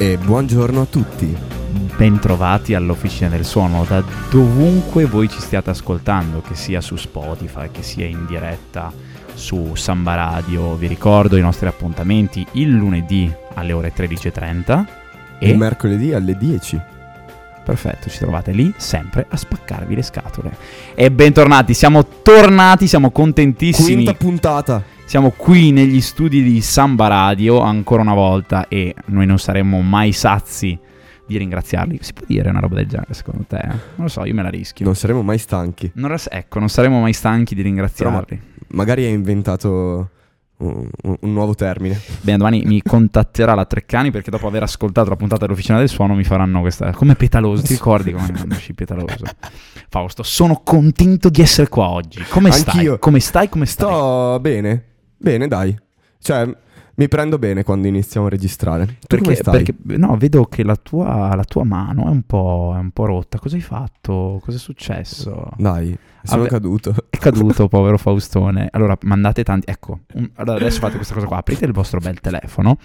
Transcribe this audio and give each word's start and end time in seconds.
E 0.00 0.16
buongiorno 0.16 0.82
a 0.82 0.84
tutti. 0.84 1.36
Bentrovati 1.96 2.74
all'Officina 2.74 3.28
del 3.28 3.44
Suono, 3.44 3.84
da 3.84 4.00
dovunque 4.30 5.06
voi 5.06 5.28
ci 5.28 5.40
stiate 5.40 5.70
ascoltando, 5.70 6.40
che 6.40 6.54
sia 6.54 6.80
su 6.80 6.94
Spotify, 6.94 7.68
che 7.72 7.82
sia 7.82 8.06
in 8.06 8.24
diretta 8.24 8.92
su 9.34 9.74
Samba 9.74 10.14
Radio. 10.14 10.76
Vi 10.76 10.86
ricordo 10.86 11.36
i 11.36 11.40
nostri 11.40 11.66
appuntamenti 11.66 12.46
il 12.52 12.70
lunedì 12.70 13.28
alle 13.54 13.72
ore 13.72 13.92
13.30 13.92 14.84
e 15.40 15.50
Il 15.50 15.58
mercoledì 15.58 16.12
alle 16.14 16.36
10. 16.36 16.80
Perfetto, 17.64 18.08
ci 18.08 18.18
trovate 18.18 18.52
lì 18.52 18.72
sempre 18.76 19.26
a 19.28 19.36
spaccarvi 19.36 19.96
le 19.96 20.02
scatole. 20.02 20.56
E 20.94 21.10
bentornati, 21.10 21.74
siamo 21.74 22.06
tornati, 22.22 22.86
siamo 22.86 23.10
contentissimi. 23.10 24.04
Quinta 24.04 24.14
puntata. 24.14 24.96
Siamo 25.08 25.30
qui 25.30 25.70
negli 25.72 26.02
studi 26.02 26.42
di 26.42 26.60
Samba 26.60 27.06
Radio 27.08 27.60
ancora 27.60 28.02
una 28.02 28.12
volta 28.12 28.68
e 28.68 28.94
noi 29.06 29.24
non 29.24 29.38
saremmo 29.38 29.80
mai 29.80 30.12
sazi 30.12 30.78
di 31.26 31.38
ringraziarli. 31.38 31.98
Si 32.02 32.12
può 32.12 32.26
dire 32.28 32.50
una 32.50 32.60
roba 32.60 32.74
del 32.74 32.86
genere 32.86 33.14
secondo 33.14 33.44
te? 33.48 33.56
eh? 33.56 33.68
Non 33.68 33.78
lo 33.96 34.08
so, 34.08 34.26
io 34.26 34.34
me 34.34 34.42
la 34.42 34.50
rischio. 34.50 34.84
Non 34.84 34.94
saremo 34.94 35.22
mai 35.22 35.38
stanchi. 35.38 35.90
Non 35.94 36.10
ras- 36.10 36.28
ecco, 36.30 36.58
non 36.58 36.68
saremo 36.68 37.00
mai 37.00 37.14
stanchi 37.14 37.54
di 37.54 37.62
ringraziarli. 37.62 38.40
Magari 38.68 39.06
hai 39.06 39.12
inventato 39.14 40.10
un, 40.58 40.86
un- 41.04 41.16
nuovo 41.20 41.54
termine. 41.54 41.98
Bene, 42.20 42.36
domani 42.36 42.62
mi 42.66 42.82
contatterà 42.82 43.54
la 43.54 43.64
Treccani 43.64 44.10
perché 44.10 44.30
dopo 44.30 44.46
aver 44.46 44.64
ascoltato 44.64 45.08
la 45.08 45.16
puntata 45.16 45.46
dell'Officina 45.46 45.78
del 45.78 45.88
Suono 45.88 46.14
mi 46.16 46.24
faranno 46.24 46.60
questa... 46.60 46.92
Come 46.92 47.14
petaloso, 47.14 47.62
ti 47.62 47.72
ricordi 47.72 48.12
come 48.12 48.30
nasci 48.44 48.74
petaloso? 48.74 49.24
Fausto, 49.88 50.22
sono 50.22 50.60
contento 50.62 51.30
di 51.30 51.40
essere 51.40 51.70
qua 51.70 51.88
oggi. 51.88 52.22
Come 52.28 52.50
stai? 52.50 52.74
Anch'io. 52.74 52.98
Come 52.98 53.20
stai? 53.20 53.48
Come 53.48 53.64
stai? 53.64 53.88
Sto 53.88 54.38
bene. 54.40 54.82
Bene, 55.18 55.48
dai. 55.48 55.76
Cioè, 56.20 56.48
mi 56.98 57.06
prendo 57.06 57.38
bene 57.38 57.62
quando 57.62 57.86
iniziamo 57.86 58.26
a 58.26 58.28
registrare. 58.30 58.98
Perché, 59.06 59.36
stai? 59.36 59.62
perché- 59.62 59.96
no, 59.98 60.16
vedo 60.16 60.46
che 60.46 60.64
la 60.64 60.74
tua, 60.74 61.32
la 61.34 61.44
tua 61.44 61.62
mano 61.64 62.06
è 62.06 62.08
un, 62.08 62.22
po', 62.22 62.72
è 62.74 62.78
un 62.78 62.90
po' 62.90 63.04
rotta. 63.04 63.38
Cosa 63.38 63.54
hai 63.54 63.62
fatto? 63.62 64.40
Cosa 64.42 64.56
è 64.56 64.60
successo? 64.60 65.48
Dai, 65.56 65.96
sono 66.24 66.42
Vabbè. 66.42 66.50
caduto. 66.52 66.94
È 67.08 67.16
caduto, 67.18 67.66
povero 67.68 67.98
Faustone. 67.98 68.68
Allora, 68.72 68.98
mandate 69.02 69.44
tanti. 69.44 69.70
Ecco, 69.70 70.00
un- 70.14 70.28
allora 70.34 70.56
adesso 70.56 70.80
fate 70.80 70.96
questa 70.96 71.14
cosa 71.14 71.26
qua: 71.26 71.36
aprite 71.36 71.64
il 71.64 71.72
vostro 71.72 72.00
bel 72.00 72.20
telefono 72.20 72.78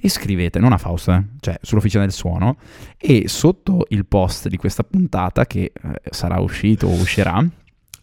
e 0.00 0.08
scrivete, 0.08 0.58
non 0.58 0.72
a 0.72 0.78
Fausto, 0.78 1.12
eh, 1.12 1.24
cioè 1.40 1.58
sull'officina 1.60 2.04
del 2.04 2.12
suono, 2.12 2.56
e 2.96 3.28
sotto 3.28 3.84
il 3.90 4.06
post 4.06 4.48
di 4.48 4.56
questa 4.56 4.82
puntata, 4.82 5.44
che 5.44 5.72
eh, 5.74 6.00
sarà 6.10 6.40
uscito 6.40 6.86
o 6.86 6.92
uscirà, 6.92 7.46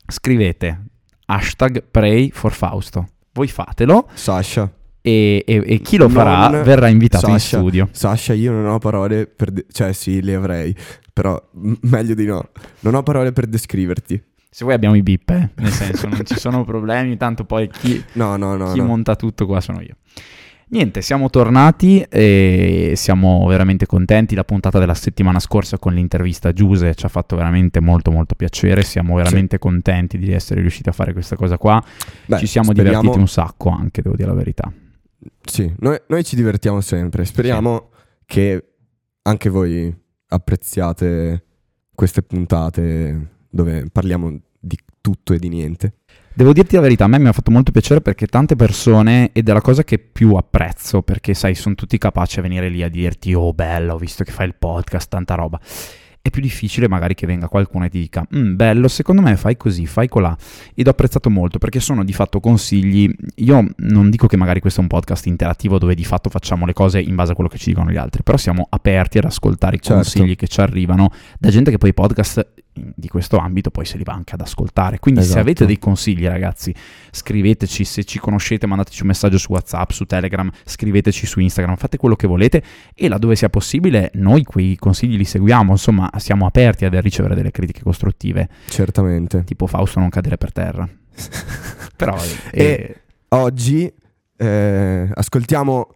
scrivete 0.08 0.82
hashtag 1.26 1.84
pray 1.90 2.30
for 2.30 2.52
Fausto. 2.52 3.08
Voi 3.36 3.48
fatelo 3.50 4.08
Sasha. 4.14 4.72
e, 5.02 5.44
e- 5.46 5.64
e 5.66 5.80
chi 5.82 5.98
lo 5.98 6.08
farà 6.08 6.48
Non- 6.48 6.64
verrà 6.64 6.88
invitato 6.88 7.28
in 7.30 7.38
Sasha. 7.38 7.58
studio. 7.58 7.90
Sasha, 7.92 8.34
io 8.34 8.54
non 8.54 8.66
ho 8.68 8.80
parole 8.80 9.28
per... 9.28 9.52
de- 9.52 9.66
cioè, 9.72 9.92
sì, 9.92 10.22
le 10.22 10.36
avrei. 10.36 10.74
Però 11.12 11.38
m- 11.56 11.74
meglio 11.82 12.14
di 12.16 12.26
no. 12.26 12.50
Non 12.80 12.96
ho 12.96 13.04
parole 13.04 13.34
per 13.34 13.46
descriverti. 13.48 14.22
Se 14.50 14.64
vuoi 14.64 14.74
abbiamo 14.76 14.96
i 14.96 15.04
bip, 15.04 15.30
eh, 15.32 15.50
nel 15.56 15.72
senso 15.72 16.08
non 16.08 16.22
ci 16.26 16.40
sono 16.40 16.64
problemi, 16.64 17.18
tanto 17.18 17.44
poi 17.44 17.70
chi, 17.70 18.02
No, 18.14 18.38
no, 18.38 18.56
no. 18.56 18.72
chi 18.72 18.80
monta 18.80 19.18
tutto 19.18 19.46
qua 19.46 19.60
sono 19.60 19.82
io. 19.82 19.96
Niente, 20.76 21.02
siamo 21.02 21.30
tornati 21.30 22.02
e 22.02 22.96
siamo 22.98 23.48
veramente 23.48 23.86
contenti. 23.86 24.36
La 24.36 24.44
puntata 24.44 24.78
della 24.78 24.94
settimana 24.94 25.40
scorsa 25.40 25.80
con 25.80 25.94
l'intervista 25.94 26.50
a 26.50 26.52
Giuse 26.52 26.94
ci 26.96 27.06
ha 27.06 27.08
fatto 27.08 27.38
veramente 27.38 27.80
molto 27.80 28.12
molto 28.12 28.36
piacere. 28.36 28.84
Siamo 28.84 29.16
veramente 29.16 29.58
contenti 29.58 30.18
di 30.18 30.34
essere 30.34 30.60
riusciti 30.60 30.90
a 30.90 30.92
fare 30.92 31.14
questa 31.14 31.38
cosa 31.38 31.58
qua. 31.58 31.82
Beh, 32.26 32.40
ci 32.40 32.46
siamo 32.46 32.74
speriamo- 32.74 33.00
divertiti 33.00 33.20
un 33.22 33.28
sacco 33.30 33.70
anche, 33.70 34.02
devo 34.02 34.18
dire 34.18 34.28
la 34.28 34.34
verità. 34.34 34.70
Sì, 35.46 35.74
noi, 35.80 35.98
noi 36.08 36.26
ci 36.26 36.36
divertiamo 36.36 36.82
sempre. 36.82 37.24
Speriamo 37.24 37.92
che 38.26 38.74
anche 39.22 39.48
voi 39.48 39.96
apprezziate 40.28 41.46
queste 41.96 42.22
puntate 42.22 43.30
dove 43.50 43.86
parliamo 43.90 44.38
di 44.60 44.78
tutto 45.00 45.32
e 45.32 45.40
di 45.40 45.48
niente. 45.48 46.00
Devo 46.38 46.52
dirti 46.52 46.76
la 46.76 46.82
verità, 46.82 47.06
a 47.06 47.08
me 47.08 47.18
mi 47.18 47.30
ha 47.30 47.32
fatto 47.32 47.50
molto 47.50 47.72
piacere 47.72 48.02
perché 48.02 48.28
tante 48.28 48.58
persone, 48.58 49.30
ed 49.32 49.48
è 49.48 49.54
la 49.54 49.62
cosa 49.62 49.86
che 49.86 50.00
più 50.00 50.36
apprezzo, 50.36 51.02
perché 51.02 51.34
sai, 51.34 51.56
sono 51.56 51.76
tutti 51.76 51.98
capaci 51.98 52.40
a 52.40 52.42
venire 52.42 52.68
lì 52.68 52.84
a 52.84 52.90
dirti, 52.90 53.34
oh 53.34 53.54
bello, 53.54 53.94
ho 53.94 53.98
visto 53.98 54.26
che 54.26 54.34
fai 54.34 54.48
il 54.48 54.56
podcast, 54.60 55.08
tanta 55.08 55.36
roba. 55.36 55.58
È 56.26 56.32
più 56.32 56.42
difficile 56.42 56.88
magari 56.90 57.14
che 57.14 57.28
venga 57.28 57.48
qualcuno 57.48 57.86
e 57.86 57.90
ti 57.90 58.00
dica, 58.00 58.26
"Mm, 58.36 58.56
bello, 58.56 58.88
secondo 58.88 59.22
me 59.22 59.36
fai 59.38 59.58
così, 59.58 59.86
fai 59.86 60.08
colà. 60.08 60.36
Ed 60.74 60.88
ho 60.88 60.90
apprezzato 60.90 61.30
molto 61.30 61.60
perché 61.60 61.80
sono 61.80 62.04
di 62.04 62.14
fatto 62.14 62.40
consigli. 62.40 63.14
Io 63.36 63.64
non 63.78 64.10
dico 64.10 64.26
che 64.26 64.36
magari 64.36 64.60
questo 64.60 64.80
è 64.80 64.82
un 64.84 64.90
podcast 64.90 65.28
interattivo 65.28 65.78
dove 65.78 65.94
di 65.94 66.04
fatto 66.04 66.32
facciamo 66.32 66.66
le 66.66 66.74
cose 66.74 67.00
in 67.00 67.14
base 67.14 67.34
a 67.34 67.36
quello 67.36 67.48
che 67.48 67.60
ci 67.60 67.70
dicono 67.70 67.92
gli 67.92 67.98
altri, 67.98 68.24
però 68.24 68.38
siamo 68.38 68.66
aperti 68.72 69.20
ad 69.20 69.26
ascoltare 69.26 69.76
i 69.76 69.80
Certo. 69.80 70.02
consigli 70.02 70.36
che 70.36 70.48
ci 70.48 70.62
arrivano 70.62 71.12
da 71.38 71.50
gente 71.52 71.70
che 71.70 71.78
poi 71.78 71.90
i 71.90 71.94
podcast 71.94 72.48
di 72.78 73.08
questo 73.08 73.38
ambito 73.38 73.70
poi 73.72 73.86
se 73.86 73.96
li 73.96 74.04
va 74.04 74.14
anche 74.14 74.34
ad 74.34 74.42
ascoltare. 74.42 74.98
Quindi 75.00 75.22
se 75.22 75.28
Esatto. 75.28 75.42
avete 75.44 75.66
dei 75.68 75.78
consigli, 75.80 76.26
ragazzi, 76.26 76.74
scriveteci, 77.12 77.86
se 77.86 78.04
ci 78.04 78.20
conoscete 78.20 78.68
mandateci 78.68 79.02
un 79.04 79.08
messaggio 79.08 79.38
su 79.38 79.52
WhatsApp, 79.52 79.92
su 79.92 80.06
Telegram, 80.06 80.50
scriveteci 80.66 81.26
su 81.26 81.40
Instagram, 81.40 81.76
fate 81.78 81.96
quello 81.98 82.16
che 82.16 82.28
volete 82.28 82.62
e 82.94 83.08
laddove 83.08 83.36
sia 83.38 83.48
possibile 83.50 84.12
noi 84.16 84.44
quei 84.44 84.76
consigli 84.76 85.16
li 85.16 85.24
seguiamo, 85.24 85.72
insomma, 85.72 86.10
siamo 86.20 86.46
aperti 86.46 86.86
ad 86.86 86.94
ricevere 86.96 87.36
delle 87.36 87.52
critiche 87.52 87.82
costruttive, 87.84 88.50
Certamente. 88.68 89.44
tipo 89.44 89.68
Fausto 89.68 90.00
non 90.00 90.10
cadere 90.10 90.38
per 90.38 90.52
terra. 90.52 90.88
Però 91.96 92.16
E- 92.52 92.64
eh, 92.64 92.96
Oggi 93.30 93.92
eh, 94.38 95.10
ascoltiamo 95.14 95.88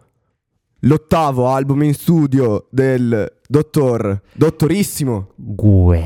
l'ottavo 0.81 1.47
album 1.49 1.83
in 1.83 1.93
studio 1.93 2.67
del 2.71 3.31
dottor, 3.47 4.21
dottorissimo, 4.33 5.31
Gue. 5.35 6.03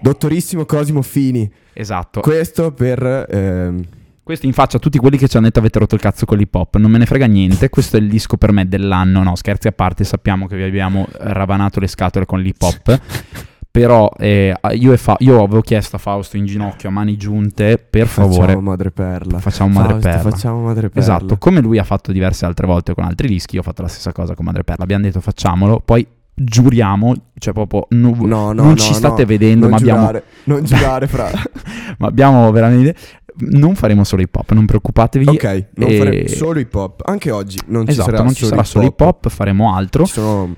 dottorissimo 0.00 0.64
Cosimo 0.66 1.02
Fini. 1.02 1.50
Esatto. 1.72 2.20
Questo 2.20 2.72
per... 2.72 3.26
ehm, 3.28 3.84
Questo 4.26 4.46
in 4.46 4.54
faccia 4.54 4.78
a 4.78 4.80
tutti 4.80 4.98
quelli 4.98 5.18
che 5.18 5.28
ci 5.28 5.36
hanno 5.36 5.46
detto 5.46 5.60
avete 5.60 5.78
rotto 5.78 5.94
il 5.94 6.00
cazzo 6.00 6.26
con 6.26 6.36
l'hip 6.36 6.52
hop. 6.52 6.78
Non 6.78 6.90
me 6.90 6.98
ne 6.98 7.06
frega 7.06 7.26
niente. 7.26 7.68
Questo 7.68 7.96
è 7.96 8.00
il 8.00 8.08
disco 8.08 8.36
per 8.36 8.50
me 8.50 8.66
dell'anno. 8.66 9.22
No, 9.22 9.36
scherzi 9.36 9.68
a 9.68 9.70
parte, 9.70 10.02
sappiamo 10.02 10.48
che 10.48 10.56
vi 10.56 10.64
abbiamo 10.64 11.06
ravanato 11.18 11.78
le 11.78 11.86
scatole 11.86 12.26
con 12.26 12.40
l'hip 12.40 12.60
hop. 12.60 13.00
Però 13.70 14.10
eh, 14.18 14.52
io, 14.72 14.96
Fa- 14.96 15.14
io 15.20 15.44
avevo 15.44 15.60
chiesto 15.60 15.94
a 15.94 16.00
Fausto 16.00 16.36
in 16.36 16.44
ginocchio 16.44 16.88
a 16.88 16.92
mani 16.92 17.16
giunte, 17.16 17.78
per 17.78 18.08
favore, 18.08 18.46
Facciamo 18.46 18.60
madreperla. 18.62 19.38
facciamo 19.38 19.80
Madreperla. 19.80 20.30
Facciamo 20.30 20.60
madreperla. 20.62 21.00
Esatto, 21.00 21.36
come 21.38 21.60
lui 21.60 21.78
ha 21.78 21.84
fatto 21.84 22.10
diverse 22.10 22.46
altre 22.46 22.66
volte 22.66 22.94
con 22.94 23.04
altri 23.04 23.28
dischi, 23.28 23.54
io 23.54 23.60
ho 23.60 23.64
fatto 23.64 23.82
la 23.82 23.88
stessa 23.88 24.10
cosa 24.10 24.34
con 24.34 24.44
Madreperla. 24.44 24.82
Abbiamo 24.82 25.04
detto 25.04 25.20
facciamolo, 25.20 25.80
poi 25.84 26.04
giuriamo, 26.34 27.14
cioè 27.38 27.52
proprio 27.54 27.86
No, 27.90 28.12
no, 28.16 28.52
non 28.52 28.68
no, 28.70 28.76
ci 28.76 28.92
state 28.92 29.24
vedendo, 29.24 29.68
non 29.68 29.70
ma 29.70 29.76
abbiamo, 29.76 30.00
giurare, 30.00 30.24
non 30.44 30.64
giurare 30.64 31.06
fra... 31.06 31.30
ma 31.98 32.08
abbiamo 32.08 32.50
veramente... 32.50 32.96
Non 33.38 33.74
faremo 33.74 34.04
solo 34.04 34.22
hip 34.22 34.34
hop, 34.34 34.52
non 34.52 34.64
preoccupatevi. 34.66 35.28
ok, 35.28 35.66
non 35.74 35.90
e- 35.90 35.98
faremo 35.98 36.28
solo 36.28 36.58
hip 36.58 36.74
hop. 36.74 37.02
Anche 37.04 37.30
oggi 37.30 37.58
non 37.66 37.84
ci 37.84 37.90
Esatto, 37.92 38.10
sarà 38.10 38.22
non 38.22 38.34
ci 38.34 38.46
sarà 38.46 38.64
solo 38.64 38.86
hip 38.86 39.00
hop, 39.00 39.28
faremo 39.28 39.74
altro. 39.74 40.04
Ci 40.06 40.12
sono 40.12 40.54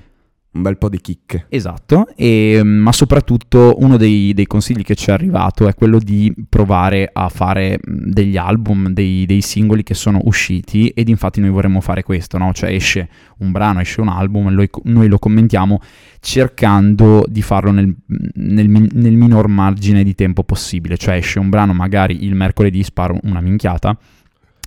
un 0.51 0.63
bel 0.63 0.77
po' 0.77 0.89
di 0.89 0.99
chicche. 0.99 1.45
Esatto, 1.49 2.07
e, 2.15 2.61
ma 2.63 2.91
soprattutto 2.91 3.75
uno 3.79 3.97
dei, 3.97 4.33
dei 4.33 4.47
consigli 4.47 4.81
che 4.81 4.95
ci 4.95 5.09
è 5.09 5.13
arrivato 5.13 5.67
è 5.67 5.75
quello 5.75 5.99
di 5.99 6.33
provare 6.49 7.09
a 7.11 7.29
fare 7.29 7.79
mh, 7.81 8.09
degli 8.09 8.35
album, 8.35 8.89
dei, 8.89 9.25
dei 9.27 9.41
singoli 9.41 9.83
che 9.83 9.93
sono 9.93 10.21
usciti 10.23 10.89
ed 10.89 11.07
infatti 11.07 11.39
noi 11.39 11.51
vorremmo 11.51 11.81
fare 11.81 12.01
questo, 12.01 12.37
no? 12.39 12.51
cioè 12.53 12.71
esce 12.71 13.09
un 13.39 13.51
brano, 13.51 13.79
esce 13.79 14.01
un 14.01 14.07
album 14.07 14.47
e 14.47 14.69
noi, 14.83 15.07
lo 15.07 15.19
commentiamo 15.19 15.81
cercando 16.19 17.25
di 17.27 17.41
farlo 17.41 17.71
nel, 17.71 17.95
nel 18.33 18.67
nel 18.69 19.13
minor 19.13 19.47
margine 19.47 20.03
di 20.03 20.15
tempo 20.15 20.43
possibile, 20.43 20.97
cioè 20.97 21.15
esce 21.15 21.39
un 21.39 21.49
brano 21.49 21.73
magari 21.73 22.25
il 22.25 22.35
mercoledì, 22.35 22.83
sparo 22.83 23.17
una 23.23 23.41
minchiata, 23.41 23.97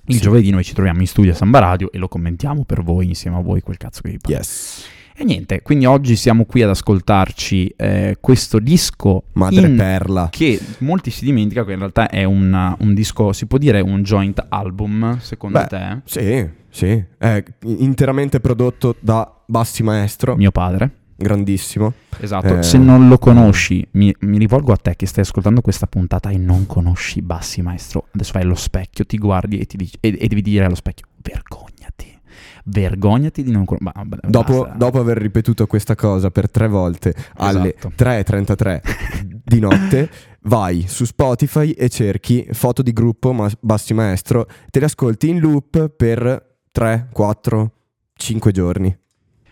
il 0.07 0.15
Sì. 0.15 0.21
giovedì 0.21 0.49
noi 0.49 0.63
ci 0.63 0.73
troviamo 0.73 0.99
in 1.01 1.07
studio 1.07 1.31
a 1.31 1.35
Samba 1.35 1.59
Radio 1.59 1.91
e 1.91 1.97
lo 1.97 2.07
commentiamo 2.07 2.63
per 2.63 2.83
voi, 2.83 3.07
insieme 3.07 3.37
a 3.37 3.41
voi, 3.41 3.61
quel 3.61 3.77
cazzo 3.77 4.01
che 4.01 4.09
vi 4.11 4.17
pare. 4.17 4.35
Yes. 4.35 4.85
E 5.15 5.23
niente, 5.23 5.61
quindi 5.61 5.85
oggi 5.85 6.15
siamo 6.15 6.45
qui 6.45 6.63
ad 6.63 6.69
ascoltarci 6.69 7.73
eh, 7.77 8.17
questo 8.19 8.57
disco 8.59 9.25
Madreperla. 9.33 10.29
che 10.31 10.59
molti 10.79 11.11
si 11.11 11.23
dimenticano 11.23 11.67
che 11.67 11.73
in 11.73 11.79
realtà 11.79 12.09
è 12.09 12.23
un, 12.23 12.75
un 12.79 12.93
disco, 12.95 13.31
si 13.31 13.45
può 13.45 13.57
dire 13.59 13.79
un 13.79 14.01
joint 14.01 14.43
album, 14.49 15.19
secondo 15.19 15.59
Beh, 15.59 15.67
te? 15.67 16.01
Sì, 16.05 16.49
sì. 16.69 17.03
È 17.17 17.43
interamente 17.61 18.39
prodotto 18.39 18.95
da 18.99 19.31
Bassi 19.45 19.83
Maestro. 19.83 20.35
Mio 20.35 20.51
padre. 20.51 20.89
Grandissimo. 21.15 21.93
Esatto, 22.19 22.57
Eh, 22.57 22.63
se 22.63 22.79
non 22.79 23.07
lo 23.07 23.19
conosci, 23.19 23.87
mi, 23.91 24.13
mi 24.21 24.39
rivolgo 24.39 24.73
a 24.73 24.77
te 24.77 24.95
che 24.95 25.05
stai 25.05 25.23
ascoltando 25.23 25.61
questa 25.61 25.85
puntata 25.85 26.31
e 26.31 26.37
non 26.37 26.65
conosci 26.65 27.21
Bassi 27.21 27.61
Maestro. 27.61 28.07
Adesso 28.13 28.31
vai 28.33 28.41
allo 28.41 28.55
specchio, 28.55 29.05
ti 29.05 29.17
guardi 29.19 29.59
e, 29.59 29.65
ti 29.65 29.77
dici, 29.77 29.95
e, 29.99 30.17
e 30.19 30.27
devi 30.27 30.41
dire 30.41 30.65
allo 30.65 30.75
specchio, 30.75 31.05
vergognati. 31.21 31.71
Vergognati 32.65 33.43
di 33.43 33.51
non 33.51 33.65
conoscere. 33.65 34.19
Dopo, 34.27 34.69
dopo 34.75 34.99
aver 34.99 35.17
ripetuto 35.17 35.67
questa 35.67 35.95
cosa 35.95 36.31
per 36.31 36.49
tre 36.49 36.67
volte 36.67 37.13
alle 37.35 37.75
Esatto. 37.75 37.91
3.33 38.03 38.81
di 39.43 39.59
notte, 39.59 40.09
vai 40.43 40.85
su 40.87 41.03
Spotify 41.05 41.71
e 41.71 41.89
cerchi 41.89 42.47
foto 42.51 42.81
di 42.81 42.93
gruppo 42.93 43.33
ma- 43.33 43.51
Bassi 43.59 43.93
Maestro, 43.93 44.47
te 44.69 44.79
le 44.79 44.85
ascolti 44.85 45.29
in 45.29 45.39
loop 45.39 45.89
per 45.89 46.57
3, 46.71 47.09
4, 47.11 47.71
5 48.15 48.51
giorni. 48.51 48.97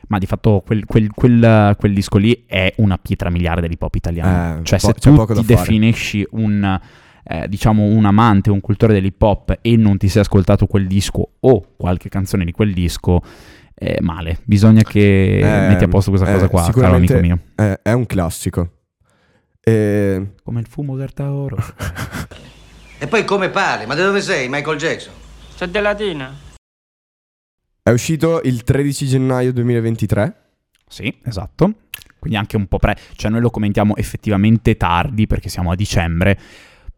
Ma 0.08 0.18
di 0.18 0.26
fatto 0.26 0.62
quel, 0.66 0.86
quel- 0.86 1.12
quel- 1.12 1.76
quel 1.78 1.94
disco 1.94 2.18
lì 2.18 2.44
è 2.46 2.74
una 2.78 2.98
pietra 2.98 3.30
miliare 3.30 3.62
dell'hip 3.62 3.82
hop 3.82 3.96
italiano. 3.96 4.60
Eh, 4.60 4.64
cioè, 4.64 4.80
po- 4.80 4.88
se 4.88 4.94
tu 4.94 5.26
ti 5.36 5.46
definisci 5.46 6.26
un, 6.32 6.80
eh, 7.24 7.48
diciamo, 7.48 7.84
un 7.84 8.06
amante, 8.06 8.50
un 8.50 8.62
cultore 8.62 8.94
dell'hip 8.94 9.22
hop 9.22 9.58
e 9.62 9.76
non 9.76 9.98
ti 9.98 10.08
sei 10.08 10.22
ascoltato 10.22 10.66
quel 10.68 10.88
disco 10.88 11.34
o 11.40 11.74
qualche 11.78 12.10
canzone 12.10 12.46
di 12.46 12.52
quel 12.52 12.74
disco, 12.74 13.22
è 13.74 13.98
male. 14.02 14.40
Bisogna 14.44 14.84
che 14.84 15.40
Eh, 15.40 15.68
metti 15.68 15.84
a 15.84 15.88
posto 15.88 16.12
questa 16.12 16.30
eh, 16.30 16.34
cosa 16.34 16.48
qua, 16.48 16.70
caro 16.72 16.96
amico 16.96 17.18
mio. 17.20 17.40
Eh, 17.56 17.80
è 17.82 17.92
un 17.94 18.06
classico. 18.06 18.70
E... 19.64 20.34
Come 20.44 20.60
il 20.60 20.68
fumo 20.68 20.96
Gartaoro. 20.96 21.58
E 23.02 23.08
poi 23.08 23.26
come 23.26 23.50
parli? 23.50 23.88
Ma 23.88 23.96
da 23.96 24.06
dove 24.06 24.22
sei, 24.22 24.48
Michael 24.48 24.78
Jackson? 24.78 25.12
C'è 25.58 25.66
della 25.66 25.90
Latina. 25.90 26.32
È 27.82 27.90
uscito 27.90 28.42
il 28.44 28.64
13 28.64 29.08
gennaio 29.08 29.52
2023. 29.54 30.36
Sì, 30.88 31.12
esatto. 31.26 31.74
Quindi 32.20 32.38
anche 32.38 32.58
un 32.58 32.68
po' 32.68 32.78
pre. 32.78 32.96
Cioè, 33.16 33.32
noi 33.32 33.42
lo 33.42 33.50
commentiamo 33.50 33.96
effettivamente 33.96 34.78
tardi 34.78 35.26
perché 35.26 35.50
siamo 35.50 35.72
a 35.72 35.76
dicembre. 35.76 36.38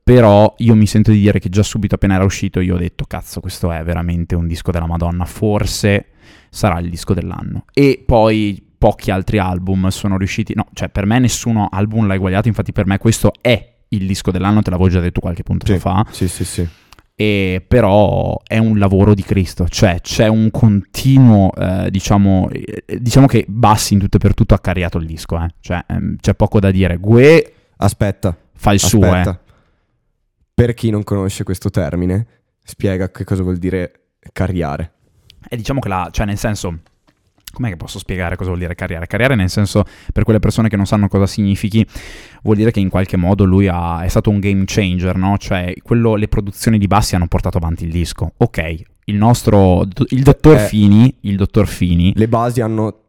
Però 0.04 0.54
io 0.58 0.76
mi 0.76 0.86
sento 0.86 1.12
di 1.12 1.20
dire 1.20 1.40
che 1.40 1.48
già 1.48 1.64
subito 1.64 1.96
appena 1.96 2.16
era 2.16 2.26
uscito 2.26 2.60
io 2.60 2.76
ho 2.76 2.78
detto 2.78 3.06
cazzo 3.06 3.40
questo 3.40 3.72
è 3.72 3.82
veramente 3.84 4.36
un 4.36 4.48
disco 4.48 4.72
della 4.72 4.86
Madonna, 4.86 5.24
forse 5.24 6.08
sarà 6.50 6.80
il 6.80 6.90
disco 6.90 7.14
dell'anno. 7.14 7.66
E 7.74 8.04
poi 8.06 8.72
pochi 8.78 9.12
altri 9.12 9.38
album 9.38 9.88
sono 9.88 10.18
riusciti, 10.18 10.54
no, 10.56 10.68
cioè 10.74 10.90
per 10.90 11.06
me 11.06 11.20
nessuno 11.20 11.70
album 11.72 12.06
l'ha 12.06 12.16
eguagliato, 12.16 12.50
infatti 12.50 12.74
per 12.74 12.86
me 12.86 12.98
questo 12.98 13.32
è 13.40 13.76
il 13.88 14.06
disco 14.06 14.30
dell'anno, 14.30 14.62
te 14.62 14.72
l'avevo 14.72 14.90
già 14.90 15.00
detto 15.00 15.22
qualche 15.22 15.44
punto 15.44 15.66
Sì, 15.66 15.78
fa, 15.78 16.06
sì, 16.10 16.28
sì, 16.28 16.44
sì. 16.44 16.68
e 17.16 17.64
però 17.66 18.42
è 18.46 18.58
un 18.58 18.78
lavoro 18.78 19.14
di 19.14 19.24
Cristo, 19.24 19.70
cioè 19.70 20.02
c'è 20.02 20.28
un 20.28 20.52
continuo, 20.52 21.54
eh, 21.54 21.90
diciamo, 21.90 22.50
eh, 22.50 22.84
diciamo 23.00 23.26
che 23.26 23.46
Bassi 23.48 23.94
in 23.94 24.00
tutto 24.00 24.18
e 24.18 24.20
per 24.20 24.34
tutto 24.34 24.54
ha 24.54 24.60
cariato 24.60 24.98
il 24.98 25.06
disco, 25.06 25.42
eh. 25.42 25.48
cioè 25.62 25.82
ehm, 25.88 26.18
c'è 26.20 26.34
poco 26.36 26.60
da 26.60 26.70
dire, 26.70 26.98
Gue 26.98 27.54
Aspetta, 27.78 28.38
fa 28.56 28.74
il 28.74 28.80
suo, 28.80 29.16
eh. 29.16 29.40
Per 30.54 30.74
chi 30.74 30.90
non 30.90 31.04
conosce 31.04 31.44
questo 31.44 31.70
termine, 31.70 32.28
spiega 32.64 33.10
che 33.10 33.24
cosa 33.24 33.42
vuol 33.44 33.58
dire 33.58 33.92
carriare. 34.32 34.92
E 35.50 35.58
diciamo 35.58 35.80
che 35.80 35.88
la, 35.88 36.10
cioè 36.12 36.26
nel 36.26 36.38
senso, 36.38 36.80
com'è 37.52 37.70
che 37.70 37.78
posso 37.78 38.00
spiegare 38.00 38.36
cosa 38.36 38.50
vuol 38.50 38.62
dire 38.62 38.76
carriera? 38.76 39.06
Carriera 39.06 39.36
nel 39.36 39.50
senso, 39.50 39.84
per 40.14 40.24
quelle 40.24 40.40
persone 40.40 40.70
che 40.70 40.76
non 40.76 40.86
sanno 40.86 41.08
cosa 41.08 41.26
significhi, 41.26 41.86
vuol 42.44 42.56
dire 42.56 42.72
che 42.72 42.80
in 42.80 42.90
qualche 42.90 43.18
modo 43.18 43.46
lui 43.46 43.68
ha- 43.68 44.04
è 44.04 44.08
stato 44.08 44.30
un 44.30 44.40
game 44.40 44.64
changer, 44.66 45.16
no? 45.18 45.38
Cioè, 45.38 45.74
quello, 45.82 46.16
le 46.16 46.28
produzioni 46.28 46.78
di 46.78 46.88
Bassi 46.88 47.16
hanno 47.16 47.28
portato 47.28 47.58
avanti 47.58 47.84
il 47.86 47.92
disco. 47.92 48.34
Ok, 48.38 48.84
il 49.06 49.16
nostro, 49.16 49.86
il 50.10 50.22
dottor 50.24 50.58
Eh. 50.58 50.68
Fini, 50.68 51.18
il 51.22 51.36
dottor 51.36 51.68
Fini, 51.68 52.14
Le 52.16 52.28
basi 52.28 52.62
hanno 52.62 53.00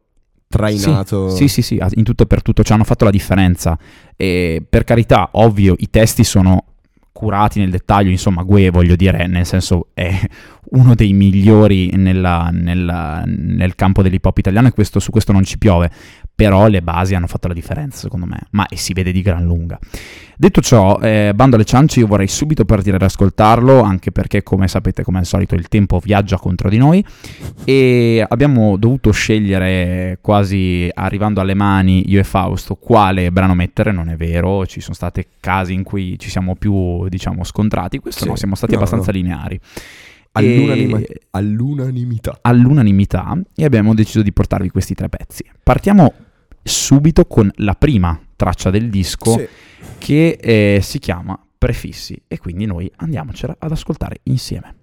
trainato... 0.48 1.28
Sì, 1.28 1.48
sì, 1.48 1.62
sì, 1.62 1.80
in 1.94 2.04
tutto 2.04 2.22
e 2.22 2.26
per 2.26 2.42
tutto 2.42 2.62
ci 2.64 2.72
hanno 2.72 2.84
fatto 2.84 3.04
la 3.04 3.10
differenza. 3.10 3.78
E 4.16 4.64
per 4.68 4.84
carità, 4.84 5.28
ovvio, 5.32 5.74
i 5.78 5.90
testi 5.90 6.24
sono 6.24 6.64
curati 7.24 7.58
nel 7.58 7.70
dettaglio, 7.70 8.10
insomma, 8.10 8.42
Gue 8.42 8.68
voglio 8.70 8.96
dire, 8.96 9.26
nel 9.26 9.46
senso 9.46 9.88
è 9.94 10.12
uno 10.72 10.94
dei 10.94 11.12
migliori 11.14 11.90
nella- 11.96 12.50
nella- 12.52 13.22
nel 13.26 13.74
campo 13.74 14.02
dell'hip 14.02 14.24
hop 14.26 14.36
italiano 14.38 14.68
e 14.68 14.72
questo- 14.72 15.00
su 15.00 15.10
questo 15.10 15.32
non 15.32 15.42
ci 15.44 15.56
piove, 15.56 15.90
però 16.34 16.66
le 16.66 16.82
basi 16.82 17.14
hanno 17.14 17.26
fatto 17.28 17.46
la 17.48 17.54
differenza 17.54 17.98
secondo 17.98 18.26
me, 18.26 18.38
ma 18.50 18.66
e 18.66 18.76
si 18.76 18.92
vede 18.92 19.12
di 19.12 19.22
gran 19.22 19.44
lunga. 19.44 19.78
Detto 20.36 20.60
ciò, 20.60 20.98
eh, 21.00 21.30
bando 21.32 21.54
alle 21.54 21.64
ciance, 21.64 22.00
io 22.00 22.08
vorrei 22.08 22.26
subito 22.26 22.64
partire 22.64 22.96
ad 22.96 23.02
ascoltarlo, 23.02 23.82
anche 23.82 24.10
perché 24.10 24.42
come 24.42 24.66
sapete, 24.66 25.04
come 25.04 25.18
al 25.18 25.26
solito, 25.26 25.54
il 25.54 25.68
tempo 25.68 26.00
viaggia 26.00 26.36
contro 26.38 26.68
di 26.68 26.76
noi 26.76 27.04
e 27.64 28.24
abbiamo 28.28 28.76
dovuto 28.76 29.12
scegliere 29.12 30.18
quasi 30.20 30.88
arrivando 30.92 31.40
alle 31.40 31.54
mani 31.54 32.10
io 32.10 32.18
e 32.18 32.24
Fausto 32.24 32.74
quale 32.74 33.30
brano 33.30 33.54
mettere, 33.54 33.92
non 33.92 34.08
è 34.08 34.16
vero, 34.16 34.66
ci 34.66 34.80
sono 34.80 34.94
stati 34.94 35.24
casi 35.38 35.72
in 35.72 35.84
cui 35.84 36.18
ci 36.18 36.30
siamo 36.30 36.56
più 36.56 37.06
diciamo 37.08 37.44
scontrati, 37.44 38.00
questo 38.00 38.24
Sì. 38.24 38.28
no, 38.30 38.36
siamo 38.36 38.56
stati 38.56 38.72
No, 38.72 38.78
abbastanza 38.78 39.12
no. 39.12 39.18
lineari. 39.18 39.60
All'unanima- 40.36 40.98
E- 40.98 41.20
all'unanimità. 41.30 42.38
all'unanimità 42.42 43.40
e 43.54 43.64
abbiamo 43.64 43.94
deciso 43.94 44.22
di 44.22 44.32
portarvi 44.32 44.68
questi 44.70 44.94
tre 44.94 45.08
pezzi. 45.08 45.44
Partiamo 45.62 46.12
subito 46.62 47.24
con 47.26 47.50
la 47.56 47.74
prima 47.74 48.18
traccia 48.36 48.70
del 48.70 48.90
disco 48.90 49.38
Sì. 49.38 49.46
che 49.98 50.38
eh, 50.40 50.80
si 50.82 50.98
chiama 50.98 51.38
Prefissi 51.56 52.20
e 52.26 52.38
quindi 52.38 52.66
noi 52.66 52.90
andiamocela 52.96 53.56
ad 53.58 53.70
ascoltare 53.70 54.18
insieme. 54.24 54.74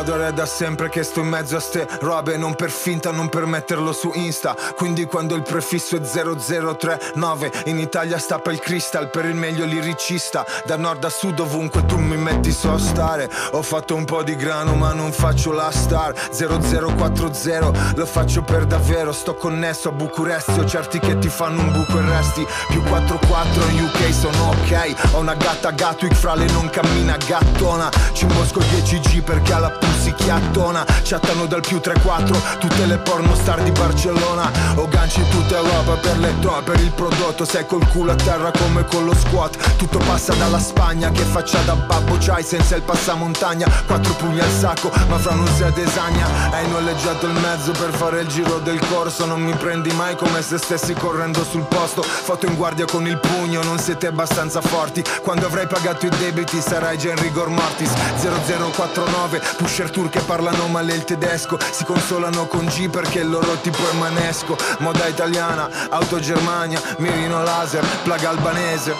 Brother 0.00 0.28
è 0.28 0.32
da 0.32 0.46
sempre 0.46 0.88
che 0.88 1.02
sto 1.02 1.20
in 1.20 1.28
mezzo 1.28 1.56
a 1.56 1.60
ste 1.60 1.86
robe 2.00 2.38
Non 2.38 2.54
per 2.54 2.70
finta, 2.70 3.10
non 3.10 3.28
per 3.28 3.44
metterlo 3.44 3.92
su 3.92 4.10
Insta. 4.14 4.56
Quindi 4.74 5.04
quando 5.04 5.34
il 5.34 5.42
prefisso 5.42 5.94
è 5.94 6.00
0039 6.00 7.52
In 7.66 7.78
Italia 7.78 8.16
stappa 8.16 8.50
il 8.50 8.60
crystal 8.60 9.10
per 9.10 9.26
il 9.26 9.34
meglio 9.34 9.66
liricista. 9.66 10.46
Da 10.64 10.78
nord 10.78 11.04
a 11.04 11.10
sud 11.10 11.38
ovunque 11.40 11.84
tu 11.84 11.98
mi 11.98 12.16
metti 12.16 12.50
so 12.50 12.78
stare. 12.78 13.28
Ho 13.50 13.60
fatto 13.60 13.94
un 13.94 14.06
po' 14.06 14.22
di 14.22 14.36
grano 14.36 14.74
ma 14.74 14.94
non 14.94 15.12
faccio 15.12 15.52
la 15.52 15.70
star. 15.70 16.14
0040 16.30 17.92
lo 17.94 18.06
faccio 18.06 18.40
per 18.40 18.64
davvero. 18.64 19.12
Sto 19.12 19.34
connesso 19.34 19.90
a 19.90 19.92
Bucuresti 19.92 20.60
Ho 20.60 20.64
certi 20.64 20.98
che 20.98 21.18
ti 21.18 21.28
fanno 21.28 21.60
un 21.60 21.72
buco 21.72 21.98
e 21.98 22.08
resti. 22.08 22.46
Più 22.68 22.82
44 22.84 23.68
in 23.68 23.82
UK 23.82 24.14
sono 24.14 24.48
ok. 24.48 25.12
Ho 25.12 25.18
una 25.18 25.34
gatta 25.34 25.72
Gatwick 25.72 26.14
fra 26.14 26.34
le 26.34 26.46
non 26.46 26.70
cammina 26.70 27.18
gattona. 27.18 27.90
Ci 28.14 28.24
imbosco 28.24 28.60
10G 28.60 29.22
perché 29.22 29.52
alla 29.52 29.70
pussi 29.90 30.14
chiattona 30.14 30.84
Chattano 31.02 31.46
dal 31.46 31.60
più 31.60 31.78
3-4 31.78 32.58
Tutte 32.58 32.86
le 32.86 32.98
porno 32.98 33.34
star 33.34 33.62
di 33.62 33.70
Barcellona. 33.72 34.50
Ho 34.76 34.88
ganci 34.88 35.20
in 35.20 35.28
tutta 35.28 35.56
Europa 35.56 35.94
per 35.94 36.18
le 36.18 36.38
to 36.40 36.60
Per 36.64 36.78
il 36.80 36.90
prodotto. 36.92 37.44
Sei 37.44 37.66
col 37.66 37.86
culo 37.88 38.12
a 38.12 38.14
terra 38.14 38.50
come 38.50 38.84
con 38.84 39.04
lo 39.04 39.14
squat. 39.14 39.76
Tutto 39.76 39.98
passa 39.98 40.34
dalla 40.34 40.58
Spagna 40.58 41.10
Che 41.10 41.22
faccia 41.22 41.58
da 41.62 41.74
babbo 41.74 42.16
c'hai 42.18 42.42
senza 42.42 42.76
il 42.76 42.82
passamontagna. 42.82 43.68
Quattro 43.86 44.14
pugni 44.14 44.40
al 44.40 44.50
sacco 44.50 44.90
ma 45.08 45.18
fra 45.18 45.34
non 45.34 45.48
sei 45.56 45.72
desagna 45.72 46.26
Hai 46.50 46.68
noleggiato 46.68 47.26
il 47.26 47.32
mezzo 47.32 47.72
per 47.72 47.90
fare 47.92 48.20
il 48.20 48.28
giro 48.28 48.58
del 48.58 48.78
corso. 48.88 49.26
Non 49.26 49.40
mi 49.40 49.54
prendi 49.54 49.90
mai 49.92 50.16
come 50.16 50.42
se 50.42 50.58
stessi 50.58 50.94
correndo 50.94 51.44
sul 51.44 51.64
posto. 51.64 52.02
Foto 52.02 52.46
in 52.46 52.54
guardia 52.54 52.84
con 52.84 53.06
il 53.06 53.18
pugno 53.18 53.62
Non 53.62 53.78
siete 53.78 54.06
abbastanza 54.06 54.60
forti. 54.60 55.02
Quando 55.22 55.46
avrai 55.46 55.66
pagato 55.66 56.06
i 56.06 56.10
debiti 56.10 56.60
sarai 56.60 56.98
già 56.98 57.10
in 57.10 57.20
rigor 57.20 57.48
mortis. 57.48 57.90
0049 58.20 59.40
Pusher 59.80 59.90
tour 59.94 60.10
che 60.10 60.20
parlano 60.20 60.66
male 60.66 60.92
il 60.92 61.04
tedesco. 61.04 61.58
Si 61.70 61.84
consolano 61.84 62.46
con 62.46 62.66
G 62.66 62.90
perché 62.90 63.20
il 63.20 63.30
loro 63.30 63.56
tipo 63.62 63.78
è 63.90 63.94
manesco. 63.94 64.54
Moda 64.80 65.06
italiana, 65.06 65.70
auto 65.88 66.20
Germania 66.20 66.78
Mirino 66.98 67.42
laser, 67.42 67.82
plaga 68.02 68.28
albanese. 68.28 68.94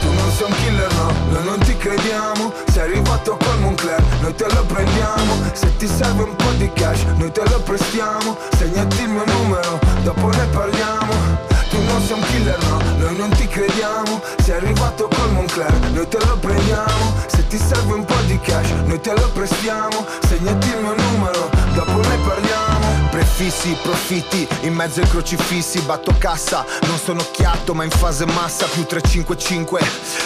Tu 0.00 0.12
non 0.12 0.32
sei 0.32 0.46
un 0.46 0.56
killer 0.56 0.92
no, 0.94 1.12
noi 1.30 1.44
non 1.44 1.58
ti 1.60 1.76
crediamo. 1.76 2.52
Sei 2.68 2.82
arrivato 2.82 3.36
col 3.36 3.60
Moncler, 3.60 4.02
noi 4.22 4.34
te 4.34 4.46
lo 4.52 4.64
prendiamo. 4.64 5.36
Se 5.52 5.76
ti 5.76 5.86
serve 5.86 6.24
un 6.24 6.34
po' 6.34 6.50
di 6.56 6.72
cash, 6.72 7.04
noi 7.16 7.30
te 7.30 7.42
lo 7.48 7.60
prestiamo. 7.60 8.36
Segnati 8.56 9.02
il 9.02 9.08
mio 9.08 9.24
numero, 9.24 9.78
dopo 10.02 10.30
ne 10.30 10.46
parliamo 10.46 11.53
Tu 11.74 11.82
non 11.82 12.00
sei 12.02 12.14
un 12.14 12.22
killer 12.30 12.58
no, 12.68 12.78
noi 12.98 13.16
non 13.16 13.30
ti 13.30 13.48
crediamo. 13.48 14.22
Sei 14.40 14.54
arrivato 14.54 15.08
col 15.08 15.32
Moncler, 15.32 15.74
noi 15.92 16.06
te 16.06 16.18
lo 16.24 16.36
prendiamo. 16.36 17.14
Se 17.26 17.44
ti 17.48 17.58
serve 17.58 17.94
un 17.94 18.04
po' 18.04 18.20
di 18.26 18.38
cash, 18.38 18.70
noi 18.84 19.00
te 19.00 19.12
lo 19.12 19.28
prestiamo. 19.30 20.06
Segnati 20.28 20.68
il 20.68 20.78
mio 20.80 20.94
numero, 20.94 21.50
dopo 21.74 21.98
ne 21.98 22.16
parliamo 22.24 22.93
fissi, 23.22 23.76
profitti 23.82 24.48
in 24.62 24.74
mezzo 24.74 25.00
ai 25.00 25.08
crocifissi, 25.08 25.80
batto 25.82 26.14
cassa, 26.18 26.64
non 26.86 26.98
sono 26.98 27.24
chiatto 27.30 27.74
ma 27.74 27.84
in 27.84 27.90
fase 27.90 28.24
massa, 28.26 28.66
più 28.66 28.84
355, 28.84 29.80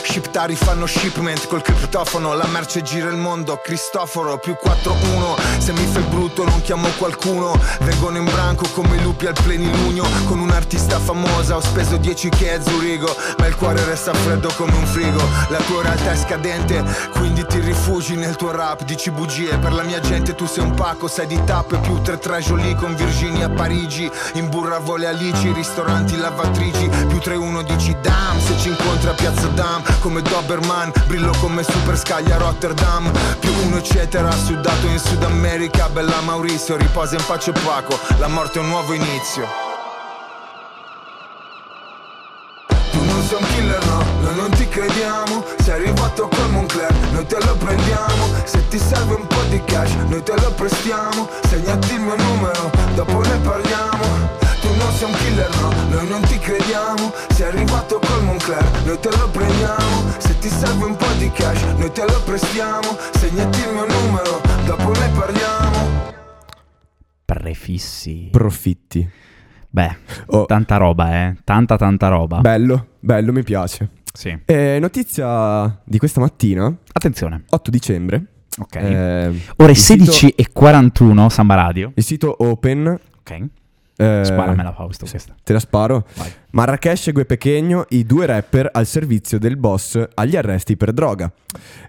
shiptari 0.05 0.55
fanno 0.55 0.87
shipment 0.87 1.47
col 1.49 1.63
criptofono, 1.63 2.35
la 2.35 2.47
merce 2.47 2.83
gira 2.83 3.11
il 3.11 3.17
mondo, 3.17 3.61
Cristoforo, 3.63 4.39
più 4.39 4.57
41, 4.57 5.37
se 5.59 5.73
mi 5.73 5.87
fai 5.87 6.03
brutto 6.05 6.45
non 6.45 6.61
chiamo 6.63 6.89
qualcuno, 6.97 7.59
vengono 7.81 8.19
in 8.19 8.25
branco 8.25 8.67
come 8.73 8.97
i 8.97 9.03
lupi 9.03 9.27
al 9.27 9.37
plenilunio, 9.43 10.05
con 10.27 10.39
un'artista 10.39 10.99
famosa 10.99 11.57
ho 11.57 11.61
speso 11.61 11.97
10 11.97 12.29
che 12.31 12.55
a 12.55 12.63
Zurigo, 12.63 13.15
ma 13.39 13.47
il 13.47 13.57
cuore 13.57 13.85
resta 13.85 14.15
freddo 14.15 14.53
come 14.57 14.75
un 14.75 14.87
frigo, 14.87 15.23
la 15.49 15.59
tua 15.67 15.83
realtà 15.83 16.13
è 16.13 16.17
scadente, 16.17 16.85
quindi 17.13 17.45
ti 17.47 17.59
rifugi 17.59 18.15
nel 18.15 18.37
tuo 18.37 18.53
rap, 18.53 18.85
dici 18.85 19.11
bugie, 19.11 19.59
per 19.59 19.73
la 19.73 19.83
mia 19.83 20.01
gente 20.01 20.35
tu 20.35 20.47
sei 20.47 20.65
un 20.65 20.75
pacco, 20.75 21.09
sei 21.09 21.27
di 21.27 21.43
tappe, 21.45 21.79
più 21.79 22.01
3 22.01 22.19
treasure 22.19 22.63
lì 22.63 22.75
con 22.79 22.95
Virginia 22.95 23.47
a 23.47 23.51
Parigi, 23.51 24.11
in 24.35 24.49
burra 24.49 24.79
vole 24.79 25.09
alici, 25.09 25.53
ristoranti 25.53 26.17
lavatrici, 26.17 26.89
più 27.09 27.19
3-1 27.19 27.63
dici 27.63 27.97
dam, 28.01 28.39
se 28.41 28.57
ci 28.59 28.69
incontri 28.69 29.09
a 29.09 29.15
Piazza 29.15 29.49
Dam, 29.49 29.83
come 29.99 30.23
Doberman, 30.23 30.93
brillo 31.07 31.33
come 31.41 31.65
Super 31.65 31.99
Scaglia 31.99 32.37
Rotterdam, 32.37 33.11
più 33.41 33.53
uno 33.65 33.79
eccetera, 33.79 34.31
sudato 34.31 34.87
in 34.87 34.99
Sud 34.99 35.25
America, 35.25 35.89
bella 35.89 36.21
Maurizio, 36.21 36.77
riposa 36.77 37.17
in 37.17 37.25
pace 37.27 37.51
Paco, 37.51 37.99
la 38.19 38.29
morte 38.29 38.61
è 38.61 38.63
un 38.63 38.69
nuovo 38.69 38.93
inizio. 38.93 39.47
Tu 42.93 43.05
non 43.05 43.23
sei 43.25 43.39
un 43.41 43.47
killer, 43.55 43.87
no, 43.87 44.08
noi 44.29 44.37
non 44.37 44.51
ti 44.51 44.69
crediamo 44.69 45.43
Sei 45.61 45.75
arrivato 45.75 46.29
col 46.29 46.51
Moncler, 46.51 46.93
noi 47.13 47.27
te 47.27 47.39
lo 47.45 47.55
prendiamo 47.57 48.25
Se 48.45 48.67
ti 48.69 48.79
serve 48.79 49.15
un 49.15 49.27
po' 49.27 49.43
di 49.49 49.61
cash, 49.65 49.95
noi 50.09 50.23
te 50.23 50.35
lo 50.39 50.51
prestiamo 50.53 51.29
Segnati 51.49 51.95
il 51.95 52.01
mio 52.01 52.17
numero, 52.17 52.71
dopo 52.95 53.21
ne 53.21 53.37
parliamo 53.39 54.05
Tu 54.61 54.69
non 54.77 54.93
sei 54.93 55.09
un 55.11 55.17
killer, 55.17 55.51
no, 55.61 55.73
noi 55.91 56.09
non 56.09 56.21
ti 56.23 56.39
crediamo 56.39 57.13
Sei 57.31 57.47
arrivato 57.49 57.99
col 58.05 58.23
Moncler, 58.25 58.65
noi 58.85 58.99
te 59.01 59.11
lo 59.17 59.29
prendiamo 59.31 59.97
Se 60.19 60.39
ti 60.39 60.49
serve 60.49 60.85
un 60.85 60.97
po' 60.97 61.13
di 61.19 61.31
cash, 61.31 61.63
noi 61.79 61.91
te 61.93 62.05
lo 62.05 62.21
prestiamo 62.25 62.97
Segnati 63.13 63.61
il 63.61 63.73
mio 63.73 63.87
numero, 63.87 64.41
dopo 64.67 64.91
ne 64.93 65.09
parliamo 65.15 65.97
Prefissi. 67.25 68.29
Profitti. 68.31 69.09
Beh, 69.71 69.97
Oh, 70.29 70.47
tanta 70.47 70.77
roba, 70.79 71.13
eh. 71.27 71.37
Tanta, 71.45 71.77
tanta 71.77 72.09
roba. 72.09 72.39
bello, 72.41 72.87
bello, 73.01 73.33
mi 73.33 73.43
piace. 73.43 73.91
Sì. 74.13 74.37
Eh, 74.45 74.79
notizia 74.81 75.81
di 75.85 75.99
questa 75.99 76.21
mattina, 76.21 76.75
Attenzione. 76.93 77.45
8 77.49 77.71
dicembre. 77.71 78.23
Ok. 78.59 78.75
eh, 78.77 79.33
Ore 79.57 79.71
il 79.71 79.77
sito- 79.77 80.05
16 80.05 80.31
e 80.31 80.49
41, 80.53 81.29
Samba 81.29 81.55
Radio. 81.55 81.93
Il 81.95 82.03
sito 82.03 82.35
Open. 82.39 82.99
Ok. 83.21 83.31
eh, 84.01 84.23
Sparamela, 84.25 84.73
Fausto, 84.73 85.07
questa. 85.09 85.35
Te 85.45 85.53
la 85.53 85.61
sparo. 85.61 86.07
Vai. 86.17 86.31
Marrakesh 86.51 87.09
e 87.09 87.13
Gue 87.13 87.25
Pechegno, 87.25 87.85
i 87.91 88.05
due 88.05 88.27
rapper 88.27 88.69
al 88.73 88.87
servizio 88.87 89.39
del 89.39 89.57
boss 89.57 90.03
agli 90.15 90.37
arresti 90.37 90.77
per 90.77 90.93
droga. 90.93 91.31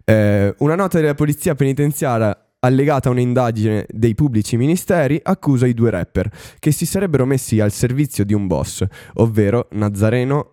Eh, 0.04 0.54
una 0.60 0.76
nota 0.76 1.00
della 1.00 1.16
polizia 1.16 1.56
penitenziaria 1.56 2.38
allegata 2.62 3.08
a 3.10 3.14
un'indagine 3.14 3.86
dei 3.90 4.14
pubblici 4.16 4.58
ministeri 4.58 5.18
accusa 5.24 5.66
i 5.66 5.74
due 5.74 5.90
rapper 5.92 6.30
che 6.60 6.72
si 6.72 6.86
sarebbero 6.86 7.26
messi 7.26 7.60
al 7.62 7.72
servizio 7.72 8.26
di 8.26 8.34
un 8.34 8.48
boss, 8.48 8.84
ovvero 9.14 9.68
Nazareno 9.72 10.52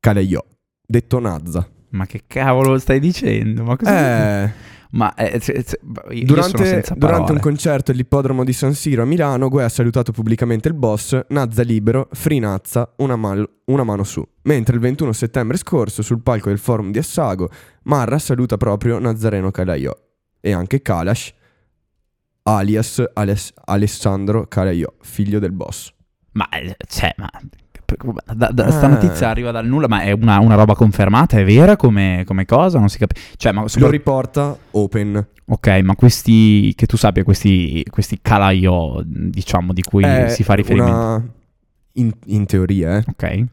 Caleio, 0.00 0.46
detto 0.86 1.18
Nazza. 1.18 1.68
Ma 1.90 2.06
che 2.06 2.22
cavolo 2.26 2.78
stai 2.78 3.00
dicendo? 3.00 3.64
Ma 3.64 3.76
cosa 3.76 4.44
Eh, 4.44 4.52
Ma 4.92 5.14
eh, 5.14 5.36
io 5.36 5.42
sono 5.46 6.24
durante, 6.24 6.84
durante 6.96 7.32
un 7.32 7.38
concerto 7.38 7.92
all'ippodromo 7.92 8.44
di 8.44 8.52
San 8.52 8.74
Siro 8.74 9.02
a 9.02 9.06
Milano, 9.06 9.48
Gue 9.48 9.64
ha 9.64 9.68
salutato 9.68 10.12
pubblicamente 10.12 10.68
il 10.68 10.74
boss, 10.74 11.18
Nazza 11.28 11.62
libero, 11.62 12.08
free 12.12 12.40
Nazza, 12.40 12.92
una, 12.96 13.16
mal- 13.16 13.48
una 13.66 13.84
mano 13.84 14.04
su. 14.04 14.26
Mentre 14.42 14.74
il 14.74 14.80
21 14.80 15.12
settembre 15.12 15.56
scorso, 15.56 16.02
sul 16.02 16.22
palco 16.22 16.48
del 16.48 16.58
forum 16.58 16.90
di 16.90 16.98
Assago, 16.98 17.48
Marra 17.84 18.18
saluta 18.18 18.56
proprio 18.56 18.98
Nazareno 18.98 19.50
Calaiò 19.50 19.94
e 20.40 20.52
anche 20.52 20.82
Kalash, 20.82 21.32
alias 22.44 23.02
Ales- 23.14 23.52
Alessandro 23.64 24.46
Calaiò, 24.46 24.92
figlio 25.00 25.38
del 25.38 25.52
boss. 25.52 25.92
Ma, 26.32 26.48
eh, 26.48 26.76
cioè, 26.86 27.14
ma... 27.16 27.30
Da, 28.34 28.48
da- 28.52 28.70
sta 28.70 28.86
Eh. 28.86 28.90
notizia 28.90 29.28
arriva 29.28 29.50
dal 29.50 29.66
nulla, 29.66 29.88
ma 29.88 30.02
è 30.02 30.12
una, 30.12 30.38
una 30.40 30.54
roba 30.54 30.74
confermata? 30.74 31.36
È 31.38 31.44
vera 31.44 31.76
come, 31.76 32.22
come 32.26 32.44
cosa? 32.46 32.78
Non 32.78 32.88
si 32.88 32.98
capisce. 32.98 33.32
Cioè, 33.36 33.52
ma 33.52 33.64
Lo 33.76 33.88
riporta 33.90 34.56
Open. 34.72 35.26
Ok, 35.46 35.68
ma 35.82 35.94
questi, 35.96 36.72
che 36.74 36.86
tu 36.86 36.96
sappia, 36.96 37.24
questi, 37.24 37.84
questi 37.90 38.18
calaio, 38.22 39.02
diciamo, 39.04 39.72
di 39.72 39.82
cui 39.82 40.04
È 40.04 40.28
si 40.28 40.42
fa 40.44 40.54
riferimento. 40.54 40.94
una- 40.96 41.26
In, 41.94 42.10
in 42.26 42.46
teoria, 42.46 42.96
eh, 42.98 43.04
Ok. 43.06 43.44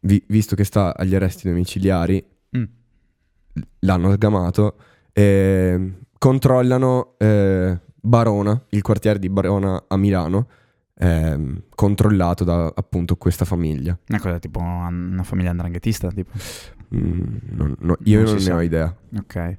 vi- 0.00 0.22
visto 0.28 0.54
che 0.54 0.64
sta 0.64 0.94
agli 0.94 1.14
arresti 1.14 1.48
domiciliari, 1.48 2.22
Mm. 2.56 2.64
l'hanno 3.80 4.12
sgamato, 4.12 4.74
eh, 5.12 5.92
controllano 6.18 7.14
eh, 7.18 7.78
Barona, 7.98 8.60
il 8.70 8.82
quartiere 8.82 9.18
di 9.18 9.28
Barona 9.30 9.84
a 9.88 9.96
Milano, 9.96 10.46
ehm, 10.98 11.62
controllato 11.74 12.44
da 12.44 12.72
appunto 12.74 13.16
questa 13.16 13.44
famiglia. 13.44 13.96
Una 14.08 14.20
cosa 14.20 14.38
tipo 14.38 14.60
una, 14.60 15.22
famiglia 15.22 15.50
andranghetista, 15.50 16.08
tipo. 16.10 16.30
Mm, 16.94 17.22
non- 17.50 17.76
no, 17.80 17.96
io 18.04 18.16
Non 18.18 18.24
non, 18.26 18.34
ne 18.34 18.40
sa. 18.40 18.54
ho 18.54 18.60
idea. 18.60 18.94
Ok. 19.18 19.34
Eh, 19.36 19.58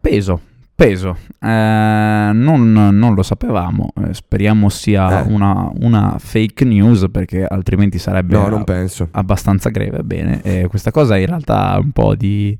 peso, 0.00 0.40
peso. 0.74 1.16
Eh, 1.40 2.30
non, 2.32 2.72
non 2.72 3.14
lo 3.14 3.22
sapevamo. 3.22 3.92
eh, 4.02 4.14
speriamo 4.14 4.68
sia 4.68 5.24
Eh. 5.24 5.32
una, 5.32 5.70
una 5.80 6.16
fake 6.18 6.64
news 6.64 7.06
perché 7.10 7.44
altrimenti 7.44 7.98
sarebbe 7.98 8.34
No, 8.36 8.48
non 8.48 8.64
penso. 8.64 9.08
abbastanza 9.12 9.70
greve. 9.70 10.02
Bene, 10.04 10.40
e 10.42 10.66
questa 10.68 10.90
cosa 10.90 11.16
in 11.16 11.26
realtà 11.26 11.78
un 11.80 11.90
po' 11.92 12.14
di... 12.14 12.56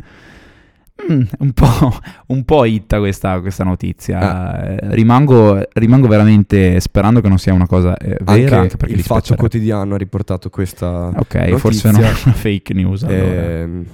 mm, 1.13 1.23
un, 1.39 1.53
po', 1.53 1.99
un 2.29 2.45
po' 2.45 2.65
hitta 2.65 2.99
questa, 2.99 3.41
questa 3.41 3.65
notizia. 3.65 4.65
Eh, 4.77 4.95
rimango, 4.95 5.67
rimango 5.75 6.09
veramente 6.09 6.81
sperando 6.81 7.21
che 7.21 7.29
non 7.29 7.39
sia 7.39 7.53
una 7.53 7.67
cosa 7.67 7.97
eh, 7.97 8.17
vera, 8.23 8.33
Anche, 8.33 8.55
anche, 8.55 8.77
perché 8.77 8.95
il 8.95 9.03
Fatto 9.03 9.21
dispiacerebbe. 9.21 9.37
Quotidiano 9.37 9.95
ha 9.95 9.99
riportato 9.99 10.51
questa 10.51 11.13
Ok, 11.17 11.55
forse 11.57 11.91
non 11.91 12.03
è 12.03 12.07
notizia. 12.09 12.29
una 12.31 12.37
fake 12.37 12.75
news. 12.75 13.03
Allora. 13.03 13.25
Ehm, 13.25 13.87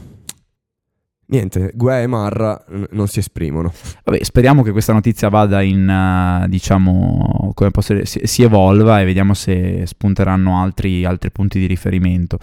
niente, 1.33 1.73
Gue 1.75 2.03
e 2.03 2.07
Marra 2.07 2.63
n- 2.69 2.87
non 2.91 3.09
si 3.09 3.19
esprimono. 3.19 3.73
Vabbè, 4.05 4.23
speriamo 4.23 4.63
che 4.63 4.71
questa 4.71 4.93
notizia 4.93 5.29
vada 5.31 5.63
in, 5.63 5.89
eh, 5.89 6.49
diciamo, 6.49 7.53
come 7.55 7.71
posso 7.71 7.95
dire, 7.95 8.07
si, 8.07 8.21
si 8.25 8.43
evolva 8.43 9.01
e 9.01 9.05
vediamo 9.05 9.33
se 9.33 9.85
spunteranno 9.87 10.61
altri, 10.61 11.05
altri 11.05 11.31
punti 11.31 11.59
di 11.59 11.67
riferimento. 11.67 12.39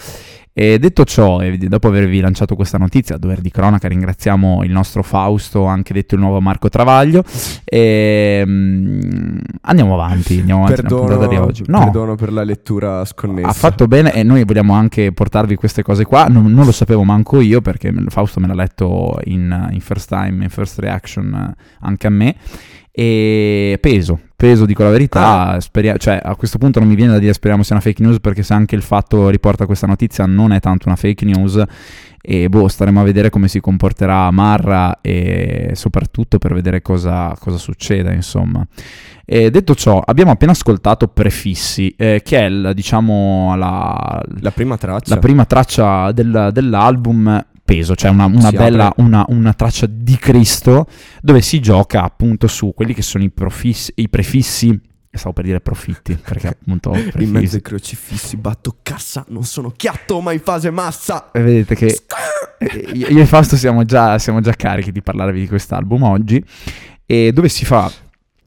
E 0.51 0.77
detto 0.77 1.05
ciò, 1.05 1.39
e 1.39 1.58
dopo 1.58 1.88
avervi 1.88 2.19
lanciato 2.19 2.55
questa 2.55 2.77
notizia, 2.77 3.15
a 3.15 3.17
dover 3.17 3.39
di 3.39 3.50
cronaca, 3.50 3.88
ringraziamo 3.88 4.63
il 4.65 4.72
nostro 4.72 5.03
Fausto, 5.03 5.63
anche 5.63 5.93
detto 5.93 6.15
il 6.15 6.22
nuovo 6.22 6.41
Marco 6.41 6.67
Travaglio. 6.67 7.24
E, 7.63 8.43
mm, 8.46 9.38
andiamo 9.62 9.93
avanti, 9.93 10.39
andiamo 10.39 10.65
avanti 10.65 10.81
puntata 10.81 11.13
di 11.13 11.27
Perdono, 11.27 11.46
oggi. 11.46 11.63
No, 11.67 11.79
perdono 11.79 12.15
per 12.15 12.34
la 12.34 12.43
lettura 12.43 13.05
sconnessa. 13.05 13.48
ha 13.48 13.53
fatto 13.53 13.88
bene 13.88 14.13
e 14.13 14.24
noi 14.24 14.43
vogliamo 14.43 14.74
anche 14.74 15.13
portarvi 15.13 15.55
queste 15.55 15.81
cose 15.81 16.03
qua. 16.03 16.25
Non, 16.25 16.51
non 16.51 16.65
lo 16.65 16.74
sapevo 16.74 17.03
manco 17.03 17.39
io 17.39 17.62
perché 17.62 17.93
Fausto 18.08 18.41
me 18.41 18.48
l'ha 18.48 18.55
letto 18.55 18.78
in, 19.25 19.69
in 19.71 19.79
first 19.79 20.07
time, 20.09 20.43
in 20.43 20.50
first 20.50 20.79
reaction 20.79 21.33
eh, 21.33 21.63
anche 21.81 22.07
a 22.07 22.09
me. 22.09 22.36
E 22.91 23.77
peso, 23.79 24.19
peso 24.36 24.65
dico 24.65 24.83
la 24.83 24.89
verità. 24.89 25.57
speria- 25.62 25.95
cioè, 25.98 26.19
a 26.21 26.36
questo 26.36 26.57
punto 26.57 26.79
non 26.79 26.89
mi 26.89 26.95
viene 26.95 27.13
da 27.13 27.19
dire 27.19 27.31
speriamo 27.33 27.63
sia 27.63 27.75
una 27.75 27.83
fake 27.83 28.01
news 28.03 28.19
perché 28.19 28.43
se 28.43 28.53
anche 28.53 28.75
il 28.75 28.81
fatto 28.81 29.29
riporta 29.29 29.65
questa 29.65 29.88
notizia 29.88 30.25
non 30.25 30.51
è 30.51 30.59
tanto 30.59 30.88
una 30.88 30.95
fake 30.98 31.24
news. 31.25 31.63
E 32.21 32.50
boh, 32.50 32.67
staremo 32.67 33.00
a 33.00 33.03
vedere 33.03 33.29
come 33.29 33.48
si 33.48 33.62
comporterà 33.62 34.29
Marra 34.31 35.00
e 35.00 35.71
soprattutto 35.75 36.38
per 36.38 36.53
vedere 36.53 36.81
cosa, 36.81 37.33
cosa 37.39 37.57
succede, 37.57 38.13
insomma. 38.13 38.65
E 39.24 39.50
detto 39.50 39.74
ciò, 39.75 40.01
abbiamo 40.03 40.31
appena 40.31 40.51
ascoltato 40.51 41.07
Prefissi, 41.07 41.93
eh, 41.95 42.21
che 42.24 42.38
è 42.39 42.43
il, 42.45 42.71
diciamo 42.74 43.55
la, 43.55 44.21
La 44.41 44.51
prima 44.51 44.75
traccia. 44.77 45.13
la 45.13 45.21
prima 45.21 45.45
traccia 45.45 46.12
del- 46.12 46.50
dell'album 46.51 47.45
peso, 47.69 47.95
cioè 47.95 48.09
una, 48.09 48.25
una 48.25 48.51
bella, 48.51 48.91
una, 48.97 49.23
una 49.27 49.53
traccia 49.53 49.85
di 49.88 50.17
Cristo 50.17 50.88
dove 51.21 51.41
si 51.41 51.59
gioca 51.59 52.03
appunto 52.03 52.47
su 52.47 52.73
quelli 52.75 52.95
che 52.95 53.03
sono 53.03 53.23
i, 53.23 53.29
profissi, 53.29 53.91
i 53.97 54.09
prefissi, 54.09 54.79
stavo 55.11 55.33
per 55.33 55.45
dire 55.45 55.61
profitti, 55.61 56.15
perché 56.15 56.47
appunto 56.59 56.91
In 56.93 57.01
mezzo 57.03 57.11
prefissi. 57.11 57.55
ai 57.55 57.61
crocifissi 57.61 58.38
batto 58.38 58.77
cassa, 58.81 59.23
non 59.29 59.43
sono 59.43 59.71
chiatto 59.75 60.19
ma 60.19 60.31
in 60.31 60.39
fase 60.39 60.71
massa. 60.71 61.29
E 61.31 61.41
vedete 61.41 61.75
che 61.75 61.95
io 62.93 63.07
io 63.07 63.21
e 63.21 63.25
Fausto 63.27 63.55
siamo 63.55 63.85
già, 63.85 64.17
siamo 64.17 64.41
già 64.41 64.53
carichi 64.53 64.91
di 64.91 65.03
parlarvi 65.03 65.39
di 65.39 65.47
quest'album 65.47 66.01
oggi, 66.01 66.43
e 67.05 67.31
dove 67.31 67.49
si 67.49 67.65
fa 67.65 67.91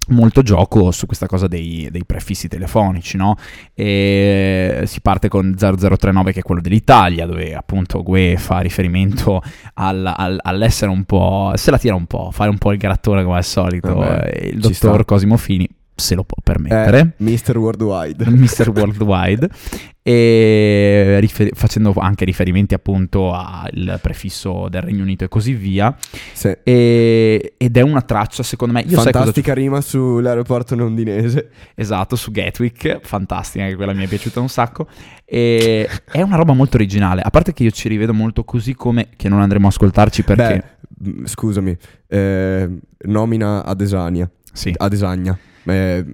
molto 0.09 0.43
gioco 0.43 0.91
su 0.91 1.07
questa 1.07 1.27
cosa 1.27 1.47
dei, 1.47 1.89
dei 1.91 2.05
prefissi 2.05 2.49
telefonici, 2.49 3.17
no? 3.17 3.37
E 3.75 4.83
si 4.85 5.01
parte 5.01 5.29
con 5.29 5.55
0039 5.57 6.33
che 6.33 6.41
è 6.41 6.43
quello 6.43 6.61
dell'Italia, 6.61 7.27
dove 7.27 7.55
appunto 7.55 8.03
Gue 8.03 8.37
fa 8.39 8.61
riferimento 8.61 9.43
al- 9.75 10.13
al- 10.17 10.39
all'essere 10.43 10.91
un 10.91 11.05
po', 11.05 11.53
se 11.55 11.71
la 11.71 11.79
tira 11.79 11.95
un 11.95 12.07
po', 12.07 12.31
fare 12.33 12.51
un 12.51 12.59
po' 12.59 12.73
il 12.73 12.79
grattone 12.79 13.23
come 13.25 13.37
al 13.37 13.45
solito, 13.45 13.95
Vabbè, 13.95 14.31
e 14.35 14.49
il 14.49 14.61
dottor 14.61 14.95
sta. 14.95 15.05
Cosimo 15.05 15.37
Fini 15.37 15.69
se 15.95 16.15
lo 16.15 16.25
può 16.25 16.37
permettere. 16.43 17.15
Eh, 17.19 17.23
Mr. 17.23 17.59
Worldwide. 17.59 18.25
Mr. 18.29 18.71
Worldwide 18.75 19.49
e 20.03 21.19
rifer- 21.21 21.55
facendo 21.55 21.93
anche 21.97 22.25
riferimenti 22.25 22.75
appunto 22.75 23.33
al 23.33 23.99
prefisso 24.03 24.67
del 24.69 24.83
Regno 24.83 25.03
Unito 25.03 25.25
e 25.25 25.29
così 25.29 25.53
via 25.55 25.97
Sì. 26.33 26.55
e- 26.65 27.55
ed 27.57 27.77
è 27.77 27.81
una 27.83 28.03
traccia 28.03 28.43
secondo 28.43 28.75
me 28.75 28.81
io 28.81 29.01
Fantastica 29.01 29.55
rima 29.55 29.81
sull'aeroporto 29.81 30.75
londinese. 30.75 31.51
Esatto, 31.75 32.17
su 32.17 32.31
Gatwick, 32.33 33.01
fantastica, 33.03 33.65
anche 33.65 33.77
quella 33.77 33.93
mi 33.93 34.05
è 34.05 34.09
piaciuta 34.09 34.41
un 34.41 34.49
sacco. 34.49 34.89
E 35.25 35.89
è 36.11 36.21
una 36.21 36.37
roba 36.37 36.53
molto 36.53 36.77
originale, 36.77 37.23
a 37.23 37.31
parte 37.31 37.53
che 37.53 37.63
io 37.63 37.71
ci 37.71 37.89
rivedo 37.89 38.13
molto 38.13 38.45
così 38.45 38.75
come 38.75 39.09
che 39.17 39.29
non 39.29 39.41
andremo 39.41 39.67
a 39.67 39.69
ascoltarci 39.71 40.25
perché... 40.25 40.77
Beh, 40.89 41.27
scusami, 41.27 41.77
eh, 42.09 42.69
nomina 43.07 43.65
Adesania. 43.65 44.29
sì, 44.53 44.73
Adesagna. 44.77 45.37
Eh, 45.65 46.05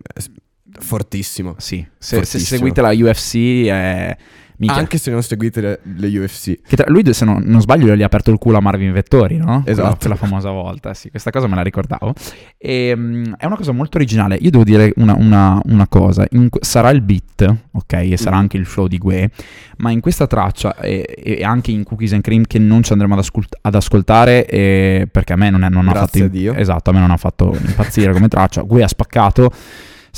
fortissimo. 0.81 1.55
sì. 1.59 1.77
Se, 1.77 1.87
se 1.99 2.17
fortissimo. 2.17 2.45
seguite 2.59 2.81
la 2.81 2.91
UFC 2.93 3.37
è... 3.67 4.17
Minchia. 4.61 4.81
Anche 4.81 4.99
se 4.99 5.13
non 5.13 5.23
seguite 5.23 5.61
le, 5.61 5.79
le 5.85 6.19
UFC. 6.19 6.59
Che 6.67 6.75
tra- 6.75 6.91
lui, 6.91 7.05
se 7.15 7.25
non, 7.25 7.41
non 7.47 7.61
sbaglio, 7.61 7.95
gli 7.95 8.03
ha 8.03 8.07
aperto 8.07 8.33
il 8.33 8.39
culo 8.39 8.57
a 8.57 8.61
Marvin 8.61 8.91
Vettori, 8.91 9.37
no? 9.37 9.63
Esatto. 9.65 9.99
Quella, 10.01 10.17
famosa 10.17 10.51
volta, 10.51 10.95
sì, 10.95 11.11
questa 11.11 11.31
cosa 11.31 11.47
me 11.47 11.55
la 11.55 11.63
ricordavo. 11.63 12.13
E, 12.57 12.93
mm, 12.97 13.35
è 13.39 13.47
una 13.47 13.55
cosa 13.55 13.71
molto 13.71 13.99
originale. 13.99 14.35
Io 14.41 14.51
devo 14.51 14.65
dire 14.65 14.93
una, 14.97 15.15
una- 15.15 15.61
una 15.67 15.87
cosa: 15.87 16.27
In 16.33 16.49
sarà 16.61 16.91
il 16.91 17.03
beat, 17.03 17.55
ok, 17.71 17.93
e 17.93 18.17
sarà 18.17 18.35
Mm. 18.35 18.41
anche 18.41 18.57
il 18.57 18.67
flow 18.67 18.89
di 18.89 18.99
Gue, 18.99 19.31
ma 19.77 19.93
in 19.93 20.01
questa 20.01 20.27
traccia 20.27 20.75
e, 20.81 21.07
e 21.39 21.45
anche 21.45 21.71
in 21.71 21.85
Cookies 21.85 22.15
and 22.15 22.23
Cream, 22.23 22.43
che 22.43 22.59
non 22.59 22.83
ci 22.83 22.91
andremo 22.91 23.13
ad, 23.15 23.21
ascult- 23.21 23.57
ad 23.61 23.77
ascoltare, 23.77 24.45
eh, 24.45 25.07
perché 25.09 25.35
a 25.35 25.37
me 25.37 25.51
non, 25.51 25.63
è, 25.63 25.69
non 25.69 25.87
ha 25.87 25.93
Grazie 25.93 26.23
fatto. 26.23 26.33
a 26.35 26.37
Dio. 26.37 26.55
Esatto, 26.55 26.91
a 26.91 26.93
me 26.95 26.99
non 26.99 27.13
ha 27.13 27.17
fatto 27.17 27.57
impazzire 27.65 28.13
come 28.13 28.27
traccia. 28.27 28.63
Gue 28.63 28.83
ha 28.83 28.89
spaccato. 28.89 29.53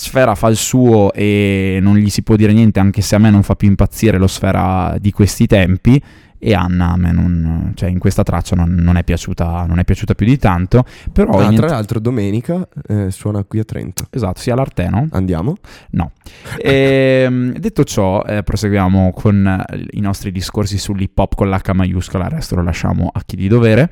Sfera 0.01 0.35
fa 0.35 0.49
il 0.49 0.57
suo 0.57 1.13
e 1.13 1.79
non 1.83 1.97
gli 1.97 2.09
si 2.09 2.23
può 2.23 2.35
dire 2.35 2.55
niente, 2.55 2.81
anche 2.81 3.03
se 3.03 3.17
a 3.17 3.19
me 3.19 3.29
non 3.29 3.43
fa 3.43 3.55
più 3.55 3.69
impazzire 3.69 4.17
lo 4.17 4.27
Sfera 4.27 4.97
di 4.99 5.13
questi 5.13 5.47
tempi. 5.47 6.03
E 6.43 6.55
Anna 6.55 6.93
a 6.93 6.97
me 6.97 7.13
non, 7.13 7.73
cioè 7.75 7.91
in 7.91 7.99
questa 7.99 8.23
traccia 8.23 8.57
non, 8.57 8.71
non 8.71 8.97
è 8.97 9.05
piaciuta, 9.05 9.67
non 9.69 9.79
è 9.79 9.85
piaciuta 9.85 10.15
più 10.15 10.25
di 10.25 10.39
tanto. 10.39 10.87
Però 11.13 11.39
Ah, 11.39 11.53
tra 11.53 11.69
l'altro 11.69 12.01
domenica 12.01 12.67
eh, 12.89 13.11
suona 13.11 13.45
qui 13.45 13.59
a 13.59 13.65
Trento. 13.65 14.07
esatto, 14.09 14.41
sia 14.41 14.55
l'Arteno. 14.55 15.07
Andiamo? 15.11 15.57
No. 15.91 16.13
Ehm, 16.57 17.53
detto 17.59 17.85
ciò, 17.85 18.25
eh, 18.25 18.43
proseguiamo 18.43 19.13
con 19.15 19.47
eh, 19.47 19.87
i 19.91 20.01
nostri 20.01 20.33
discorsi 20.33 20.79
sull'hip 20.79 21.19
hop 21.19 21.35
con 21.35 21.51
l'H 21.51 21.73
maiuscola, 21.75 22.25
il 22.25 22.31
resto 22.31 22.55
lo 22.55 22.63
lasciamo 22.63 23.11
a 23.13 23.21
chi 23.27 23.37
di 23.37 23.47
dovere. 23.47 23.91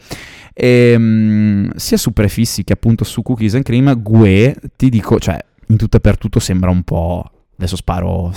Ehm, 0.55 1.71
sia 1.77 1.99
su 1.99 2.13
prefissi 2.15 2.65
che 2.65 2.73
appunto 2.73 3.05
su 3.05 3.21
cookies 3.21 3.57
and 3.57 3.63
cream, 3.65 3.95
Gue, 4.01 4.57
ti 4.75 4.89
dico, 4.89 5.19
cioè, 5.19 5.39
in 5.69 5.77
tutto 5.77 5.97
e 5.97 6.01
per 6.01 6.19
tutto 6.19 6.39
sembra 6.41 6.71
un 6.71 6.83
po'. 6.83 7.31
Adesso 7.57 7.77
sparo. 7.77 8.33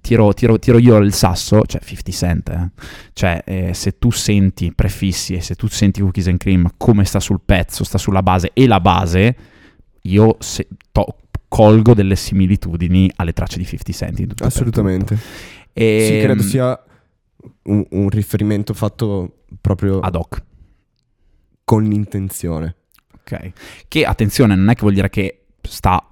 Tiro, 0.00 0.34
tiro- 0.34 0.58
tiro 0.58 0.78
io 0.78 0.96
il 0.96 1.12
sasso, 1.12 1.62
cioè 1.64 1.80
50 1.80 2.10
Cent, 2.10 2.48
eh. 2.48 2.70
cioè 3.12 3.40
eh, 3.46 3.72
se 3.72 3.98
tu 3.98 4.10
senti 4.10 4.72
prefissi 4.74 5.34
e 5.34 5.40
se 5.40 5.54
tu 5.54 5.68
senti 5.68 6.00
Cookies 6.00 6.26
and 6.26 6.38
Cream 6.38 6.70
come 6.76 7.04
sta 7.04 7.20
sul 7.20 7.40
pezzo, 7.44 7.84
sta 7.84 7.98
sulla 7.98 8.20
base 8.20 8.50
e 8.52 8.66
la 8.66 8.80
base, 8.80 9.36
io 10.02 10.36
se- 10.40 10.66
to- 10.90 11.18
colgo 11.46 11.94
delle 11.94 12.16
similitudini 12.16 13.12
alle 13.14 13.32
tracce 13.32 13.58
di 13.58 13.64
50 13.64 13.92
Cent. 13.92 14.42
Assolutamente. 14.42 15.16
E, 15.72 16.06
Sì, 16.18 16.24
credo 16.26 16.42
sia 16.42 16.82
un, 17.66 17.86
un 17.90 18.08
riferimento 18.08 18.74
fatto 18.74 19.44
proprio 19.60 20.00
ad 20.00 20.16
hoc. 20.16 20.42
con 21.64 21.84
l'intenzione. 21.84 22.74
Ok. 23.20 23.52
Che 23.86 24.04
attenzione, 24.04 24.56
non 24.56 24.68
è 24.68 24.74
che 24.74 24.80
vuol 24.80 24.94
dire 24.94 25.08
che 25.10 25.44
sta 25.62 26.04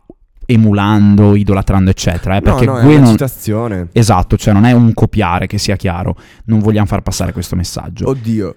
emulando, 0.53 1.35
idolatrando, 1.35 1.91
eccetera. 1.91 2.37
Eh, 2.37 2.41
perché 2.41 2.65
no, 2.65 2.73
no, 2.73 2.79
è 2.81 2.85
una 2.85 2.99
non- 3.01 3.11
citazione. 3.11 3.89
Esatto, 3.93 4.37
cioè 4.37 4.53
non 4.53 4.65
è 4.65 4.73
un 4.73 4.93
copiare, 4.95 5.47
che 5.47 5.59
sia 5.59 5.77
chiaro. 5.77 6.17
Non 6.45 6.59
vogliamo 6.59 6.87
far 6.87 7.03
passare 7.03 7.33
questo 7.33 7.57
messaggio. 7.57 8.09
Oddio, 8.09 8.57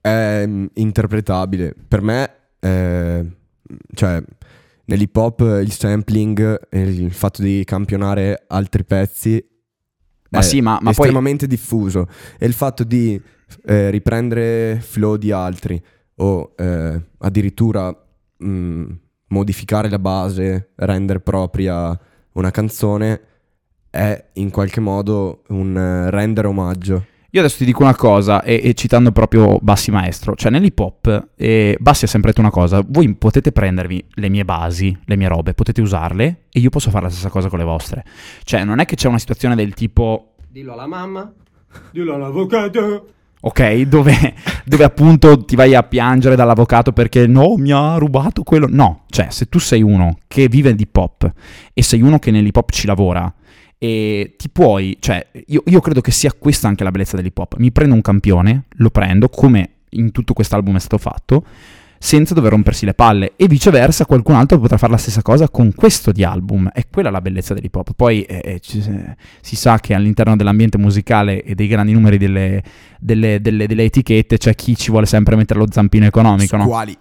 è 0.00 0.44
mm, 0.46 0.66
interpretabile. 0.74 1.74
Per 1.86 2.02
me, 2.02 2.30
eh, 2.60 3.26
cioè, 3.94 4.22
nell'hip 4.84 5.16
hop 5.16 5.40
il 5.62 5.72
sampling 5.72 6.68
il 6.70 7.12
fatto 7.12 7.42
di 7.42 7.62
campionare 7.64 8.44
altri 8.48 8.84
pezzi 8.84 9.44
ma 10.30 10.40
è 10.40 10.42
sì, 10.42 10.60
ma, 10.60 10.72
ma 10.72 10.78
poi 10.78 10.90
estremamente 10.90 11.46
diffuso. 11.46 12.06
E 12.38 12.46
il 12.46 12.52
fatto 12.52 12.84
di 12.84 13.20
eh, 13.64 13.90
riprendere 13.90 14.78
flow 14.80 15.16
di 15.16 15.32
altri 15.32 15.82
o 16.16 16.52
eh, 16.56 17.00
addirittura 17.18 17.94
mm, 18.44 18.90
modificare 19.28 19.88
la 19.88 19.98
base, 19.98 20.70
rendere 20.76 21.20
propria 21.20 21.98
una 22.32 22.50
canzone 22.50 23.20
è 23.90 24.26
in 24.34 24.50
qualche 24.50 24.80
modo 24.80 25.42
un 25.48 25.76
eh, 25.76 26.10
rendere 26.10 26.48
omaggio. 26.48 27.06
Io 27.30 27.40
adesso 27.40 27.58
ti 27.58 27.66
dico 27.66 27.82
una 27.82 27.94
cosa, 27.94 28.42
e, 28.42 28.60
e 28.64 28.74
citando 28.74 29.12
proprio 29.12 29.58
Bassi 29.60 29.90
Maestro, 29.90 30.34
cioè 30.34 30.50
nell'hip 30.50 30.78
hop, 30.78 31.28
eh, 31.36 31.76
Bassi 31.78 32.04
ha 32.04 32.08
sempre 32.08 32.30
detto 32.30 32.40
una 32.40 32.50
cosa, 32.50 32.82
voi 32.86 33.14
potete 33.14 33.52
prendervi 33.52 34.02
le 34.14 34.28
mie 34.30 34.46
basi, 34.46 34.96
le 35.04 35.16
mie 35.16 35.28
robe, 35.28 35.52
potete 35.52 35.82
usarle 35.82 36.44
e 36.50 36.60
io 36.60 36.70
posso 36.70 36.88
fare 36.88 37.04
la 37.04 37.10
stessa 37.10 37.28
cosa 37.28 37.48
con 37.48 37.58
le 37.58 37.66
vostre. 37.66 38.04
Cioè 38.44 38.64
non 38.64 38.78
è 38.78 38.86
che 38.86 38.96
c'è 38.96 39.08
una 39.08 39.18
situazione 39.18 39.54
del 39.54 39.74
tipo, 39.74 40.34
Dillo 40.48 40.72
alla 40.72 40.86
mamma, 40.86 41.30
dillo 41.90 42.14
all'avvocato. 42.14 43.12
Ok, 43.40 43.80
dove, 43.82 44.34
dove 44.64 44.84
appunto 44.84 45.44
ti 45.44 45.56
vai 45.56 45.74
a 45.74 45.82
piangere 45.82 46.36
dall'avvocato 46.36 46.92
perché 46.92 47.26
no, 47.26 47.54
mi 47.56 47.72
ha 47.72 47.96
rubato 47.96 48.42
quello. 48.42 48.66
No, 48.68 49.04
cioè 49.08 49.28
se 49.30 49.48
tu 49.48 49.58
sei 49.58 49.82
uno 49.82 50.18
che 50.26 50.48
vive 50.48 50.74
di 50.74 50.86
hop 50.92 51.32
e 51.72 51.82
sei 51.82 52.02
uno 52.02 52.18
che 52.18 52.30
nell'hip 52.30 52.56
hop 52.56 52.70
ci 52.70 52.86
lavora 52.86 53.32
e 53.78 54.34
ti 54.36 54.48
puoi, 54.48 54.96
cioè 54.98 55.24
io, 55.46 55.62
io 55.64 55.80
credo 55.80 56.00
che 56.00 56.10
sia 56.10 56.32
questa 56.36 56.66
anche 56.66 56.84
la 56.84 56.90
bellezza 56.90 57.16
dell'hip 57.16 57.38
hop. 57.38 57.56
Mi 57.58 57.70
prendo 57.70 57.94
un 57.94 58.02
campione, 58.02 58.64
lo 58.76 58.90
prendo 58.90 59.28
come 59.28 59.70
in 59.90 60.10
tutto 60.10 60.32
quest'album 60.32 60.76
è 60.76 60.80
stato 60.80 60.98
fatto, 60.98 61.44
senza 61.98 62.32
dover 62.34 62.50
rompersi 62.52 62.84
le 62.84 62.94
palle 62.94 63.32
e 63.36 63.46
viceversa 63.48 64.06
qualcun 64.06 64.34
altro 64.36 64.58
potrà 64.58 64.76
fare 64.78 64.92
la 64.92 64.98
stessa 64.98 65.22
cosa 65.22 65.48
con 65.48 65.72
questo 65.74 66.12
di 66.12 66.22
album. 66.24 66.70
È 66.72 66.84
quella 66.90 67.10
la 67.10 67.20
bellezza 67.20 67.54
dell'hip 67.54 67.74
hop. 67.74 67.90
Poi 67.96 68.22
eh, 68.22 68.40
eh, 68.44 68.60
ci- 68.60 68.82
si 69.40 69.56
sa 69.56 69.78
che 69.80 69.94
all'interno 69.94 70.36
dell'ambiente 70.36 70.78
musicale 70.78 71.42
e 71.42 71.54
dei 71.54 71.66
grandi 71.66 71.92
numeri 71.92 72.18
delle, 72.18 72.62
delle- 72.98 73.40
delle- 73.40 73.66
delle 73.66 73.84
etichette 73.84 74.38
c'è 74.38 74.54
chi 74.54 74.76
ci 74.76 74.90
vuole 74.90 75.06
sempre 75.06 75.36
mettere 75.36 75.58
lo 75.58 75.66
zampino 75.70 76.06
economico, 76.06 76.56
no? 76.56 76.64
Squali. 76.64 76.96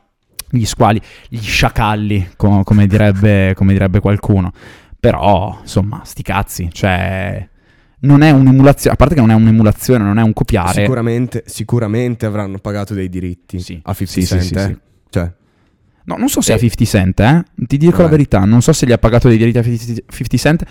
gli 0.49 0.65
squali, 0.65 1.01
gli 1.27 1.39
sciacalli, 1.41 2.29
co- 2.37 2.63
come, 2.63 2.87
direbbe, 2.87 3.53
come 3.55 3.73
direbbe 3.73 3.99
qualcuno. 3.99 4.51
Però, 4.99 5.59
insomma, 5.61 6.01
sti 6.03 6.21
cazzi, 6.23 6.69
cioè... 6.71 7.47
Non 7.99 8.21
è 8.21 8.29
un'emulazione, 8.29 8.93
a 8.93 8.97
parte 8.97 9.15
che 9.15 9.21
non 9.21 9.31
è 9.31 9.33
un'emulazione, 9.33 10.03
non 10.03 10.19
è 10.19 10.21
un 10.21 10.33
copiare. 10.33 10.81
Sicuramente, 10.81 11.43
sicuramente 11.47 12.25
avranno 12.27 12.59
pagato 12.59 12.93
dei 12.93 13.09
diritti 13.09 13.59
Sì. 13.59 13.79
a 13.83 13.93
50 13.93 14.05
Sì, 14.05 14.25
Cent. 14.25 14.43
sì, 14.65 14.71
eh. 14.71 14.77
Cioè, 15.09 15.31
No, 16.03 16.15
non 16.15 16.29
so 16.29 16.39
se 16.39 16.51
Eh. 16.51 16.55
a 16.55 16.57
50 16.59 16.85
Cent, 16.85 17.19
eh. 17.19 17.43
Ti 17.65 17.77
dico 17.77 18.01
la 18.01 18.07
Eh. 18.07 18.11
verità, 18.11 18.39
non 18.45 18.61
so 18.61 18.71
se 18.71 18.85
gli 18.85 18.91
ha 18.93 18.97
pagato 18.97 19.27
dei 19.27 19.37
diritti 19.37 19.57
a 19.57 19.63
50 19.63 20.03
50 20.09 20.37
Cent. 20.37 20.63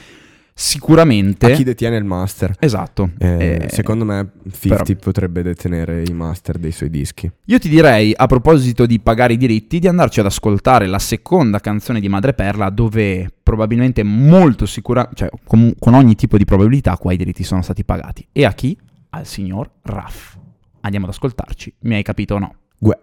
Sicuramente... 0.58 1.52
a 1.52 1.54
chi 1.54 1.64
detiene 1.64 1.98
il 1.98 2.04
master? 2.04 2.56
Esatto. 2.58 3.10
Eh, 3.18 3.60
Eh, 3.64 3.68
secondo 3.70 4.06
me 4.06 4.30
50 4.50 4.84
però- 4.84 4.98
potrebbe 5.00 5.42
detenere 5.42 6.02
i 6.02 6.14
master 6.14 6.56
dei 6.56 6.72
suoi 6.72 6.88
dischi. 6.88 7.30
Io 7.44 7.58
ti 7.58 7.68
direi, 7.68 8.14
a 8.16 8.24
proposito 8.24 8.86
di 8.86 8.98
pagare 8.98 9.34
i 9.34 9.36
diritti, 9.36 9.78
di 9.78 9.86
andarci 9.86 10.20
ad 10.20 10.26
ascoltare 10.26 10.86
la 10.86 10.98
seconda 10.98 11.60
canzone 11.60 12.00
di 12.00 12.08
Madreperla, 12.08 12.70
dove 12.70 13.30
probabilmente 13.42 14.02
molto 14.02 14.64
sicura, 14.64 15.06
cioè 15.12 15.28
con, 15.44 15.74
con 15.78 15.92
ogni 15.92 16.14
tipo 16.14 16.38
di 16.38 16.46
probabilità 16.46 16.96
qua 16.96 17.12
i 17.12 17.18
diritti 17.18 17.44
sono 17.44 17.60
stati 17.60 17.84
pagati. 17.84 18.26
E 18.32 18.46
a 18.46 18.52
chi? 18.54 18.76
Al 19.10 19.26
signor 19.26 19.70
Raff. 19.82 20.36
Andiamo 20.80 21.04
ad 21.04 21.12
ascoltarci. 21.12 21.74
Mi 21.80 21.96
hai 21.96 22.02
capito 22.02 22.36
o 22.36 22.38
no? 22.38 22.54
Gue. 22.78 22.98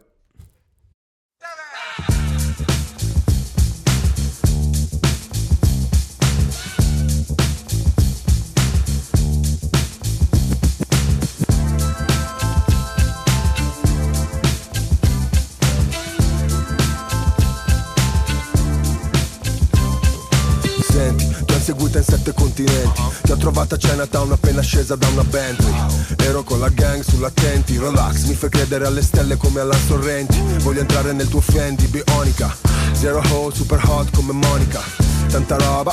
Ti 23.21 23.31
ho 23.31 23.37
trovata 23.37 23.75
a 23.75 23.77
Chinatown 23.77 24.31
appena 24.31 24.61
scesa 24.61 24.95
da 24.95 25.07
una 25.07 25.23
Bentley. 25.23 25.73
Ero 26.17 26.43
con 26.43 26.59
la 26.59 26.69
gang 26.69 27.03
sull'attenti 27.03 27.77
Relax, 27.77 28.23
mi 28.25 28.33
fai 28.33 28.49
credere 28.49 28.85
alle 28.85 29.01
stelle 29.01 29.37
come 29.37 29.59
alla 29.59 29.77
Sorrenti. 29.87 30.41
Voglio 30.59 30.81
entrare 30.81 31.13
nel 31.13 31.27
tuo 31.27 31.41
Fendi, 31.41 31.85
bionica 31.87 32.72
Zero 33.03 33.21
hole, 33.31 33.53
super 33.53 33.77
hot 33.83 34.09
come 34.15 34.31
Monica. 34.31 34.79
Tanta 35.27 35.57
roba 35.57 35.91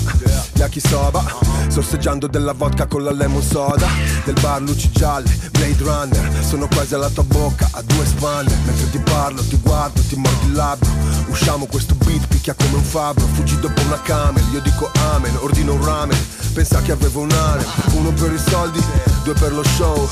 Yakisoba 0.55 1.25
Sorseggiando 1.66 2.29
della 2.29 2.53
vodka 2.53 2.87
con 2.87 3.03
la 3.03 3.11
lemon 3.11 3.42
soda. 3.42 3.88
Del 4.25 4.37
bar 4.40 4.61
luci 4.61 4.92
gialle, 4.92 5.29
Blade 5.51 5.83
Runner. 5.83 6.44
Sono 6.44 6.68
quasi 6.68 6.94
alla 6.94 7.09
tua 7.09 7.25
bocca, 7.25 7.68
a 7.73 7.83
due 7.83 8.07
spanne 8.07 8.57
Mentre 8.64 8.90
ti 8.90 8.99
parlo, 8.99 9.42
ti 9.42 9.59
guardo, 9.61 10.01
ti 10.03 10.14
mordi 10.14 10.46
il 10.46 10.53
labbro. 10.53 10.88
Usciamo 11.27 11.66
questo 11.66 11.96
beat, 11.96 12.29
picchia 12.29 12.55
come 12.55 12.77
un 12.77 12.85
fabbro. 12.85 13.27
Fuggi 13.27 13.59
dopo 13.59 13.81
una 13.81 14.01
camel, 14.03 14.44
io 14.53 14.61
dico 14.61 14.88
amen 15.12 15.35
Ordino 15.40 15.73
un 15.73 15.85
ramen, 15.85 16.16
pensa 16.53 16.81
che 16.81 16.92
avevo 16.92 17.23
un 17.23 17.33
harem 17.33 17.66
Uno 17.94 18.12
per 18.12 18.33
i 18.33 18.38
soldi, 18.38 18.81
due 19.25 19.35
per 19.35 19.53
lo 19.53 19.64
show. 19.64 20.09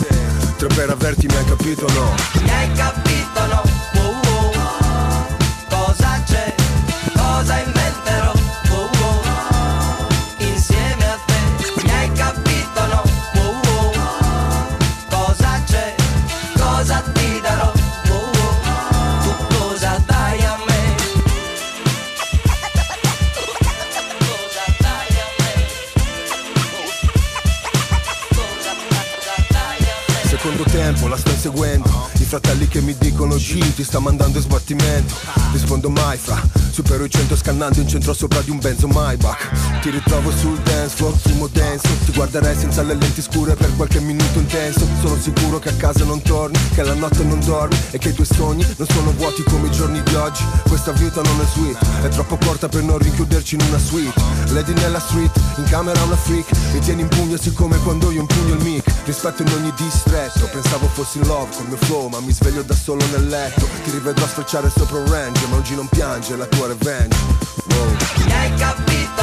Tre 0.56 0.66
per 0.66 0.90
averti, 0.90 1.28
mi 1.28 1.36
hai 1.36 1.44
capito 1.44 1.86
no? 1.92 2.12
Mi 2.42 2.50
hai 2.50 2.72
capito 2.72 3.46
no? 3.46 3.57
Cosa 7.38 7.56
inventerò? 7.60 8.32
Wow, 8.68 8.90
wow. 8.98 10.08
Insieme 10.38 11.04
a 11.04 11.18
te 11.24 11.82
Mi 11.84 11.90
hai 11.92 12.10
capito 12.10 12.86
no? 12.86 13.02
Wow. 13.34 13.92
Cosa 15.08 15.62
c'è? 15.64 15.94
Cosa 16.58 17.00
ti 17.12 17.40
darò? 17.40 17.70
Tu 19.22 19.56
cosa 19.56 20.02
dai 20.04 20.44
a 20.44 20.56
me? 20.66 20.96
Secondo 30.24 30.64
tempo 30.64 31.06
la 31.06 31.16
sto 31.16 31.30
inseguendo 31.30 31.88
I 31.88 31.97
fratelli 32.28 32.68
che 32.68 32.82
mi 32.82 32.94
dicono 32.98 33.36
G 33.36 33.74
ti 33.74 33.82
sta 33.82 34.00
mandando 34.00 34.38
sbattimento. 34.38 35.14
Rispondo 35.50 35.88
mai 35.88 36.18
fra. 36.18 36.38
Supero 36.70 37.04
i 37.04 37.10
100 37.10 37.34
scannando 37.34 37.80
in 37.80 37.88
centro 37.88 38.12
sopra 38.12 38.42
di 38.42 38.50
un 38.50 38.58
benzo 38.58 38.86
Maybach. 38.86 39.80
Ti 39.80 39.88
ritrovo 39.88 40.30
sul 40.30 40.58
dance 40.58 40.94
floor, 40.94 41.16
fumo 41.16 41.46
denso. 41.46 41.88
Ti 42.04 42.12
guarderei 42.12 42.54
senza 42.54 42.82
le 42.82 42.94
lenti 42.94 43.22
scure 43.22 43.54
per 43.54 43.74
qualche 43.76 44.00
minuto 44.00 44.38
intenso. 44.38 44.86
Sono 45.00 45.16
sicuro 45.18 45.58
che 45.58 45.70
a 45.70 45.72
casa 45.72 46.04
non 46.04 46.20
torni 46.20 46.58
Che 46.74 46.82
la 46.82 46.94
notte 46.94 47.22
non 47.22 47.40
dormi 47.40 47.76
E 47.92 47.98
che 47.98 48.10
i 48.10 48.12
tuoi 48.12 48.26
sogni 48.26 48.66
non 48.76 48.86
sono 48.88 49.12
vuoti 49.12 49.42
come 49.44 49.68
i 49.68 49.70
giorni 49.70 50.02
di 50.02 50.14
oggi. 50.14 50.44
Questa 50.66 50.92
vita 50.92 51.22
non 51.22 51.40
è 51.40 51.46
sweet 51.46 51.78
È 52.02 52.08
troppo 52.08 52.36
corta 52.36 52.68
per 52.68 52.82
non 52.82 52.98
rinchiuderci 52.98 53.54
in 53.54 53.62
una 53.62 53.78
suite. 53.78 54.20
Lady 54.48 54.74
nella 54.74 55.00
street, 55.00 55.30
in 55.56 55.64
camera 55.64 56.02
una 56.02 56.16
freak. 56.16 56.50
Mi 56.74 56.80
tieni 56.80 57.00
in 57.00 57.08
pugno 57.08 57.38
siccome 57.38 57.78
quando 57.78 58.10
io 58.10 58.20
impugno 58.20 58.54
il 58.54 58.62
mic 58.62 58.97
Rispetto 59.08 59.40
in 59.40 59.48
ogni 59.54 59.72
distretto. 59.74 60.46
Pensavo 60.52 60.86
fossi 60.88 61.16
in 61.16 61.26
love 61.26 61.48
col 61.56 61.66
mio 61.66 61.78
flow 61.78 62.08
Ma 62.08 62.20
mi 62.20 62.30
sveglio 62.30 62.60
da 62.60 62.74
solo 62.74 63.02
nel 63.06 63.26
letto. 63.26 63.66
Ti 63.82 63.90
rivedrò 63.90 64.26
sfrecciare 64.26 64.68
sopra 64.68 64.98
un 64.98 65.10
range 65.10 65.46
Ma 65.46 65.56
oggi 65.56 65.74
non 65.74 65.88
piange 65.88 66.36
la 66.36 66.44
tua 66.44 66.66
revenge. 66.66 67.16
Wow. 67.70 67.96
Mi 68.26 68.32
hai 68.32 68.54
capito 68.56 69.17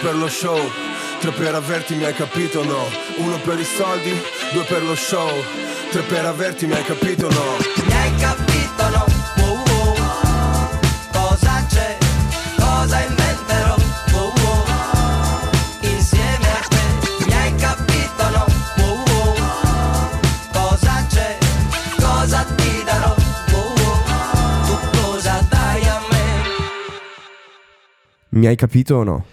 per 0.00 0.14
lo 0.16 0.28
show 0.28 0.58
Tre 1.20 1.30
per 1.32 1.54
averti, 1.54 1.94
mi 1.94 2.04
hai 2.04 2.14
capito 2.14 2.62
no? 2.64 2.86
Uno 3.16 3.38
per 3.40 3.58
i 3.58 3.64
soldi, 3.64 4.12
due 4.52 4.62
per 4.64 4.82
lo 4.82 4.94
show 4.94 5.28
Tre 5.90 6.02
per 6.02 6.24
averti, 6.24 6.66
mi 6.66 6.74
hai 6.74 6.84
capito 6.84 7.28
no? 7.28 7.56
Mi 7.84 7.92
hai 7.92 8.14
capito 8.16 8.88
no? 8.90 9.04
Wow, 9.36 9.64
wow. 9.66 10.68
Cosa 11.12 11.64
c'è? 11.68 11.96
Cosa 12.56 13.00
inventerò? 13.00 13.76
Wow, 14.12 14.32
wow. 14.36 15.50
Insieme 15.80 16.46
a 16.46 16.66
te 16.68 17.24
Mi 17.26 17.32
hai 17.32 17.54
capito 17.56 18.28
no? 18.30 18.44
Wow, 18.76 19.04
wow. 19.06 20.20
Cosa 20.52 21.06
c'è? 21.08 21.38
Cosa 21.96 22.44
ti 22.56 22.82
darò? 22.84 23.14
Wow, 23.52 23.72
wow. 23.76 24.66
Tu 24.66 24.98
cosa 25.00 25.46
dai 25.48 25.82
a 25.88 26.00
me? 26.10 26.26
Mi 28.28 28.46
hai 28.46 28.56
capito 28.56 28.96
o 28.96 29.02
no? 29.02 29.24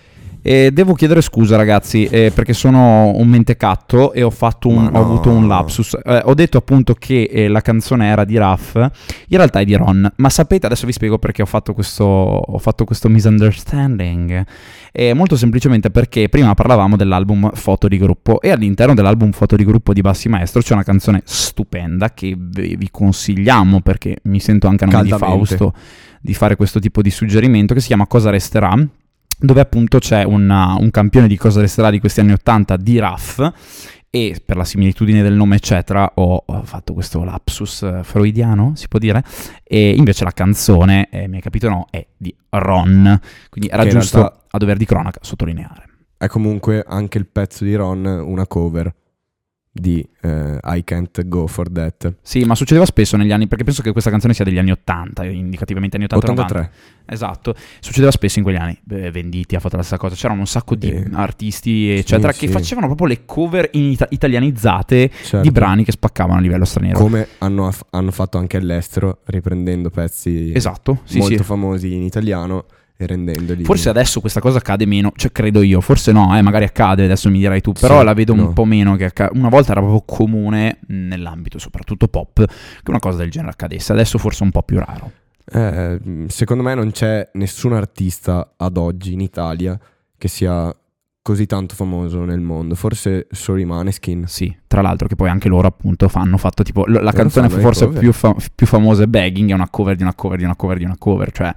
E 0.47 0.69
devo 0.71 0.93
chiedere 0.93 1.21
scusa, 1.21 1.55
ragazzi, 1.55 2.05
eh, 2.05 2.31
perché 2.31 2.53
sono 2.53 3.11
un 3.15 3.27
mentecatto 3.27 4.13
e 4.13 4.21
ho, 4.21 4.29
fatto 4.29 4.67
un, 4.67 4.83
no. 4.83 4.99
ho 4.99 5.01
avuto 5.01 5.31
un 5.31 5.47
lapsus. 5.47 5.97
Eh, 6.05 6.21
ho 6.23 6.35
detto 6.35 6.59
appunto 6.59 6.93
che 6.93 7.23
eh, 7.23 7.47
la 7.47 7.61
canzone 7.61 8.05
era 8.05 8.23
di 8.25 8.37
Raff, 8.37 8.75
in 8.75 9.37
realtà 9.37 9.61
è 9.61 9.65
di 9.65 9.73
Ron. 9.73 10.07
Ma 10.17 10.29
sapete, 10.29 10.67
adesso 10.67 10.85
vi 10.85 10.91
spiego 10.91 11.17
perché 11.17 11.41
ho 11.41 11.47
fatto 11.47 11.73
questo, 11.73 12.03
ho 12.03 12.59
fatto 12.59 12.85
questo 12.85 13.09
misunderstanding. 13.09 14.45
Molto 15.15 15.35
semplicemente 15.35 15.89
perché 15.89 16.29
prima 16.29 16.53
parlavamo 16.53 16.95
dell'album 16.95 17.49
Foto 17.53 17.87
di 17.87 17.97
Gruppo 17.97 18.39
e 18.39 18.51
all'interno 18.51 18.93
dell'album 18.93 19.31
Foto 19.31 19.55
di 19.55 19.65
Gruppo 19.65 19.93
di 19.93 20.01
Bassi 20.01 20.29
Maestro 20.29 20.61
c'è 20.61 20.73
una 20.73 20.83
canzone 20.83 21.21
stupenda 21.25 22.13
che 22.13 22.35
vi 22.37 22.87
consigliamo 22.91 23.81
perché 23.81 24.17
mi 24.25 24.39
sento 24.39 24.67
anche 24.67 24.83
a 24.83 24.87
nome 24.87 25.03
di. 25.03 25.09
Fausto 25.09 25.73
di 26.21 26.33
fare 26.33 26.55
questo 26.55 26.79
tipo 26.79 27.01
di 27.01 27.09
suggerimento 27.09 27.73
che 27.73 27.81
si 27.81 27.87
chiama 27.87 28.07
Cosa 28.07 28.29
resterà 28.29 28.73
dove 29.39 29.59
appunto 29.61 29.99
c'è 29.99 30.23
una- 30.23 30.75
un 30.79 30.89
campione 30.91 31.27
di 31.27 31.37
cosa 31.37 31.61
resterà 31.61 31.89
di 31.89 31.99
questi 31.99 32.19
anni 32.21 32.31
80 32.33 32.77
di 32.77 32.99
Raff 32.99 33.39
e 34.09 34.41
per 34.45 34.55
la 34.55 34.63
similitudine 34.63 35.21
del 35.21 35.33
nome 35.33 35.57
eccetera 35.57 36.09
ho, 36.15 36.43
ho 36.45 36.63
fatto 36.63 36.93
questo 36.93 37.23
lapsus 37.23 37.81
eh, 37.83 37.99
freudiano 38.03 38.71
si 38.75 38.87
può 38.87 38.97
dire 38.97 39.21
e 39.63 39.89
invece 39.89 40.23
la 40.23 40.31
canzone 40.31 41.09
eh, 41.11 41.27
mi 41.27 41.35
hai 41.35 41.41
capito 41.41 41.67
no 41.67 41.87
è 41.89 42.05
di 42.15 42.33
Ron. 42.49 43.19
Quindi 43.49 43.69
era 43.69 43.83
Che 43.83 43.89
giusto 43.89 44.17
realtà- 44.19 44.43
a 44.51 44.57
dover 44.57 44.77
di 44.77 44.85
cronaca 44.85 45.19
sottolineare. 45.21 45.83
È 46.17 46.27
comunque 46.27 46.81
anche 46.87 47.17
il 47.17 47.25
pezzo 47.27 47.65
di 47.65 47.75
Ron 47.75 48.05
una 48.05 48.47
cover 48.47 48.93
di 49.77 50.07
eh, 50.21 50.57
I 50.63 50.83
Can't 50.85 51.27
Go 51.27 51.47
For 51.47 51.69
That. 51.69 52.13
sì 52.21 52.45
ma 52.45 52.55
succedeva 52.55 52.85
spesso 52.85 53.17
negli 53.17 53.33
anni 53.33 53.47
perché 53.47 53.65
penso 53.65 53.81
che 53.81 53.91
questa 53.91 54.09
canzone 54.09 54.33
sia 54.33 54.45
degli 54.45 54.57
anni 54.57 54.71
80 54.71 55.25
indicativamente 55.25 55.97
anni 55.97 56.05
80 56.05 56.27
90. 56.31 56.53
83. 56.53 56.93
Esatto, 57.07 57.53
succedeva 57.81 58.09
spesso 58.09 58.39
in 58.39 58.45
quegli 58.45 58.55
anni. 58.57 58.79
Beh, 58.83 59.11
Venditi 59.11 59.55
ha 59.55 59.59
fatto 59.59 59.75
la 59.75 59.83
stessa 59.83 59.99
cosa. 59.99 60.15
C'erano 60.15 60.39
un 60.39 60.47
sacco 60.47 60.73
di 60.75 60.87
Sì. 60.87 61.07
artisti, 61.13 61.89
eccetera, 61.91 62.31
Sì, 62.31 62.39
che 62.39 62.47
sì. 62.47 62.53
facevano 62.53 62.87
proprio 62.87 63.07
le 63.07 63.25
cover 63.25 63.69
ita- 63.73 64.07
italianizzate 64.09 65.11
Certo. 65.11 65.41
di 65.41 65.51
brani 65.51 65.83
che 65.83 65.91
spaccavano 65.91 66.39
a 66.39 66.41
livello 66.41 66.65
straniero. 66.65 66.97
Come 66.97 67.27
hanno, 67.39 67.71
hanno 67.91 68.11
fatto 68.11 68.37
anche 68.39 68.57
all'estero, 68.57 69.19
riprendendo 69.25 69.89
pezzi 69.91 70.51
esatto, 70.55 71.01
sì, 71.03 71.19
molto 71.19 71.43
famosi 71.43 71.93
in 71.93 72.01
italiano 72.01 72.65
rendendoli... 72.97 73.63
Forse 73.63 73.89
adesso 73.89 74.19
questa 74.21 74.39
cosa 74.39 74.57
accade 74.59 74.85
meno, 74.85 75.11
cioè 75.15 75.31
credo 75.31 75.61
io, 75.61 75.81
forse 75.81 76.11
no, 76.11 76.35
eh, 76.37 76.41
magari 76.41 76.65
accade, 76.65 77.03
adesso 77.05 77.29
mi 77.29 77.39
dirai 77.39 77.61
tu, 77.61 77.73
però 77.73 77.99
Sì, 77.99 78.05
la 78.05 78.13
vedo 78.13 78.33
un 78.33 78.39
no. 78.39 78.53
po' 78.53 78.65
meno 78.65 78.95
che 78.95 79.05
acca- 79.05 79.29
una 79.33 79.49
volta 79.49 79.71
era 79.71 79.81
proprio 79.81 80.03
comune 80.05 80.79
nell'ambito 80.87 81.59
soprattutto 81.59 82.07
pop 82.07 82.45
che 82.45 82.89
una 82.89 82.99
cosa 82.99 83.17
del 83.17 83.29
genere 83.31 83.51
accadesse, 83.51 83.91
adesso 83.91 84.17
forse 84.17 84.41
è 84.41 84.43
un 84.43 84.51
po' 84.51 84.63
più 84.63 84.79
raro. 84.79 85.11
Eh, 85.47 86.25
secondo 86.27 86.63
me 86.63 86.73
non 86.73 86.91
c'è 86.91 87.29
nessun 87.33 87.73
artista 87.73 88.53
ad 88.57 88.77
oggi 88.77 89.13
in 89.13 89.19
Italia 89.19 89.77
che 90.17 90.27
sia 90.27 90.75
così 91.21 91.45
tanto 91.45 91.75
famoso 91.75 92.23
nel 92.23 92.39
mondo. 92.39 92.73
Forse 92.75 93.27
solo 93.31 93.59
i 93.59 93.65
Maneskin. 93.65 94.25
Sì, 94.27 94.55
tra 94.75 94.81
l'altro 94.81 95.07
che 95.07 95.15
poi 95.15 95.29
anche 95.29 95.47
loro 95.47 95.67
appunto 95.67 96.09
hanno 96.15 96.35
fatto 96.35 96.61
tipo 96.61 96.83
la 96.85 97.13
canzone 97.13 97.47
forse 97.49 97.87
più, 97.87 98.11
fa- 98.11 98.35
più 98.53 98.67
famosa 98.67 99.03
è 99.03 99.07
Begging, 99.07 99.51
è 99.51 99.53
una 99.53 99.69
cover 99.69 99.95
di 99.95 100.03
una 100.03 100.13
cover 100.13 100.37
di 100.37 100.43
una 100.43 100.55
cover 100.57 100.77
di 100.77 100.83
una 100.83 100.95
cover, 100.99 101.31
cioè 101.31 101.53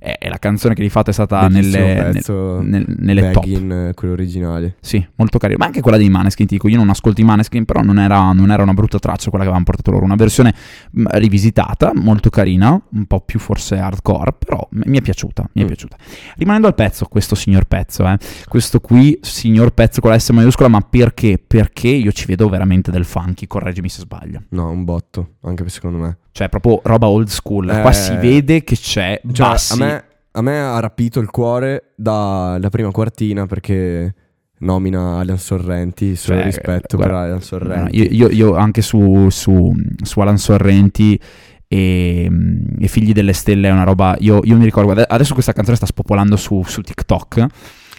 è, 0.00 0.16
è 0.18 0.28
la 0.28 0.38
canzone 0.38 0.74
che 0.74 0.82
di 0.82 0.90
fatto 0.90 1.10
è 1.10 1.12
stata 1.12 1.48
Bellissimo 1.48 1.84
nelle, 1.86 2.10
pezzo, 2.12 2.60
nel- 2.60 2.84
nelle 2.98 3.30
top. 3.30 3.42
Baggin, 3.44 3.72
eh, 3.72 3.94
quello 3.94 4.12
originale. 4.12 4.76
Sì, 4.80 5.04
molto 5.16 5.38
carino. 5.38 5.58
Ma 5.58 5.64
anche 5.66 5.80
quella 5.80 5.96
dei 5.96 6.08
Maneskin, 6.08 6.46
ti 6.46 6.54
dico, 6.54 6.68
io 6.68 6.76
non 6.76 6.88
ascolto 6.90 7.20
i 7.20 7.24
Maneskin, 7.24 7.64
però 7.64 7.80
non 7.82 7.98
era, 7.98 8.30
non 8.32 8.50
era 8.52 8.62
una 8.62 8.74
brutta 8.74 8.98
traccia 9.00 9.30
quella 9.30 9.44
che 9.44 9.50
avevano 9.50 9.64
portato 9.64 9.90
loro. 9.90 10.04
Una 10.04 10.14
versione 10.14 10.54
mh, 10.92 11.04
rivisitata, 11.14 11.90
molto 11.96 12.30
carina, 12.30 12.80
un 12.90 13.06
po' 13.06 13.20
più 13.22 13.40
forse 13.40 13.78
hardcore, 13.78 14.34
però 14.38 14.68
mi 14.70 14.98
è 14.98 15.02
piaciuta, 15.02 15.48
mi 15.54 15.62
è 15.62 15.64
Mm. 15.64 15.66
piaciuta. 15.68 15.96
Rimanendo 16.36 16.68
al 16.68 16.74
pezzo, 16.76 17.06
questo 17.06 17.34
signor 17.34 17.64
pezzo, 17.64 18.06
eh, 18.06 18.18
questo 18.46 18.78
qui, 18.80 19.18
signor 19.20 19.70
pezzo 19.72 20.00
con 20.00 20.10
la 20.10 20.18
S 20.18 20.28
maiuscola, 20.30 20.68
ma 20.68 20.80
perché? 20.80 21.42
Perché 21.44 21.88
io 21.88 22.12
ci 22.12 22.26
vedo 22.26 22.44
veramente 22.44 22.56
del 22.90 23.04
funky, 23.04 23.46
correggimi 23.46 23.88
se 23.88 24.00
sbaglio. 24.00 24.42
No, 24.50 24.70
un 24.70 24.84
botto, 24.84 25.34
anche 25.42 25.68
secondo 25.68 25.98
me. 25.98 26.18
Cioè, 26.32 26.48
proprio 26.48 26.80
roba 26.84 27.06
old 27.08 27.28
school. 27.28 27.68
Eh, 27.68 27.80
Qua 27.80 27.92
si 27.92 28.14
vede 28.16 28.62
che 28.64 28.76
c'è 28.76 29.20
Cioè, 29.32 29.48
bassi. 29.48 29.72
a, 29.72 29.76
me, 29.84 30.04
a 30.32 30.42
me 30.42 30.58
ha 30.60 30.78
rapito 30.80 31.20
il 31.20 31.30
cuore 31.30 31.92
dalla 31.96 32.68
prima 32.70 32.90
quartina 32.90 33.46
perché 33.46 34.14
nomina 34.60 35.18
Alan 35.18 35.38
Sorrenti, 35.38 36.16
solo 36.16 36.38
Cioè, 36.38 36.46
rispetto 36.46 36.96
guarda, 36.96 37.14
per 37.14 37.24
Alan 37.24 37.40
Sorrenti. 37.42 37.96
io, 37.96 38.06
io- 38.10 38.30
io 38.30 38.54
anche 38.56 38.82
su, 38.82 39.28
su, 39.30 39.72
su 40.02 40.20
Alan 40.20 40.38
Sorrenti 40.38 41.18
e, 41.66 42.30
e 42.78 42.88
Figli 42.88 43.12
delle 43.12 43.32
Stelle 43.32 43.68
è 43.68 43.72
una 43.72 43.84
roba. 43.84 44.16
Io, 44.20 44.40
io 44.44 44.56
mi 44.56 44.64
ricordo. 44.64 44.92
ade- 44.92 45.06
Adesso 45.08 45.34
questa 45.34 45.52
canzone 45.52 45.76
sta 45.76 45.86
spopolando 45.86 46.36
su, 46.36 46.62
su 46.64 46.80
TikTok. 46.82 47.46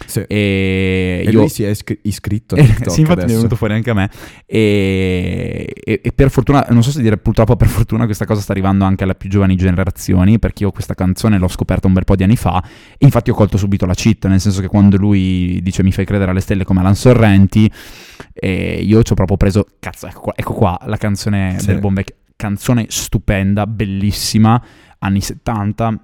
Sì. 0.06 0.20
E, 0.26 1.22
E 1.26 1.30
io... 1.30 1.38
lui 1.40 1.48
si 1.48 1.62
è 1.62 1.68
iscri- 1.68 1.98
iscritto 2.02 2.54
a 2.54 2.58
Eh, 2.58 2.64
TikTok 2.64 2.90
sì, 2.90 3.00
infatti 3.00 3.18
mi 3.18 3.22
è 3.22 3.24
adesso. 3.24 3.36
venuto 3.38 3.56
fuori 3.56 3.74
anche 3.74 3.90
a 3.90 3.94
me. 3.94 4.10
E, 4.46 5.72
e- 5.84 6.00
e 6.02 6.12
per 6.12 6.30
fortuna, 6.30 6.66
non 6.70 6.82
so 6.82 6.90
se 6.90 7.02
dire 7.02 7.16
purtroppo 7.18 7.56
per 7.56 7.68
fortuna, 7.68 8.04
questa 8.04 8.24
cosa 8.24 8.40
sta 8.40 8.52
arrivando 8.52 8.84
anche 8.84 9.04
alle 9.04 9.14
più 9.14 9.28
giovani 9.28 9.56
generazioni, 9.56 10.38
perché 10.38 10.62
io 10.64 10.70
questa 10.70 10.94
canzone 10.94 11.38
l'ho 11.38 11.48
scoperta 11.48 11.86
un 11.86 11.92
bel 11.92 12.04
po' 12.04 12.16
di 12.16 12.22
anni 12.22 12.36
fa, 12.36 12.62
e 12.92 13.04
infatti 13.04 13.30
ho 13.30 13.34
colto 13.34 13.56
subito 13.56 13.86
la 13.86 13.94
cheat, 13.94 14.26
nel 14.26 14.40
senso 14.40 14.60
che 14.60 14.68
quando 14.68 14.96
lui 14.96 15.60
dice 15.62 15.82
mi 15.82 15.92
fai 15.92 16.04
credere 16.04 16.30
alle 16.30 16.40
stelle 16.40 16.64
come 16.64 16.80
Alan 16.80 16.94
Sorrenti, 16.94 17.70
io 18.42 19.02
ci 19.02 19.12
ho 19.12 19.14
proprio 19.14 19.36
preso, 19.36 19.66
cazzo, 19.78 20.06
ecco 20.06 20.20
qua, 20.20 20.32
ecco 20.36 20.52
qua 20.54 20.78
la 20.86 20.96
canzone 20.96 21.56
Sì. 21.58 21.66
del 21.66 21.80
vecchio, 21.80 22.16
canzone 22.36 22.86
stupenda, 22.88 23.66
bellissima, 23.66 24.60
anni 24.98 25.20
70, 25.20 25.98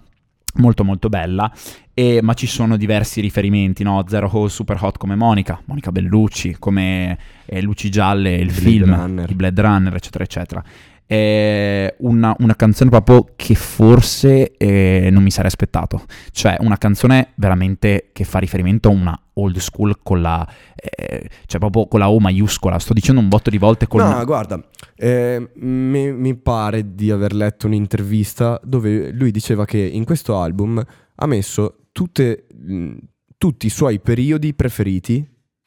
molto 0.56 0.84
molto 0.84 1.08
bella, 1.08 1.50
e- 1.94 2.20
ma 2.22 2.34
ci 2.34 2.46
sono 2.46 2.76
diversi 2.76 3.20
riferimenti, 3.20 3.82
no? 3.82 4.04
Zero 4.08 4.28
Ho 4.28 4.48
Super 4.48 4.78
Hot 4.80 4.98
come 4.98 5.14
Monica, 5.14 5.60
Monica 5.64 5.90
Bellucci, 5.92 6.56
come 6.58 7.18
eh, 7.46 7.60
Luci 7.62 7.90
Gialle, 7.90 8.34
il 8.34 8.46
Blade 8.46 8.60
film, 8.60 8.94
Runner. 8.94 9.30
i 9.30 9.34
Blade 9.34 9.62
Runner, 9.62 9.94
eccetera, 9.94 10.24
eccetera. 10.24 10.64
È 11.06 11.94
una, 11.98 12.34
una 12.40 12.56
canzone 12.56 12.90
proprio 12.90 13.26
che 13.36 13.54
forse 13.54 14.56
eh, 14.56 15.08
non 15.12 15.22
mi 15.22 15.30
sarei 15.30 15.48
aspettato. 15.48 16.04
Cioè, 16.32 16.56
una 16.60 16.78
canzone 16.78 17.32
veramente 17.36 18.10
che 18.12 18.24
fa 18.24 18.40
riferimento 18.40 18.88
a 18.88 18.92
una 18.92 19.20
old 19.34 19.58
school 19.58 19.98
con 20.02 20.20
la, 20.20 20.46
eh, 20.74 21.28
cioè 21.46 21.60
proprio 21.60 21.86
con 21.86 22.00
la 22.00 22.10
O 22.10 22.18
maiuscola. 22.18 22.78
Sto 22.78 22.92
dicendo 22.92 23.20
un 23.20 23.28
botto 23.28 23.50
di 23.50 23.58
volte 23.58 23.86
con 23.86 24.00
No, 24.00 24.24
guarda, 24.24 24.60
eh, 24.96 25.50
mi, 25.54 26.12
mi 26.12 26.34
pare 26.34 26.94
di 26.94 27.10
aver 27.10 27.34
letto 27.34 27.66
un'intervista 27.66 28.60
dove 28.64 29.12
lui 29.12 29.30
diceva 29.30 29.64
che 29.64 29.78
in 29.78 30.04
questo 30.04 30.38
album 30.40 30.82
ha 31.14 31.26
messo 31.26 31.86
tutte, 31.92 32.46
mh, 32.52 32.94
tutti 33.38 33.66
i 33.66 33.70
suoi 33.70 34.00
periodi 34.00 34.54
preferiti 34.54 35.24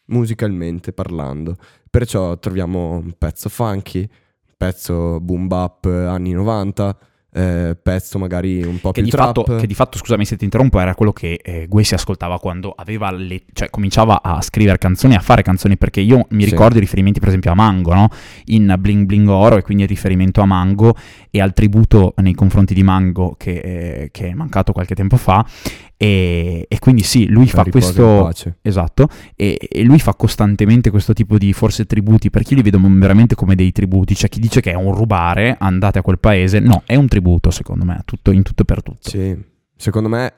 musicalmente 0.08 0.92
parlando. 0.92 1.56
Perciò 1.90 2.38
troviamo 2.38 2.98
un 2.98 3.14
pezzo 3.18 3.50
funky, 3.50 4.02
un 4.02 4.08
pezzo 4.60 5.22
boom 5.22 5.48
bap 5.48 5.86
eh, 5.86 6.06
anni 6.06 6.34
90, 6.34 6.98
eh, 7.32 7.78
pezzo 7.82 8.20
magari 8.20 8.62
un 8.62 8.80
po' 8.82 8.92
che 8.92 9.00
più 9.02 9.04
di, 9.04 9.10
trap. 9.10 9.28
fatto, 9.28 9.56
che 9.56 9.66
di 9.68 9.74
fatto, 9.74 9.98
scusami 9.98 10.26
se 10.26 10.36
ti 10.36 10.44
interrompo, 10.44 10.82
era 10.82 10.96
quello 10.96 11.14
che 11.14 11.40
eh, 11.42 11.66
Gue 11.70 11.86
si 11.86 11.94
ascoltava 11.94 12.40
quando 12.40 12.74
aveva 12.76 13.10
le, 13.12 13.44
cioè 13.54 13.70
cominciava 13.70 14.22
a 14.22 14.42
scrivere 14.42 14.78
canzoni, 14.78 15.16
a 15.16 15.22
fare 15.22 15.44
canzoni, 15.44 15.78
perché 15.78 16.02
io 16.02 16.26
mi 16.32 16.44
Sì. 16.44 16.50
ricordo 16.50 16.76
i 16.76 16.82
riferimenti 16.82 17.20
per 17.20 17.30
esempio 17.30 17.52
a 17.52 17.56
Mango, 17.56 17.94
no? 17.94 18.10
In 18.48 18.76
Bling 18.78 19.06
Bling 19.06 19.30
Oro 19.30 19.56
e 19.56 19.62
quindi 19.62 19.84
il 19.84 19.90
riferimento 19.90 20.42
a 20.42 20.46
Mango 20.46 20.94
e 21.30 21.40
al 21.40 21.54
tributo 21.54 22.14
nei 22.18 22.34
confronti 22.34 22.74
di 22.74 22.84
Mango 22.84 23.36
che, 23.38 23.60
eh, 23.60 24.10
che 24.12 24.28
è 24.28 24.34
mancato 24.34 24.74
qualche 24.74 24.96
tempo 24.96 25.16
fa 25.16 25.46
e, 26.02 26.66
e 26.70 26.80
quindi 26.80 27.04
sì, 27.04 27.28
lui 27.28 27.46
fa 27.46 27.66
questo... 27.66 28.32
Esatto, 28.62 29.10
e, 29.36 29.58
e 29.70 29.84
lui 29.84 30.00
fa 30.00 30.14
costantemente 30.14 30.92
questo 30.92 31.12
tipo 31.12 31.38
di 31.38 31.52
forse 31.52 31.86
tributi, 31.86 32.30
perché 32.30 32.52
io 32.52 32.62
li 32.62 32.70
vedo 32.70 32.80
veramente 32.82 33.36
come 33.36 33.54
dei 33.54 33.74
tributi, 33.74 34.14
c'è 34.14 34.30
chi 34.30 34.40
dice 34.40 34.62
che 34.62 34.72
è 34.72 34.76
un 34.76 34.96
rubare, 34.96 35.58
andate 35.60 36.00
a 36.00 36.02
quel 36.02 36.18
paese, 36.18 36.60
no, 36.60 36.84
è 36.86 36.96
un 36.96 37.10
tributo 37.10 37.52
secondo 37.52 37.84
me, 37.84 38.02
tutto, 38.06 38.32
in 38.32 38.44
tutto 38.44 38.62
e 38.62 38.66
per 38.66 38.82
tutto. 38.82 39.10
Sì, 39.10 39.38
secondo 39.76 40.08
me, 40.08 40.34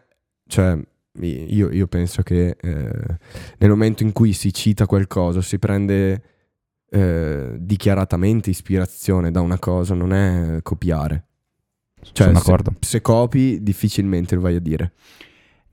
cioè, 0.47 0.79
io, 1.19 1.69
io 1.69 1.85
penso 1.85 2.23
che 2.23 2.57
eh, 2.59 3.17
nel 3.59 3.69
momento 3.69 4.01
in 4.01 4.13
cui 4.13 4.33
si 4.33 4.51
cita 4.51 4.87
qualcosa, 4.87 5.43
si 5.43 5.59
prende 5.59 6.23
eh, 6.89 7.53
dichiaratamente 7.59 8.49
ispirazione 8.49 9.29
da 9.29 9.41
una 9.41 9.59
cosa, 9.59 9.93
non 9.93 10.11
è 10.11 10.57
copiare. 10.63 11.25
Cioè, 12.01 12.25
sono 12.25 12.39
se- 12.39 12.43
d'accordo. 12.43 12.73
Se, 12.79 13.01
copi, 13.01 13.61
difficilmente 13.61 14.33
lo 14.33 14.41
vai 14.41 14.55
a 14.55 14.59
dire. 14.59 14.93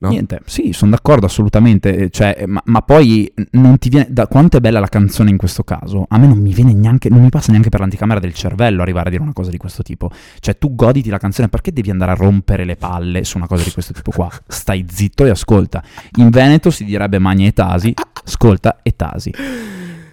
No? 0.01 0.09
Niente, 0.09 0.39
sì, 0.45 0.71
sono 0.71 0.91
d'accordo 0.91 1.25
assolutamente, 1.25 1.93
eh, 1.93 2.09
cioè, 2.09 2.33
eh, 2.39 2.47
ma, 2.47 2.61
ma 2.65 2.81
poi 2.81 3.29
non 3.51 3.77
ti 3.79 3.89
viene, 3.89 4.07
da 4.09 4.27
quanto 4.27 4.55
è 4.55 4.61
bella 4.61 4.79
la 4.79 4.87
canzone 4.87 5.29
in 5.29 5.35
questo 5.35 5.63
caso, 5.63 6.05
a 6.07 6.17
me 6.17 6.25
non 6.25 6.37
mi 6.37 6.53
viene 6.53 6.73
neanche, 6.73 7.09
non 7.09 7.21
mi 7.21 7.29
passa 7.29 7.51
neanche 7.51 7.67
per 7.67 7.81
l'anticamera 7.81 8.21
del 8.21 8.33
cervello 8.33 8.81
arrivare 8.81 9.07
a 9.07 9.11
dire 9.11 9.23
una 9.23 9.33
cosa 9.33 9.49
di 9.49 9.57
questo 9.57 9.83
tipo, 9.83 10.09
cioè 10.39 10.57
tu 10.57 10.73
goditi 10.73 11.09
la 11.09 11.17
canzone, 11.17 11.49
perché 11.49 11.73
devi 11.73 11.89
andare 11.89 12.11
a 12.11 12.15
rompere 12.15 12.63
le 12.63 12.77
palle 12.77 13.25
su 13.25 13.35
una 13.35 13.47
cosa 13.47 13.65
di 13.65 13.71
questo 13.71 13.91
tipo 13.91 14.11
qua? 14.11 14.31
Stai 14.47 14.85
zitto 14.89 15.25
e 15.25 15.31
ascolta. 15.31 15.83
In 16.15 16.29
Veneto 16.29 16.71
si 16.71 16.85
direbbe 16.85 17.19
magna 17.19 17.45
e 17.45 17.51
tasi, 17.51 17.93
ascolta 18.23 18.79
e 18.81 18.95
tasi. 18.95 19.33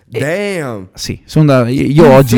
Damn! 0.09 0.88
Sì, 0.95 1.21
sono 1.25 1.47
da, 1.47 1.69
io, 1.69 2.09
oggi, 2.12 2.37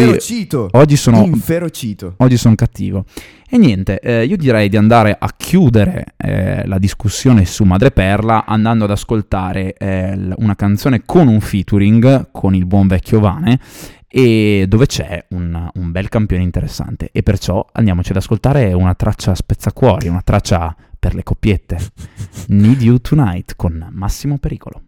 oggi 0.72 0.96
sono 0.96 1.24
Inferocito! 1.24 2.14
Oggi 2.16 2.38
sono 2.38 2.54
cattivo. 2.54 3.04
E 3.46 3.58
niente, 3.58 4.00
eh, 4.00 4.24
io 4.24 4.36
direi 4.38 4.70
di 4.70 4.76
andare 4.78 5.14
a 5.18 5.28
chiudere 5.36 6.14
eh, 6.16 6.66
la 6.66 6.78
discussione 6.78 7.44
su 7.44 7.64
Madreperla 7.64 8.46
andando 8.46 8.84
ad 8.84 8.90
ascoltare 8.90 9.74
eh, 9.74 10.16
l- 10.16 10.34
una 10.38 10.54
canzone 10.56 11.02
con 11.04 11.28
un 11.28 11.40
featuring 11.40 12.30
con 12.32 12.54
il 12.54 12.64
buon 12.64 12.86
vecchio 12.86 13.20
Vane 13.20 13.58
e 14.06 14.64
dove 14.66 14.86
c'è 14.86 15.26
un, 15.30 15.70
un 15.74 15.90
bel 15.92 16.08
campione 16.08 16.42
interessante. 16.42 17.10
E 17.12 17.22
perciò 17.22 17.66
andiamoci 17.72 18.12
ad 18.12 18.16
ascoltare 18.16 18.72
una 18.72 18.94
traccia 18.94 19.34
spezzacuori, 19.34 20.08
una 20.08 20.22
traccia 20.22 20.74
per 20.98 21.14
le 21.14 21.22
coppiette. 21.22 21.78
Need 22.48 22.80
You 22.80 22.98
Tonight 22.98 23.54
con 23.56 23.88
Massimo 23.92 24.38
Pericolo. 24.38 24.82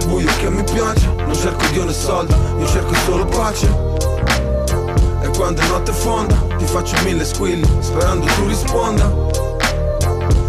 Il 0.00 0.06
buio 0.06 0.28
che 0.38 0.50
mi 0.50 0.64
piace, 0.64 1.06
non 1.14 1.34
cerco 1.34 1.66
Dio 1.72 1.84
né 1.84 1.92
soldi, 1.92 2.34
io 2.58 2.66
cerco 2.66 2.94
solo 2.94 3.26
pace. 3.26 3.66
E 5.22 5.28
quando 5.36 5.60
è 5.60 5.66
notte 5.66 5.92
fonda, 5.92 6.34
ti 6.56 6.64
faccio 6.64 6.96
mille 7.04 7.24
squilli, 7.24 7.68
sperando 7.80 8.26
tu 8.26 8.46
risponda. 8.46 9.04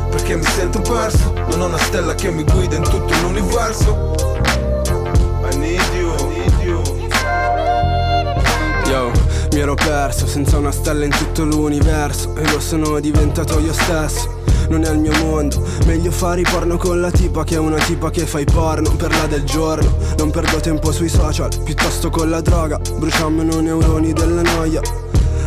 Perché 0.10 0.36
mi 0.38 0.46
sento 0.46 0.80
perso, 0.82 1.34
non 1.50 1.62
ho 1.62 1.66
una 1.66 1.78
stella 1.78 2.16
che 2.16 2.32
mi 2.32 2.44
guida 2.44 2.78
in 2.78 2.84
tutto 2.84 3.14
l'universo. 3.22 4.16
I 5.52 5.56
need 5.58 5.94
you. 5.94 6.11
Ero 9.62 9.76
perso 9.76 10.26
senza 10.26 10.58
una 10.58 10.72
stella 10.72 11.06
in 11.06 11.12
tutto 11.12 11.44
l'universo 11.44 12.36
E 12.36 12.50
lo 12.52 12.60
sono 12.60 13.00
diventato 13.00 13.60
io 13.60 13.74
stesso. 13.74 14.40
Non 14.70 14.84
è 14.84 14.90
il 14.90 15.00
mio 15.00 15.16
mondo 15.24 15.64
Meglio 15.86 16.12
fare 16.12 16.42
i 16.42 16.46
porno 16.50 16.78
con 16.78 17.00
la 17.00 17.12
tipa 17.12 17.44
che 17.44 17.56
è 17.56 17.60
una 17.60 17.78
tipa 17.78 18.10
che 18.10 18.26
fa 18.26 18.40
i 18.40 18.46
porno 18.46 18.96
per 18.96 19.12
la 19.12 19.28
del 19.28 19.44
giorno 19.44 19.98
Non 20.18 20.32
perdo 20.32 20.60
tempo 20.60 20.92
sui 20.92 21.10
social, 21.10 21.50
piuttosto 21.64 22.10
con 22.10 22.30
la 22.30 22.42
droga 22.42 22.78
Bruciammo 22.78 23.44
neuroni 23.44 24.14
della 24.14 24.42
noia. 24.42 24.82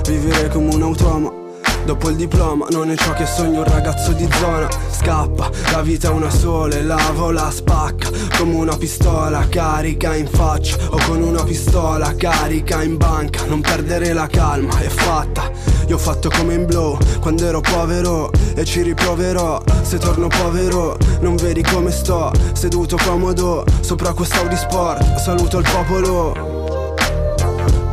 Vivere 0.07 0.48
come 0.48 0.74
un 0.74 0.83
automa 0.83 1.44
Dopo 1.85 2.09
il 2.09 2.16
diploma 2.16 2.66
non 2.70 2.90
è 2.90 2.97
ciò 2.97 3.12
che 3.12 3.27
sogno 3.27 3.59
un 3.59 3.64
ragazzo 3.64 4.12
di 4.12 4.27
zona. 4.38 4.68
Scappa, 4.90 5.51
la 5.73 5.83
vita 5.83 6.09
è 6.09 6.11
una 6.11 6.31
sola 6.31 6.77
e 6.77 6.83
la 6.83 7.12
vola 7.14 7.51
spacca. 7.51 8.09
Come 8.38 8.55
una 8.55 8.77
pistola 8.77 9.47
carica 9.49 10.14
in 10.14 10.27
faccia 10.27 10.77
O 10.90 10.99
con 11.07 11.23
una 11.23 11.42
pistola 11.42 12.14
carica 12.16 12.83
in 12.83 12.97
banca. 12.97 13.44
Non 13.44 13.61
perdere 13.61 14.12
la 14.14 14.27
calma, 14.27 14.79
è 14.79 14.88
fatta. 14.88 15.51
Io 15.88 15.97
ho 15.97 15.99
fatto 15.99 16.31
come 16.31 16.55
in 16.55 16.64
blow 16.64 16.97
quando 17.20 17.44
ero 17.44 17.61
povero 17.61 18.31
E 18.55 18.64
ci 18.64 18.81
riproverò. 18.81 19.62
Se 19.83 19.99
torno 19.99 20.29
povero 20.29 20.97
Non 21.20 21.37
vedi 21.37 21.62
come 21.62 21.90
sto, 21.90 22.33
seduto 22.55 22.97
comodo 22.97 23.64
Sopra 23.81 24.14
quest'Audi 24.14 24.57
Sport, 24.57 25.16
saluto 25.16 25.59
il 25.59 25.68
popolo 25.70 26.54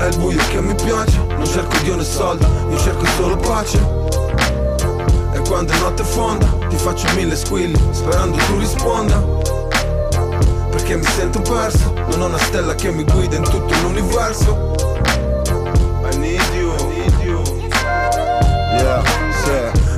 È 0.01 0.07
il 0.07 0.17
buio 0.17 0.39
che 0.49 0.59
mi 0.59 0.73
piace, 0.73 1.23
non 1.27 1.45
cerco 1.45 1.77
Dio 1.83 1.95
né 1.95 2.03
soldi, 2.03 2.43
io 2.43 2.77
cerco 2.79 3.05
solo 3.05 3.37
pace. 3.37 3.77
E 5.31 5.39
quando 5.41 5.73
è 5.73 5.77
notte 5.77 6.03
fonda, 6.03 6.47
ti 6.69 6.75
faccio 6.75 7.05
mille 7.13 7.35
squilli, 7.35 7.79
sperando 7.91 8.35
tu 8.35 8.57
risponda. 8.57 9.19
Perché 10.71 10.95
mi 10.95 11.05
sento 11.05 11.41
perso, 11.41 11.93
non 12.07 12.19
ho 12.19 12.25
una 12.25 12.39
stella 12.39 12.73
che 12.73 12.89
mi 12.89 13.03
guida 13.03 13.35
in 13.35 13.43
tutto 13.43 13.75
l'universo. 13.83 14.73
I 16.11 16.17
need 16.17 16.41
you, 16.51 16.73
I 16.73 16.83
need 16.87 17.19
you. 17.19 17.43
Yeah, 18.79 19.03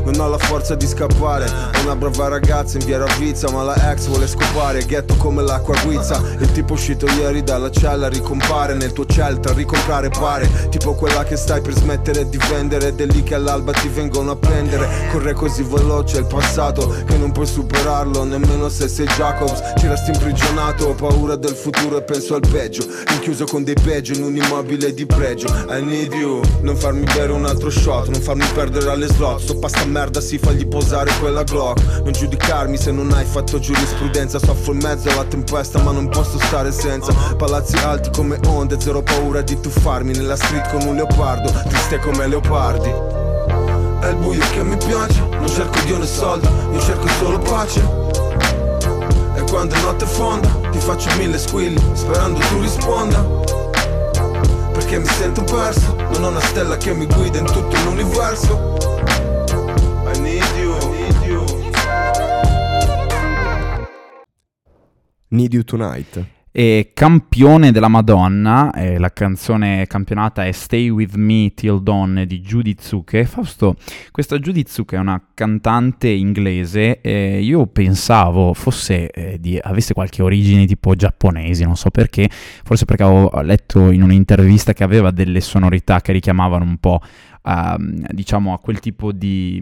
non 0.03 0.19
ho 0.19 0.29
la 0.29 0.37
forza 0.37 0.75
di 0.75 0.87
scappare. 0.87 1.49
Una 1.83 1.95
brava 1.95 2.27
ragazza 2.27 2.77
in 2.77 2.85
via 2.85 2.97
Ravizza 2.97 3.49
Ma 3.51 3.63
la 3.63 3.91
ex 3.91 4.07
vuole 4.07 4.27
scopare. 4.27 4.83
Ghetto 4.85 5.15
come 5.15 5.41
l'acqua 5.41 5.75
guizza. 5.83 6.21
Il 6.39 6.51
tipo 6.51 6.73
uscito 6.73 7.05
ieri 7.07 7.43
dalla 7.43 7.69
cella 7.69 8.09
Ricompare. 8.09 8.73
Nel 8.73 8.91
tuo 8.91 9.05
shelter 9.07 9.55
Ricomprare 9.55 10.09
pare. 10.09 10.49
Tipo 10.69 10.93
quella 10.93 11.23
che 11.23 11.35
stai 11.35 11.61
per 11.61 11.73
smettere 11.73 12.27
di 12.27 12.37
vendere. 12.49 12.89
Ed 12.89 12.99
è 12.99 13.05
lì 13.05 13.23
che 13.23 13.35
all'alba 13.35 13.71
ti 13.71 13.87
vengono 13.87 14.31
a 14.31 14.35
prendere. 14.35 15.09
Corre 15.11 15.33
così 15.33 15.63
veloce 15.63 16.19
il 16.19 16.25
passato 16.25 16.87
Che 17.05 17.17
non 17.17 17.31
puoi 17.31 17.47
superarlo. 17.47 18.23
Nemmeno 18.23 18.69
se 18.69 18.87
sei 18.87 19.05
Jacobs 19.07 19.61
Ci 19.77 19.87
resti 19.87 20.11
imprigionato. 20.11 20.87
Ho 20.87 20.93
paura 20.93 21.35
del 21.35 21.55
futuro 21.55 21.97
e 21.97 22.01
penso 22.01 22.35
al 22.35 22.41
peggio. 22.49 22.85
Rinchiuso 23.07 23.45
con 23.45 23.63
dei 23.63 23.75
peggio 23.81 24.13
in 24.13 24.23
un 24.23 24.35
immobile 24.35 24.93
di 24.93 25.05
pregio. 25.05 25.47
I 25.69 25.81
need 25.81 26.13
you 26.13 26.41
Non 26.61 26.75
farmi 26.75 27.03
bere 27.03 27.31
un 27.31 27.45
altro 27.45 27.69
shot 27.69 28.09
Non 28.09 28.21
farmi 28.21 28.45
perdere 28.53 28.89
alle 28.89 29.07
slot. 29.07 29.39
Sto 29.39 29.57
pasta 29.57 29.91
merda 29.93 30.19
si 30.19 30.39
fagli 30.39 30.67
posare 30.67 31.11
quella 31.19 31.43
Glock. 31.43 32.01
Non 32.01 32.11
giudicarmi 32.11 32.75
se 32.77 32.91
non 32.91 33.11
hai 33.13 33.25
fatto 33.25 33.59
giurisprudenza. 33.59 34.39
Soffro 34.39 34.73
in 34.73 34.79
mezzo 34.79 35.09
alla 35.09 35.23
tempesta 35.23 35.79
ma 35.81 35.91
non 35.91 36.09
posso 36.09 36.39
stare 36.39 36.71
senza 36.71 37.13
Palazzi 37.37 37.77
alti 37.77 38.09
come 38.09 38.39
onde, 38.47 38.79
zero 38.79 39.03
paura 39.03 39.41
di 39.41 39.59
tuffarmi 39.59 40.13
Nella 40.13 40.35
street 40.35 40.69
con 40.69 40.87
un 40.87 40.95
leopardo, 40.95 41.51
triste 41.69 41.99
come 41.99 42.27
leopardi. 42.27 42.89
È 42.89 44.07
il 44.09 44.15
buio 44.17 44.43
che 44.51 44.63
mi 44.63 44.75
piace, 44.75 45.19
non 45.29 45.47
cerco 45.47 45.79
Dio 45.85 45.97
né 45.97 46.07
soldi, 46.07 46.47
io 46.73 46.79
cerco 46.81 47.07
solo 47.19 47.37
pace. 47.39 47.79
E 49.35 49.41
quando 49.43 49.75
è 49.75 49.81
notte 49.81 50.05
fonda, 50.05 50.49
ti 50.71 50.79
faccio 50.79 51.15
mille 51.17 51.37
squilli, 51.37 51.81
sperando 51.93 52.39
tu 52.39 52.59
risponda. 52.59 53.21
Perché 54.73 54.97
mi 54.97 55.05
sento 55.05 55.43
perso 55.43 55.95
Non 56.11 56.23
ho 56.23 56.27
una 56.29 56.41
stella 56.41 56.77
che 56.77 56.93
mi 56.93 57.05
guida 57.05 57.37
in 57.37 57.45
tutto 57.45 57.75
l'universo 57.85 58.73
Need 65.33 65.53
You 65.53 65.63
Tonight. 65.63 66.25
E 66.55 66.91
campione 66.93 67.71
della 67.71 67.87
Madonna, 67.87 68.71
eh, 68.73 68.99
la 68.99 69.11
canzone 69.11 69.87
campionata 69.87 70.45
è 70.45 70.51
Stay 70.51 70.87
With 70.87 71.15
Me 71.15 71.51
Till 71.55 71.81
Dawn 71.81 72.25
di 72.27 72.41
Judy 72.41 72.75
Tsuke. 72.75 73.25
Fausto, 73.25 73.75
questa 74.11 74.37
Judy 74.37 74.61
Tsuke 74.61 74.95
è 74.95 74.99
una 74.99 75.19
cantante 75.33 76.09
inglese, 76.09 77.01
eh, 77.01 77.41
io 77.41 77.65
pensavo 77.65 78.53
fosse 78.53 79.09
eh, 79.09 79.39
di, 79.39 79.57
avesse 79.59 79.95
qualche 79.95 80.21
origine 80.21 80.67
tipo 80.67 80.93
giapponesi, 80.93 81.63
non 81.63 81.75
so 81.75 81.89
perché, 81.89 82.29
forse 82.29 82.85
perché 82.85 83.01
avevo 83.01 83.31
letto 83.41 83.89
in 83.89 84.03
un'intervista 84.03 84.73
che 84.73 84.83
aveva 84.83 85.09
delle 85.09 85.41
sonorità 85.41 86.01
che 86.01 86.11
richiamavano 86.11 86.63
un 86.63 86.77
po' 86.77 87.01
a, 87.43 87.77
diciamo, 87.79 88.53
a 88.53 88.59
quel 88.59 88.79
tipo, 88.79 89.11
di, 89.11 89.61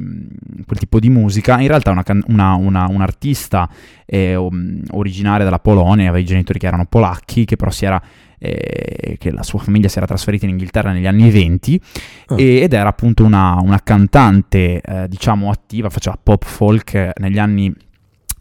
quel 0.65 0.79
tipo 0.79 0.99
di 0.99 1.09
musica. 1.09 1.59
In 1.59 1.67
realtà 1.67 1.91
è 1.91 1.93
una, 1.93 2.23
una, 2.27 2.53
una, 2.55 2.87
un'artista 2.89 3.69
eh, 4.05 4.35
um, 4.35 4.81
originaria 4.91 5.43
della 5.43 5.59
Polonia, 5.59 6.09
aveva 6.09 6.19
i 6.19 6.25
genitori 6.25 6.59
che 6.59 6.67
erano 6.67 6.85
polacchi, 6.85 7.45
che 7.45 7.55
però 7.55 7.71
si 7.71 7.85
era 7.85 8.01
eh, 8.43 9.17
che 9.19 9.31
la 9.31 9.43
sua 9.43 9.59
famiglia 9.59 9.87
si 9.87 9.97
era 9.97 10.07
trasferita 10.07 10.45
in 10.45 10.51
Inghilterra 10.51 10.91
negli 10.91 11.05
anni 11.05 11.29
20 11.29 11.81
Ah. 12.27 12.35
e- 12.39 12.61
ed 12.61 12.73
era 12.73 12.89
appunto 12.89 13.23
una, 13.23 13.59
una 13.61 13.79
cantante 13.83 14.81
eh, 14.81 15.07
diciamo 15.07 15.49
attiva, 15.51 15.89
faceva 15.89 16.17
pop 16.21 16.43
folk 16.43 16.93
eh, 16.93 17.13
negli 17.17 17.37
anni 17.37 17.71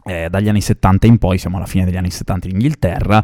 eh, 0.03 0.27
dagli 0.29 0.49
anni 0.49 0.61
70 0.61 1.07
in 1.07 1.17
poi, 1.17 1.37
siamo 1.37 1.57
alla 1.57 1.65
fine 1.65 1.85
degli 1.85 1.97
anni 1.97 2.11
70 2.11 2.47
in 2.47 2.53
Inghilterra 2.53 3.23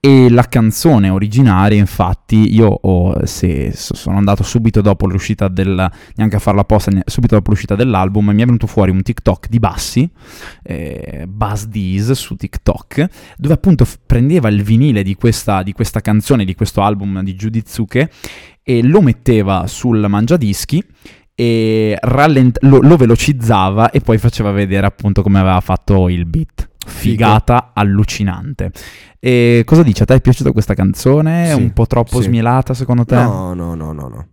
e 0.00 0.30
la 0.30 0.44
canzone 0.44 1.08
originaria 1.08 1.76
infatti 1.76 2.54
io 2.54 2.68
ho- 2.68 3.26
se, 3.26 3.72
so- 3.74 3.96
sono 3.96 4.16
andato 4.16 4.44
subito 4.44 4.80
dopo 4.80 5.08
l'uscita 5.08 5.48
del 5.48 5.90
neanche 6.14 6.36
a 6.36 6.38
farla 6.38 6.60
apposta 6.60 6.92
subito 7.04 7.34
dopo 7.34 7.50
l'uscita 7.50 7.74
dell'album 7.74 8.30
mi 8.30 8.42
è 8.42 8.44
venuto 8.44 8.68
fuori 8.68 8.92
un 8.92 9.02
TikTok 9.02 9.48
di 9.48 9.58
Bassi 9.58 10.08
eh, 10.62 11.24
Buzz 11.28 11.64
Dees 11.64 12.12
su 12.12 12.36
TikTok 12.36 13.06
dove 13.38 13.54
appunto 13.54 13.84
f- 13.84 13.98
prendeva 14.06 14.48
il 14.48 14.62
vinile 14.62 15.02
di 15.02 15.16
questa, 15.16 15.64
di 15.64 15.72
questa 15.72 16.00
canzone 16.00 16.44
di 16.44 16.54
questo 16.54 16.80
album 16.82 17.22
di 17.24 17.34
Juditsuke 17.34 18.08
e 18.62 18.82
lo 18.84 19.00
metteva 19.00 19.66
sul 19.66 20.06
mangiadischi 20.08 20.84
e 21.40 21.96
rallent- 22.00 22.58
lo, 22.62 22.80
lo 22.80 22.96
velocizzava 22.96 23.90
e 23.90 24.00
poi 24.00 24.18
faceva 24.18 24.50
vedere 24.50 24.88
appunto 24.88 25.22
come 25.22 25.38
aveva 25.38 25.60
fatto 25.60 26.08
il 26.08 26.26
beat. 26.26 26.68
Figata 26.84 27.70
allucinante. 27.74 28.72
E 29.20 29.62
cosa 29.64 29.84
dici? 29.84 30.02
A 30.02 30.04
te 30.04 30.14
è 30.16 30.20
piaciuta 30.20 30.50
questa 30.50 30.74
canzone? 30.74 31.50
È 31.50 31.54
Sì, 31.54 31.60
un 31.60 31.72
po' 31.72 31.86
troppo 31.86 32.18
sì. 32.20 32.24
smielata 32.24 32.74
secondo 32.74 33.04
te? 33.04 33.14
No, 33.14 33.54
no, 33.54 33.76
no, 33.76 33.92
no, 33.92 34.08
no. 34.08 34.26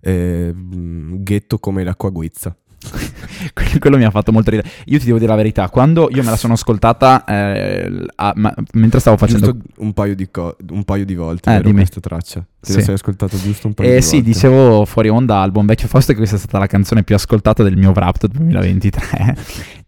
Eh, 0.00 0.52
mm, 0.52 1.22
ghetto 1.22 1.58
come 1.60 1.84
l'acqua 1.84 2.10
guizza. 2.10 2.56
Quello- 3.78 3.96
mi 3.96 4.04
ha 4.04 4.10
fatto 4.10 4.32
molto 4.32 4.50
ridere. 4.50 4.68
Io 4.86 4.98
ti 4.98 5.06
devo 5.06 5.18
dire 5.18 5.30
la 5.30 5.36
verità, 5.36 5.68
quando 5.68 6.08
io 6.10 6.22
me 6.22 6.30
la 6.30 6.36
sono 6.36 6.52
ascoltata 6.54 7.24
eh, 7.24 8.04
a- 8.16 8.32
ma- 8.36 8.54
mentre 8.72 9.00
stavo 9.00 9.16
facendo... 9.16 9.52
Giusto 9.52 9.68
un 9.82 9.92
paio 9.92 10.14
di, 10.14 10.28
co- 10.30 10.56
un 10.70 10.84
paio 10.84 11.04
di 11.04 11.14
volte, 11.14 11.50
Eh, 11.54 11.60
vero, 11.60 11.72
questa 11.72 12.00
traccia. 12.00 12.40
Te 12.60 12.72
la 12.72 12.78
Sì. 12.78 12.84
sei 12.84 12.94
ascoltato 12.94 13.36
giusto 13.38 13.66
un 13.68 13.74
paio 13.74 13.90
Eh 13.90 13.96
di 13.96 14.02
sì, 14.02 14.16
volte. 14.16 14.30
dicevo 14.30 14.84
fuori 14.86 15.08
onda 15.08 15.38
album 15.40 15.66
Vecchio 15.66 15.86
Fausto 15.88 16.12
che 16.12 16.18
questa 16.18 16.36
è 16.36 16.38
stata 16.38 16.58
la 16.58 16.66
canzone 16.66 17.04
più 17.04 17.14
ascoltata 17.14 17.62
del 17.62 17.76
mio 17.76 17.90
Wrapped 17.92 18.30
2023 18.32 19.36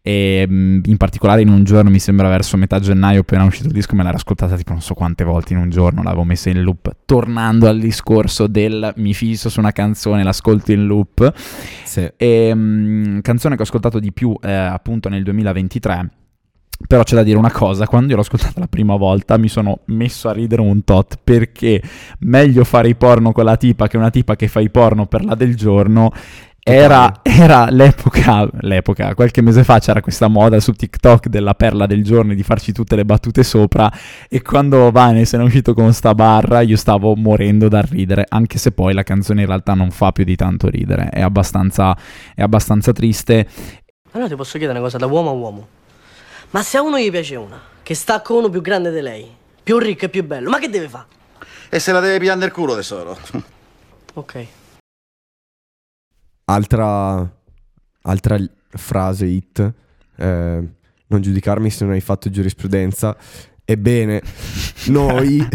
e 0.02 0.46
mh, 0.48 0.80
in 0.87 0.96
particolare 0.96 1.42
in 1.42 1.48
un 1.48 1.64
giorno, 1.64 1.90
mi 1.90 1.98
sembra 1.98 2.28
verso 2.28 2.56
metà 2.56 2.78
gennaio 2.80 3.20
appena 3.20 3.44
uscito 3.44 3.66
il 3.68 3.72
disco, 3.72 3.94
me 3.94 4.02
l'ero 4.02 4.16
ascoltata 4.16 4.56
tipo 4.56 4.72
non 4.72 4.80
so 4.80 4.94
quante 4.94 5.24
volte 5.24 5.52
in 5.52 5.58
un 5.58 5.70
giorno, 5.70 6.02
l'avevo 6.02 6.24
messa 6.24 6.50
in 6.50 6.62
loop, 6.62 6.90
tornando 7.04 7.68
al 7.68 7.78
discorso 7.78 8.46
del 8.46 8.92
mi 8.96 9.14
fisso 9.14 9.48
su 9.48 9.58
una 9.61 9.72
canzone, 9.72 10.22
l'ascolto 10.22 10.72
in 10.72 10.87
loop 10.87 11.32
Sì. 11.84 12.08
e, 12.16 12.54
mh, 12.54 13.20
canzone 13.22 13.54
che 13.54 13.62
ho 13.62 13.64
ascoltato 13.64 13.98
di 13.98 14.12
più 14.12 14.34
eh, 14.40 14.52
appunto 14.52 15.08
nel 15.08 15.22
2023. 15.22 16.11
Però 16.87 17.02
c'è 17.02 17.16
da 17.16 17.24
dire 17.24 17.37
una 17.37 17.50
cosa, 17.50 17.88
quando 17.88 18.11
io 18.11 18.14
l'ho 18.14 18.20
ascoltata 18.22 18.61
la 18.61 18.68
prima 18.68 18.94
volta 18.94 19.37
mi 19.37 19.48
sono 19.48 19.80
messo 19.87 20.28
a 20.28 20.32
ridere 20.32 20.62
un 20.62 20.84
tot 20.84 21.18
perché 21.24 21.82
meglio 22.20 22.62
fare 22.62 22.88
i 22.88 22.94
porno 22.94 23.32
con 23.32 23.44
la 23.44 23.56
tipa 23.56 23.88
che 23.88 23.96
una 23.96 24.11
tipa 24.11 24.37
che 24.37 24.46
fa 24.46 24.61
i 24.61 24.70
porno 24.70 25.06
per 25.06 25.24
la 25.24 25.34
del 25.34 25.56
giorno. 25.56 26.12
Era, 26.70 27.20
era 27.22 27.70
l'epoca, 27.70 28.46
l'epoca, 28.61 29.14
qualche 29.14 29.40
mese 29.40 29.64
fa 29.64 29.78
c'era 29.78 30.02
questa 30.02 30.28
moda 30.28 30.61
su 30.61 30.72
TikTok 30.72 31.28
della 31.28 31.54
perla 31.54 31.87
del 31.87 32.04
giorno 32.04 32.33
e 32.33 32.35
di 32.35 32.42
farci 32.42 32.72
tutte 32.72 32.94
le 32.94 33.07
battute 33.07 33.42
sopra 33.42 33.90
e 34.28 34.42
quando 34.42 34.90
Vane 34.90 35.24
se 35.24 35.38
ne 35.38 35.44
è 35.44 35.46
uscito 35.46 35.72
con 35.72 35.94
sta 35.94 36.14
barra 36.14 36.61
io 36.61 36.76
stavo 36.76 37.14
morendo 37.16 37.68
dal 37.68 37.85
ridere, 37.85 38.26
anche 38.28 38.59
se 38.59 38.72
poi 38.72 38.92
la 38.92 39.02
canzone 39.02 39.40
in 39.40 39.46
realtà 39.46 39.72
non 39.72 39.90
fa 39.90 40.12
più 40.12 40.24
di 40.24 40.37
tanto 40.37 40.68
ridere, 40.68 41.09
è 41.09 41.22
abbastanza, 41.22 41.96
è 42.35 42.42
abbastanza 42.42 42.92
triste. 42.92 43.48
Allora 44.11 44.28
ti 44.28 44.37
posso 44.37 44.59
chiedere 44.59 44.78
una 44.78 44.87
cosa 44.87 44.98
da 44.98 45.07
uomo 45.07 45.31
a 45.31 45.33
uomo. 45.33 45.68
Ma 46.50 46.62
se 46.62 46.76
a 46.76 46.83
uno 46.83 46.98
gli 46.98 47.11
piace 47.11 47.37
una, 47.37 47.59
che 47.83 47.94
sta 47.94 48.20
con 48.20 48.37
uno 48.37 48.50
più 48.50 48.61
grande 48.61 48.92
di 48.92 49.00
lei, 49.00 49.26
più 49.62 49.78
ricco 49.78 50.04
e 50.04 50.09
più 50.11 50.22
bello, 50.22 50.50
ma 50.50 50.59
che 50.59 50.68
deve 50.68 50.88
fare? 50.88 51.07
E 51.70 51.78
se 51.78 51.92
la 51.92 52.00
deve 52.00 52.18
pigliare 52.18 52.38
nel 52.38 52.50
culo, 52.50 52.74
tesoro. 52.74 53.16
Ok. 54.14 54.46
Altra, 56.50 57.30
altra 58.02 58.38
frase 58.70 59.26
hit. 59.26 59.74
eh, 60.16 60.68
non 61.11 61.20
giudicarmi 61.22 61.70
se 61.70 61.84
non 61.84 61.92
hai 61.94 62.00
fatto 62.00 62.30
giurisprudenza. 62.30 63.16
Ebbene, 63.64 64.22
noi 64.88 65.46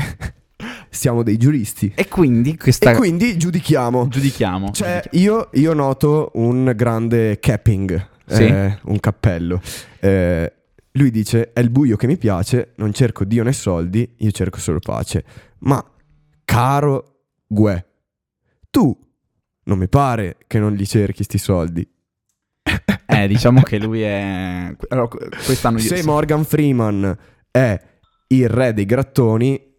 siamo 0.89 1.23
dei 1.23 1.37
giuristi. 1.37 1.91
E 1.95 2.07
quindi 2.07 2.55
questa... 2.57 2.91
E 2.91 2.95
quindi 2.95 3.37
giudichiamo. 3.37 4.07
giudichiamo. 4.07 4.71
Cioè, 4.71 5.01
giudichiamo. 5.03 5.49
io, 5.51 5.59
io 5.59 5.73
noto 5.73 6.31
un 6.35 6.71
grande 6.75 7.39
capping, 7.39 8.07
Sì. 8.27 8.43
eh, 8.43 8.77
un 8.83 8.99
cappello. 8.99 9.61
Eh, 9.99 10.53
lui 10.91 11.09
dice: 11.09 11.53
È 11.53 11.59
il 11.59 11.71
buio 11.71 11.95
che 11.95 12.05
mi 12.05 12.17
piace, 12.17 12.73
non 12.75 12.93
cerco 12.93 13.25
Dio 13.25 13.43
né 13.43 13.51
soldi, 13.53 14.07
io 14.17 14.31
cerco 14.31 14.59
solo 14.59 14.77
pace. 14.79 15.23
Ma, 15.59 15.83
caro 16.45 17.07
Gue, 17.47 17.85
tu 18.69 18.95
non 19.65 19.77
mi 19.77 19.87
pare 19.87 20.37
che 20.47 20.59
non 20.59 20.73
li 20.73 20.85
cerchi 20.85 21.23
sti 21.23 21.37
soldi. 21.37 21.87
Eh, 23.05 23.27
diciamo 23.27 23.61
che 23.61 23.79
lui 23.79 24.01
è... 24.01 24.75
allora, 24.89 25.07
qu- 25.07 25.29
quest'anno... 25.45 25.77
Se 25.77 26.03
Morgan 26.03 26.43
Freeman 26.43 27.17
è 27.51 27.79
il 28.27 28.49
re 28.49 28.73
dei 28.73 28.85
grattoni, 28.85 29.71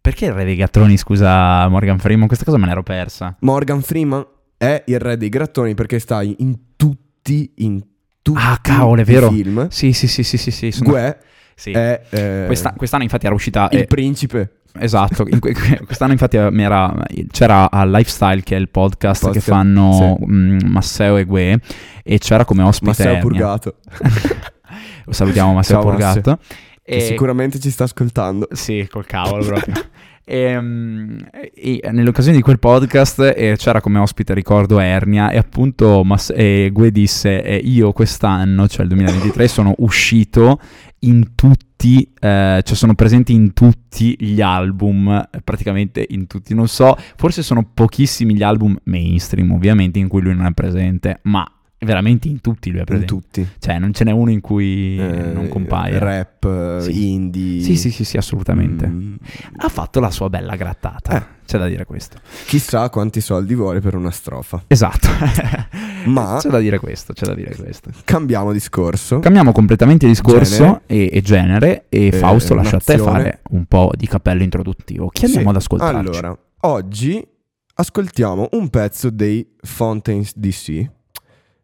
Perché 0.00 0.26
il 0.26 0.32
re 0.32 0.44
dei 0.44 0.56
gattoni, 0.56 0.96
scusa 0.96 1.68
Morgan 1.68 1.98
Freeman? 1.98 2.26
Questa 2.26 2.44
cosa 2.44 2.56
me 2.56 2.66
l'ero 2.66 2.82
persa. 2.82 3.36
Morgan 3.40 3.82
Freeman 3.82 4.26
è 4.56 4.82
il 4.86 4.98
re 4.98 5.16
dei 5.18 5.28
grattoni 5.28 5.74
perché 5.74 5.98
sta 5.98 6.22
in 6.22 6.74
tutti, 6.76 7.52
in 7.56 7.80
tutti 8.22 8.40
Ah, 8.42 8.58
cavolo, 8.62 9.00
è 9.00 9.02
i 9.02 9.04
vero. 9.04 9.30
film. 9.30 9.68
Sì, 9.68 9.92
sì, 9.92 10.06
sì, 10.06 10.22
sì, 10.22 10.38
sì. 10.38 10.50
sì, 10.50 10.70
sono- 10.72 10.88
Gue 10.90 11.18
sì. 11.54 11.72
è 11.72 12.00
eh, 12.10 12.44
Questa- 12.46 12.72
quest'anno 12.72 13.02
infatti 13.02 13.26
era 13.26 13.34
uscita... 13.34 13.68
il 13.72 13.80
eh, 13.80 13.84
principe. 13.84 14.57
Esatto, 14.80 15.26
in 15.28 15.38
que- 15.40 15.54
quest'anno 15.84 16.12
infatti 16.12 16.36
eh, 16.36 16.50
era- 16.60 16.94
c'era 17.30 17.70
a 17.70 17.84
Lifestyle 17.84 18.42
che 18.42 18.56
è 18.56 18.58
il 18.58 18.68
podcast, 18.68 19.24
Podcast, 19.24 19.44
che 19.44 19.50
fanno 19.52 20.16
sì. 20.20 20.24
mm, 20.30 20.58
Masseo 20.66 21.16
e 21.16 21.24
Gue 21.24 21.60
e 22.04 22.18
c'era 22.18 22.44
come 22.44 22.62
ospite 22.62 22.90
Masseo 22.90 23.06
Ernia. 23.06 23.20
Purgato. 23.20 23.74
Salutiamo 25.10 25.52
Masseo 25.54 25.80
Ciao, 25.80 25.88
Purgato. 25.90 26.38
Che 26.82 26.94
E- 26.94 27.00
sicuramente 27.00 27.58
ci 27.58 27.70
sta 27.70 27.84
ascoltando. 27.84 28.48
Sì, 28.52 28.86
col 28.90 29.06
cavolo 29.06 29.44
proprio. 29.44 29.74
Ehm, 30.30 31.16
E, 31.54 31.80
nell'occasione 31.90 32.36
di 32.36 32.42
quel 32.42 32.58
podcast 32.58 33.32
eh, 33.34 33.54
c'era 33.56 33.80
come 33.80 33.98
ospite, 33.98 34.34
ricordo, 34.34 34.78
Ernia 34.78 35.30
e 35.30 35.38
appunto 35.38 36.02
Mas- 36.04 36.30
e 36.36 36.68
Gue 36.70 36.90
disse 36.92 37.42
eh, 37.42 37.56
io 37.56 37.92
quest'anno, 37.92 38.68
cioè 38.68 38.82
il 38.82 38.88
2023, 38.88 39.48
sono 39.48 39.74
uscito 39.78 40.60
in 41.00 41.34
tutti, 41.34 41.64
tutti, 41.78 42.10
eh, 42.18 42.60
cioè 42.64 42.76
sono 42.76 42.94
presenti 42.94 43.32
in 43.32 43.52
tutti 43.52 44.16
gli 44.18 44.40
album, 44.40 45.28
praticamente 45.44 46.04
in 46.08 46.26
tutti, 46.26 46.52
non 46.52 46.66
so, 46.66 46.96
forse 47.16 47.42
sono 47.42 47.70
pochissimi 47.72 48.34
gli 48.34 48.42
album 48.42 48.76
mainstream 48.84 49.52
ovviamente 49.52 50.00
in 50.00 50.08
cui 50.08 50.20
lui 50.20 50.34
non 50.34 50.46
è 50.46 50.52
presente, 50.52 51.20
ma 51.22 51.48
veramente 51.78 52.26
in 52.26 52.40
tutti 52.40 52.70
lui 52.72 52.80
è 52.80 52.84
presente. 52.84 53.14
In 53.14 53.20
tutti. 53.20 53.48
Cioè, 53.60 53.78
non 53.78 53.92
ce 53.92 54.02
n'è 54.02 54.10
uno 54.10 54.32
in 54.32 54.40
cui 54.40 54.98
eh, 54.98 55.32
non 55.32 55.46
compaia. 55.48 55.98
Rap, 55.98 56.80
sì. 56.80 57.12
indie. 57.12 57.62
Sì, 57.62 57.76
sì, 57.76 57.90
sì, 57.90 58.04
sì 58.04 58.16
assolutamente. 58.16 58.86
Mm. 58.86 59.14
Ha 59.58 59.68
fatto 59.68 60.00
la 60.00 60.10
sua 60.10 60.28
bella 60.28 60.56
grattata. 60.56 61.16
Eh. 61.16 61.36
C'è 61.48 61.56
da 61.56 61.66
dire 61.66 61.86
questo. 61.86 62.18
Chissà 62.44 62.90
quanti 62.90 63.22
soldi 63.22 63.54
vuole 63.54 63.80
per 63.80 63.94
una 63.94 64.10
strofa. 64.10 64.64
Esatto. 64.66 65.08
Ma 66.04 66.36
c'è 66.38 66.50
da 66.50 66.58
dire 66.58 66.78
questo, 66.78 67.14
c'è 67.14 67.24
da 67.24 67.32
dire 67.32 67.56
questo. 67.56 67.90
Cambiamo 68.04 68.52
discorso. 68.52 69.20
Cambiamo 69.20 69.52
completamente 69.52 70.06
discorso 70.06 70.56
genere, 70.56 70.82
e, 70.84 71.10
e, 71.10 71.22
genere 71.22 71.86
e 71.88 72.08
eh, 72.08 72.12
Fausto 72.12 72.52
lascia 72.52 72.72
nazione. 72.72 73.00
a 73.00 73.04
te 73.04 73.10
fare 73.10 73.40
un 73.52 73.64
po' 73.64 73.90
di 73.96 74.06
cappello 74.06 74.42
introduttivo. 74.42 75.08
Chi 75.08 75.24
andiamo 75.24 75.46
sì. 75.46 75.50
ad 75.52 75.56
ascoltare? 75.56 75.96
Allora, 75.96 76.38
oggi 76.60 77.26
ascoltiamo 77.72 78.48
un 78.52 78.68
pezzo 78.68 79.08
dei 79.08 79.50
Fountains 79.62 80.36
DC. 80.36 80.90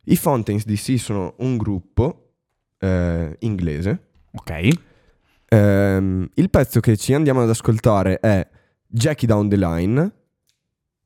I 0.05 0.17
Fountains 0.17 0.65
DC 0.65 0.99
sono 0.99 1.35
un 1.41 1.59
gruppo 1.59 2.31
eh, 2.79 3.37
inglese. 3.41 4.03
Ok. 4.33 4.51
Eh, 5.47 6.29
il 6.33 6.49
pezzo 6.49 6.81
che 6.81 6.97
ci 6.97 7.13
andiamo 7.13 7.43
ad 7.43 7.51
ascoltare 7.51 8.19
è 8.19 8.49
Jackie 8.97 9.27
Down 9.27 9.49
the 9.49 9.57
Line 9.57 10.13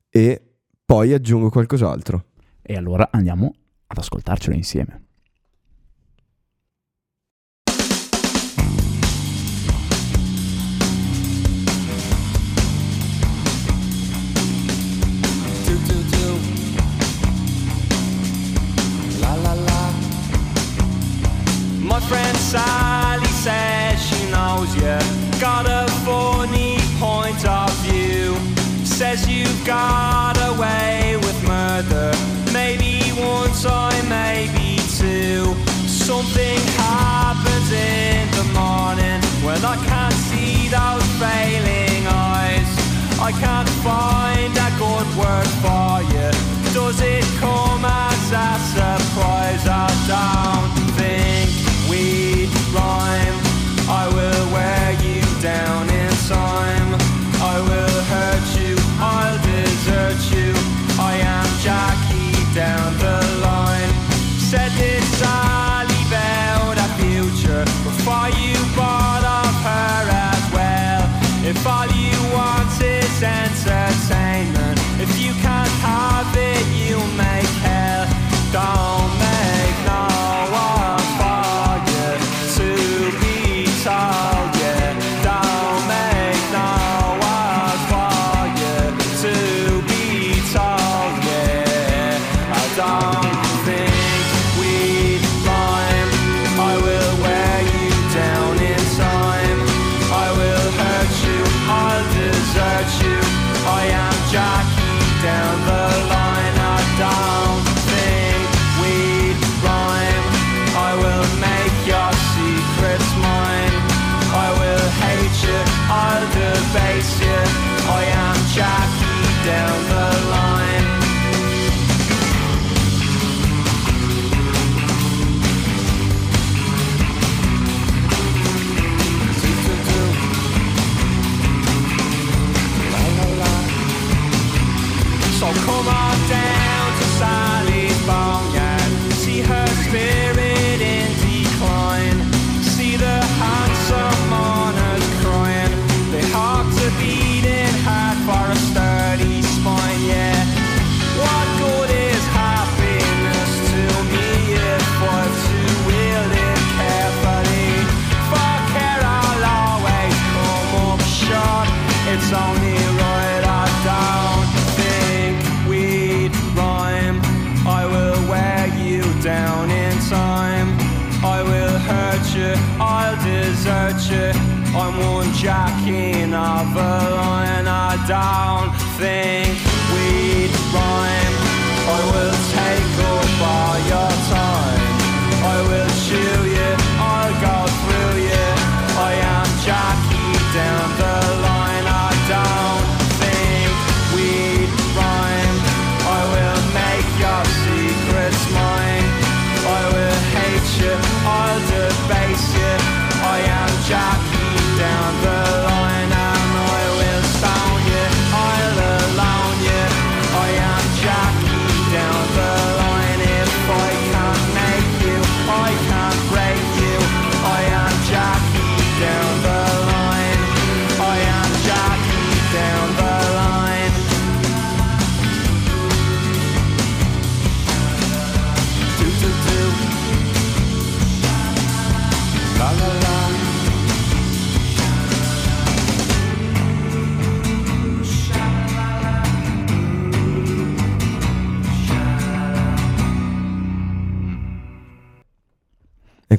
e 0.09 0.41
poi 0.85 1.11
aggiungo 1.11 1.49
qualcos'altro. 1.49 2.25
E 2.61 2.75
allora 2.75 3.09
andiamo 3.11 3.51
ad 3.87 3.97
ascoltarcelo 3.97 4.55
insieme. 4.55 5.05
My 21.81 21.99
friend 22.01 22.37
Sally 22.37 23.25
says 23.25 23.99
she 23.99 24.29
knows 24.29 24.75
you 24.75 25.39
got 25.39 25.65
a 25.65 25.88
says 29.15 29.27
you 29.27 29.45
got 29.65 30.35
away 30.53 31.15
with 31.17 31.37
murder. 31.47 32.11
Maybe 32.53 32.99
one 33.17 33.51
time, 33.53 34.05
maybe 34.07 34.77
two. 34.99 35.55
Something 35.87 36.59
happens 36.77 37.69
in 37.71 38.29
the 38.37 38.45
morning 38.53 39.19
when 39.45 39.61
I 39.65 39.75
can't 39.89 40.19
see 40.29 40.69
those 40.69 41.07
failing 41.21 42.01
eyes. 42.05 42.69
I 43.19 43.31
can't 43.43 43.71
find 43.87 44.53
a 44.67 44.71
good 44.83 45.09
word 45.21 45.49
for 45.63 45.91
you. 46.13 46.29
Does 46.77 47.01
it 47.01 47.25
come 47.39 47.85
as 47.85 48.25
a 48.47 48.49
surprise? 48.75 49.65
I 49.65 49.89
don't 50.13 50.73
think 50.99 51.49
we 51.89 52.45
rhyme. 52.75 53.37
I 53.89 54.05
will 54.15 54.45
wear 54.53 54.87
you 55.05 55.21
down 55.41 55.89
in 55.89 56.11
time. 56.27 56.88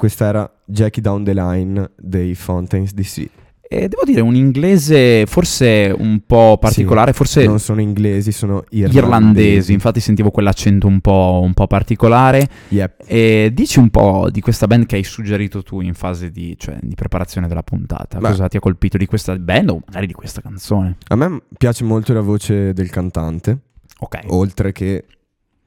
questa 0.01 0.25
era 0.25 0.51
Jackie 0.65 1.03
Down 1.03 1.25
the 1.25 1.35
Line 1.35 1.91
dei 1.99 2.35
Fountains 2.35 2.95
DC. 2.95 3.29
E 3.73 3.87
devo 3.87 4.03
dire, 4.05 4.23
un 4.23 4.35
inglese 4.35 5.27
forse 5.27 5.95
un 5.97 6.23
po' 6.27 6.57
particolare, 6.59 7.11
sì, 7.13 7.17
forse... 7.19 7.45
Non 7.45 7.61
sono 7.61 7.83
inglesi, 7.83 8.33
sono 8.33 8.65
irlandesi. 8.71 8.99
irlandesi. 8.99 9.73
infatti 9.75 10.01
sentivo 10.01 10.31
quell'accento 10.31 10.87
un 10.87 11.01
po', 11.01 11.41
un 11.45 11.53
po 11.53 11.67
particolare. 11.67 12.49
Yep. 12.69 13.05
E 13.07 13.51
dici 13.53 13.79
un 13.79 13.91
po' 13.91 14.29
di 14.31 14.41
questa 14.41 14.67
band 14.67 14.87
che 14.87 14.97
hai 14.97 15.05
suggerito 15.05 15.63
tu 15.63 15.83
in 15.83 15.93
fase 15.93 16.31
di, 16.31 16.57
cioè, 16.59 16.79
di 16.81 16.95
preparazione 16.95 17.47
della 17.47 17.63
puntata. 17.63 18.19
Beh. 18.19 18.29
Cosa 18.31 18.49
ti 18.49 18.57
ha 18.57 18.61
colpito 18.61 18.97
di 18.97 19.05
questa 19.05 19.37
band 19.37 19.69
o 19.69 19.83
magari 19.85 20.07
di 20.07 20.15
questa 20.15 20.41
canzone? 20.41 20.97
A 21.09 21.15
me 21.15 21.43
piace 21.59 21.85
molto 21.85 22.15
la 22.15 22.23
voce 22.23 22.73
del 22.73 22.89
cantante. 22.89 23.59
Ok. 23.99 24.21
Oltre 24.29 24.73
che 24.73 25.05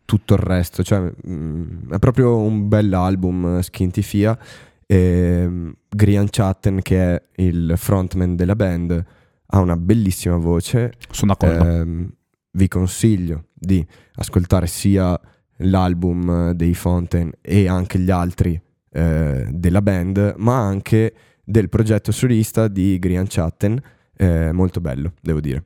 tutto 0.06 0.34
il 0.34 0.39
resto. 0.39 0.84
Cioè, 0.84 1.12
mm, 1.28 1.91
è 1.91 1.99
proprio 1.99 2.38
un 2.38 2.68
bell'album, 2.68 3.58
eh, 3.58 3.64
Skintifia. 3.64 4.38
E 4.86 5.45
mm, 5.47 5.70
Grian 5.89 6.28
Chatten, 6.30 6.82
che 6.82 7.16
è 7.16 7.24
il 7.38 7.74
frontman 7.76 8.36
della 8.36 8.56
band, 8.56 9.06
ha 9.45 9.60
una 9.60 9.78
bellissima 9.78 10.38
voce. 10.38 10.93
Sono 11.10 11.36
d'accordo. 11.38 11.70
Ehm, 11.70 12.12
vi 12.56 12.68
consiglio 12.68 13.45
di 13.54 13.86
ascoltare 14.16 14.68
sia 14.68 15.20
l'album 15.58 16.49
eh, 16.49 16.56
dei 16.56 16.74
Fontaine 16.74 17.32
e 17.41 17.68
anche 17.68 17.99
gli 17.99 18.12
altri 18.12 18.60
eh, 18.91 19.47
della 19.49 19.82
band, 19.82 20.36
ma 20.38 20.58
anche 20.58 21.14
del 21.43 21.70
progetto 21.70 22.12
solista 22.12 22.68
di 22.68 22.97
Grian 22.99 23.26
Chatten, 23.28 23.82
eh, 24.16 24.51
molto 24.51 24.82
bello, 24.82 25.14
devo 25.22 25.39
dire. 25.39 25.66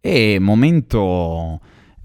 E 0.00 0.38
momento, 0.38 1.60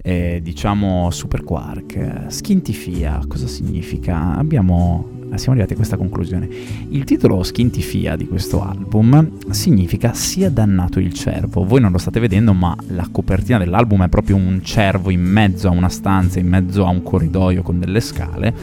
eh, 0.05 0.41
diciamo, 0.43 1.09
Super 1.11 1.43
Quark. 1.43 2.25
Skintifia, 2.27 3.21
cosa 3.25 3.47
significa? 3.47 4.35
Abbiamo, 4.35 5.07
siamo 5.35 5.51
arrivati 5.51 5.73
a 5.73 5.75
questa 5.77 5.95
conclusione. 5.95 6.49
Il 6.89 7.05
titolo 7.05 7.41
Skintifia 7.41 8.17
di 8.17 8.27
questo 8.27 8.61
album 8.61 9.49
significa 9.51 10.13
Sia 10.13 10.49
dannato 10.49 10.99
il 10.99 11.13
cervo. 11.13 11.63
Voi 11.63 11.79
non 11.79 11.93
lo 11.93 11.97
state 11.97 12.19
vedendo, 12.19 12.53
ma 12.53 12.75
la 12.89 13.07
copertina 13.09 13.57
dell'album 13.57 14.03
è 14.03 14.09
proprio 14.09 14.35
un 14.35 14.59
cervo 14.61 15.09
in 15.09 15.21
mezzo 15.21 15.69
a 15.69 15.71
una 15.71 15.89
stanza, 15.89 16.37
in 16.37 16.49
mezzo 16.49 16.85
a 16.85 16.89
un 16.89 17.01
corridoio 17.01 17.61
con 17.61 17.79
delle 17.79 18.01
scale. 18.01 18.53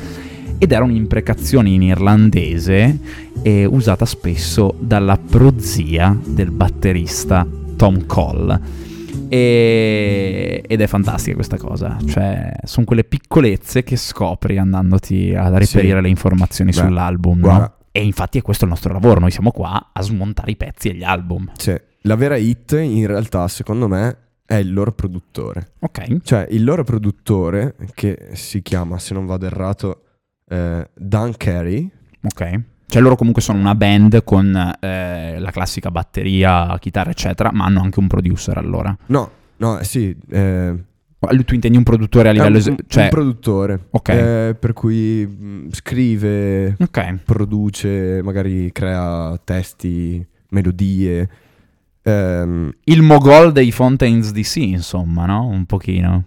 Ed 0.58 0.72
era 0.72 0.84
un'imprecazione 0.84 1.70
in 1.70 1.80
irlandese 1.80 2.98
eh, 3.40 3.64
usata 3.64 4.04
spesso 4.04 4.74
dalla 4.78 5.16
prozia 5.16 6.14
del 6.22 6.50
batterista 6.50 7.46
Tom 7.76 8.04
Cole. 8.04 8.79
E- 9.30 10.62
ed 10.66 10.80
è 10.80 10.86
fantastica 10.86 11.34
questa 11.34 11.56
cosa, 11.56 11.96
cioè 12.06 12.52
sono 12.64 12.84
quelle 12.86 13.04
piccolezze 13.04 13.82
che 13.82 13.96
scopri 13.96 14.58
andandoti 14.58 15.34
a 15.34 15.48
reperire 15.56 15.96
Sì. 15.96 16.02
le 16.02 16.08
informazioni 16.08 16.70
Beh, 16.70 16.76
sull'album. 16.76 17.38
no? 17.40 17.74
E 17.92 18.04
infatti 18.04 18.38
è 18.38 18.42
questo 18.42 18.64
il 18.64 18.70
nostro 18.70 18.92
lavoro, 18.92 19.20
noi 19.20 19.30
siamo 19.30 19.50
qua 19.50 19.90
a 19.92 20.02
smontare 20.02 20.50
i 20.52 20.56
pezzi 20.56 20.88
e 20.90 20.94
gli 20.94 21.02
album. 21.02 21.50
Cioè, 21.56 21.80
la 22.02 22.14
vera 22.16 22.36
hit 22.36 22.72
in 22.72 23.06
realtà, 23.06 23.46
secondo 23.48 23.88
me, 23.88 24.16
è 24.46 24.54
il 24.56 24.72
loro 24.72 24.92
produttore. 24.92 25.72
Ok? 25.80 26.18
Cioè, 26.22 26.46
il 26.50 26.62
loro 26.64 26.84
produttore, 26.84 27.74
che 27.94 28.30
si 28.32 28.62
chiama, 28.62 28.98
se 28.98 29.14
non 29.14 29.26
vado 29.26 29.46
errato, 29.46 30.02
eh, 30.48 30.88
Dan 30.94 31.36
Carey, 31.36 31.90
Ok. 32.22 32.60
Cioè 32.90 33.00
loro 33.00 33.16
comunque 33.16 33.40
sono 33.40 33.58
una 33.58 33.74
band 33.74 34.24
con 34.24 34.54
eh, 34.80 35.38
la 35.38 35.50
classica 35.52 35.90
batteria, 35.90 36.76
chitarra 36.80 37.10
eccetera, 37.10 37.50
ma 37.52 37.64
hanno 37.64 37.80
anche 37.80 38.00
un 38.00 38.08
producer 38.08 38.58
allora. 38.58 38.94
No, 39.06 39.30
no, 39.58 39.78
sì. 39.82 40.14
eh, 40.28 40.74
Tu 41.44 41.54
intendi 41.54 41.76
un 41.78 41.84
produttore 41.84 42.28
a 42.28 42.32
è 42.32 42.34
livello... 42.34 42.54
un, 42.56 42.60
es- 42.60 42.66
un 42.66 42.76
cioè, 42.88 43.08
produttore. 43.08 43.86
Ok. 43.90 44.08
eh, 44.08 44.56
per 44.58 44.72
cui 44.72 45.24
mh, 45.26 45.68
scrive, 45.70 46.76
ok. 46.80 47.18
produce, 47.24 48.20
magari 48.22 48.70
crea 48.72 49.38
testi, 49.44 50.26
melodie. 50.50 51.28
ehm, 52.02 52.72
Il 52.84 53.02
mogol 53.02 53.52
dei 53.52 53.70
Fontaines 53.70 54.32
DC, 54.32 54.56
insomma, 54.56 55.26
no? 55.26 55.46
Un 55.46 55.64
pochino. 55.66 56.24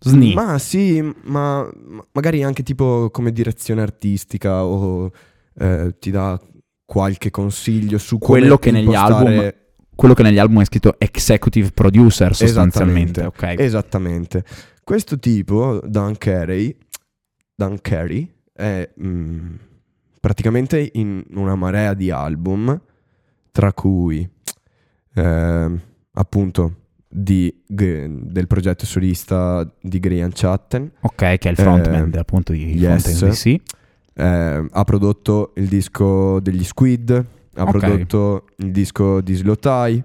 Sni. 0.00 0.34
ma 0.34 0.58
sì, 0.58 1.02
ma 1.24 1.66
magari 2.12 2.42
anche 2.42 2.62
tipo 2.62 3.08
come 3.10 3.32
direzione 3.32 3.80
artistica 3.80 4.62
o 4.62 5.10
eh, 5.58 5.94
ti 5.98 6.10
dà 6.10 6.40
qualche 6.84 7.30
consiglio 7.30 7.98
su 7.98 8.18
Quello 8.18 8.58
che 8.58 8.70
negli 8.70 8.84
impostare- 8.86 9.36
album- 9.36 9.54
Quello 9.96 10.14
che 10.14 10.24
negli 10.24 10.38
album 10.38 10.60
è 10.60 10.64
scritto 10.64 10.96
executive 10.98 11.70
producer 11.70 12.34
sostanzialmente. 12.34 13.20
Esattamente, 13.20 13.54
Ok. 13.54 13.60
Esattamente. 13.60 14.44
Questo 14.82 15.18
tipo, 15.20 15.80
Dan 15.86 16.18
Carey, 16.18 16.76
Dan 17.54 17.80
Carey 17.80 18.28
è 18.52 18.90
mm, 19.00 19.54
praticamente 20.20 20.90
in 20.94 21.22
una 21.34 21.54
marea 21.54 21.94
di 21.94 22.10
album, 22.10 22.76
tra 23.52 23.72
cui 23.72 24.28
ehm, 25.14 25.80
appunto 26.12 26.74
di- 27.08 27.62
del 27.66 28.46
progetto 28.48 28.84
solista 28.86 29.64
di 29.80 30.00
Grian 30.00 30.32
Chatten, 30.34 30.90
Ok, 31.02 31.14
che 31.14 31.38
è 31.38 31.48
il 31.50 31.56
frontman 31.56 32.10
Eh, 32.12 32.18
appunto 32.18 32.52
di 32.52 32.76
yes. 32.76 33.02
Fontaines 33.04 33.42
DC. 33.44 33.60
Eh, 34.14 34.66
ha 34.70 34.84
prodotto 34.84 35.52
il 35.56 35.66
disco 35.66 36.40
degli 36.40 36.64
Squid, 36.64 37.10
ha 37.56 37.62
Ok. 37.62 37.70
prodotto 37.78 38.44
il 38.56 38.70
disco 38.70 39.20
di 39.20 39.34
Slotai, 39.34 40.02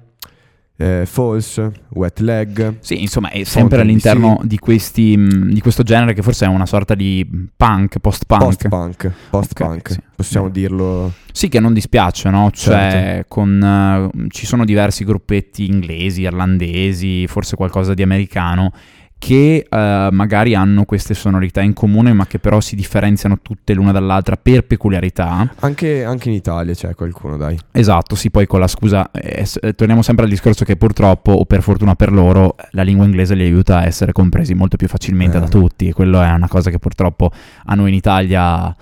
eh, 0.81 1.03
False, 1.05 1.71
Wet 1.89 2.19
Leg. 2.19 2.75
Sì, 2.79 3.01
insomma, 3.01 3.29
è 3.31 3.43
sempre 3.43 3.81
all'interno 3.81 4.39
di, 4.43 4.57
questi, 4.59 5.17
mh, 5.17 5.51
di 5.51 5.59
questo 5.59 5.83
genere 5.83 6.13
che 6.13 6.21
forse 6.21 6.45
è 6.45 6.47
una 6.47 6.65
sorta 6.65 6.95
di 6.95 7.27
punk, 7.55 7.99
post-punk. 7.99 8.41
Post-punk, 8.43 9.11
post-punk, 9.29 9.75
Ok, 9.79 9.91
sì. 9.91 9.99
possiamo 10.15 10.47
Bene. 10.49 10.59
dirlo. 10.59 11.13
Sì, 11.33 11.49
che 11.49 11.59
non 11.59 11.73
dispiace, 11.73 12.29
no? 12.29 12.49
Cioè, 12.51 12.89
Certo. 12.91 13.25
con, 13.27 13.61
eh, 13.61 14.27
ci 14.29 14.45
sono 14.45 14.63
diversi 14.63 15.03
gruppetti 15.03 15.65
inglesi, 15.65 16.21
irlandesi, 16.21 17.27
forse 17.27 17.55
qualcosa 17.57 17.93
di 17.93 18.01
americano, 18.01 18.71
che 19.19 19.67
eh, 19.69 20.07
magari 20.11 20.55
hanno 20.55 20.85
queste 20.85 21.13
sonorità 21.13 21.61
in 21.61 21.73
comune, 21.73 22.13
ma 22.13 22.25
che 22.25 22.39
però 22.39 22.61
si 22.61 22.75
differenziano 22.75 23.39
tutte 23.41 23.73
l'una 23.73 23.91
dall'altra 23.91 24.37
per 24.41 24.63
peculiarità. 24.63 25.53
Anche, 25.59 26.05
anche 26.05 26.29
in 26.29 26.35
Italia 26.35 26.73
c'è 26.73 26.95
qualcuno, 26.95 27.35
dai. 27.35 27.59
Esatto, 27.71 28.15
sì, 28.15 28.31
poi 28.31 28.47
con 28.47 28.61
la 28.61 28.67
scusa, 28.67 29.11
eh, 29.11 29.45
eh, 29.61 29.75
torniamo 29.75 30.01
sempre 30.01 30.23
al 30.23 30.31
discorso 30.31 30.63
che 30.63 30.77
purtroppo, 30.77 31.33
o 31.33 31.45
per 31.45 31.61
fortuna 31.61 31.95
per 31.95 32.13
loro, 32.13 32.55
la 32.71 32.81
lingua 32.81 33.05
inglese 33.05 33.35
li 33.35 33.43
aiuta 33.43 33.79
a 33.79 33.85
essere 33.85 34.13
compresi 34.13 34.53
molto 34.53 34.77
più 34.77 34.87
facilmente 34.87 35.37
Eh. 35.37 35.41
da 35.41 35.47
tutti, 35.47 35.89
e 35.89 35.93
quello 35.93 36.21
è 36.21 36.31
una 36.31 36.47
cosa 36.47 36.69
che 36.69 36.79
purtroppo 36.79 37.29
a 37.65 37.75
noi 37.75 37.89
in 37.89 37.95
Italia 37.95 38.73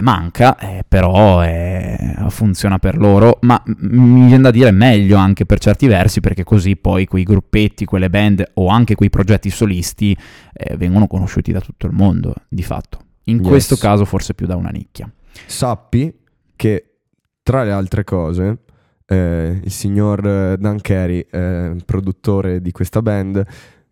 manca, 0.00 0.56
eh, 0.58 0.84
però 0.86 1.42
eh, 1.44 2.16
funziona 2.28 2.78
per 2.78 2.96
loro, 2.96 3.38
ma 3.42 3.62
mi 3.64 4.26
viene 4.26 4.42
da 4.42 4.50
dire 4.50 4.70
meglio 4.70 5.16
anche 5.16 5.46
per 5.46 5.58
certi 5.58 5.86
versi, 5.86 6.20
perché 6.20 6.44
così 6.44 6.76
poi 6.76 7.06
quei 7.06 7.24
gruppetti, 7.24 7.84
quelle 7.84 8.10
band 8.10 8.50
o 8.54 8.68
anche 8.68 8.94
quei 8.94 9.10
progetti 9.10 9.50
solisti 9.50 10.16
eh, 10.52 10.76
vengono 10.76 11.06
conosciuti 11.06 11.52
da 11.52 11.60
tutto 11.60 11.86
il 11.86 11.92
mondo, 11.92 12.34
di 12.48 12.62
fatto. 12.62 12.98
In 13.24 13.38
Yes. 13.38 13.48
questo 13.48 13.76
caso 13.76 14.04
forse 14.04 14.34
più 14.34 14.46
da 14.46 14.56
una 14.56 14.70
nicchia. 14.70 15.10
Sappi 15.46 16.14
che, 16.54 16.98
tra 17.42 17.64
le 17.64 17.72
altre 17.72 18.04
cose, 18.04 18.58
eh, 19.06 19.60
il 19.62 19.70
signor 19.70 20.26
eh, 20.26 20.56
Dan 20.58 20.80
Carey, 20.80 21.26
eh, 21.30 21.76
produttore 21.84 22.60
di 22.60 22.72
questa 22.72 23.02
band, 23.02 23.44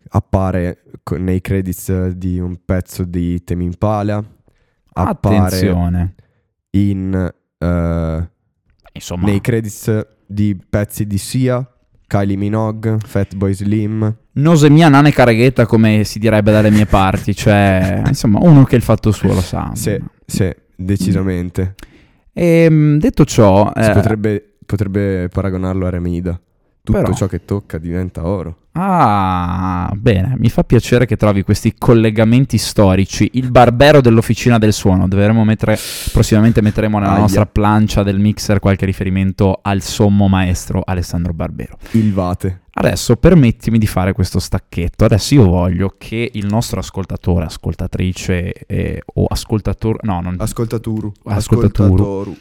appare 0.09 0.83
nei 1.17 1.41
credits 1.41 1.89
eh, 1.89 2.13
di 2.15 2.39
un 2.39 2.57
pezzo 2.63 3.03
di 3.03 3.43
Temi 3.43 3.65
Impala, 3.65 4.23
appare 5.03 5.37
Attenzione. 5.37 6.15
in, 6.71 7.33
eh, 7.57 8.29
Insomma, 8.93 9.25
nei 9.25 9.41
credits 9.41 10.07
di 10.25 10.57
pezzi 10.69 11.05
di 11.05 11.17
Sia, 11.17 11.67
Kylie 12.07 12.37
Minogue, 12.37 12.97
Fatboy 13.03 13.53
Slim. 13.53 14.15
Nose 14.33 14.69
mia 14.69 14.89
nane 14.89 15.11
careghetta 15.11 15.65
come 15.65 16.03
si 16.03 16.19
direbbe 16.19 16.51
dalle 16.51 16.69
mie 16.71 16.85
parti, 16.85 17.35
cioè 17.35 18.03
insomma 18.07 18.39
uno 18.41 18.63
che 18.63 18.75
il 18.75 18.81
fatto 18.81 19.11
suo 19.11 19.33
lo 19.33 19.41
sa. 19.41 19.71
Sì, 19.73 20.01
sì, 20.25 20.53
decisamente. 20.75 21.75
E 22.33 22.67
mm, 22.69 22.97
detto 22.97 23.25
ciò, 23.25 23.71
Si 23.75 23.89
eh, 23.89 23.93
potrebbe, 23.93 24.55
potrebbe 24.65 25.29
paragonarlo 25.29 25.85
a 25.85 25.89
Remida. 25.89 26.39
Tutto 26.85 26.99
Però- 27.01 27.13
ciò 27.15 27.25
che 27.25 27.43
tocca 27.45 27.79
diventa 27.79 28.27
oro. 28.27 28.57
ah, 28.73 29.91
bene, 29.95 30.35
mi 30.37 30.49
fa 30.49 30.63
piacere 30.63 31.07
che 31.07 31.17
trovi 31.17 31.41
questi 31.41 31.73
collegamenti 31.75 32.59
storici. 32.59 33.27
Il 33.33 33.49
barbero 33.49 34.01
dell'officina 34.01 34.59
del 34.59 34.71
suono, 34.71 35.07
dovremo 35.07 35.43
mettere 35.43 35.79
prossimamente 36.11 36.61
metteremo 36.61 36.99
nella 36.99 37.13
Aia. 37.13 37.21
nostra 37.21 37.47
plancia 37.47 38.03
del 38.03 38.19
mixer 38.19 38.59
qualche 38.59 38.85
riferimento 38.85 39.59
al 39.63 39.81
sommo 39.81 40.27
maestro 40.27 40.83
Alessandro 40.85 41.33
Barbero. 41.33 41.75
Il 41.93 42.13
Vate. 42.13 42.61
Adesso 42.77 43.15
permettimi 43.15 43.79
di 43.79 43.87
fare 43.87 44.13
questo 44.13 44.37
stacchetto. 44.37 45.05
Adesso 45.05 45.33
io 45.33 45.45
voglio 45.45 45.95
che 45.97 46.29
il 46.33 46.45
nostro 46.45 46.79
ascoltatore, 46.81 47.45
ascoltatrice 47.45 48.51
eh, 48.67 49.01
o 49.15 49.25
ascoltatore, 49.25 49.99
no, 50.03 50.21
non, 50.21 50.35
Ascoltaturu. 50.37 51.11
Ascoltaturu. 51.23 51.93
Ascoltatoru. 51.93 52.35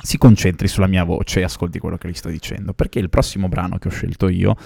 Si 0.00 0.18
concentri 0.18 0.68
sulla 0.68 0.86
mia 0.86 1.04
voce 1.04 1.40
e 1.40 1.42
ascolti 1.44 1.78
quello 1.78 1.96
che 1.96 2.08
gli 2.08 2.14
sto 2.14 2.28
dicendo. 2.28 2.72
Perché 2.72 2.98
il 2.98 3.10
prossimo 3.10 3.48
brano 3.48 3.78
che 3.78 3.88
ho 3.88 3.90
scelto 3.90 4.28
io 4.28 4.56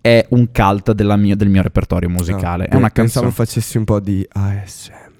è 0.00 0.24
un 0.30 0.50
cult 0.52 0.92
della 0.92 1.16
mio- 1.16 1.36
del 1.36 1.48
mio 1.48 1.62
repertorio 1.62 2.08
musicale. 2.08 2.64
Ah, 2.64 2.68
è 2.68 2.76
una 2.76 2.90
Pensavo 2.90 3.26
canzone. 3.26 3.46
facessi 3.46 3.76
un 3.78 3.84
po' 3.84 4.00
di 4.00 4.26
ASMR. 4.32 5.12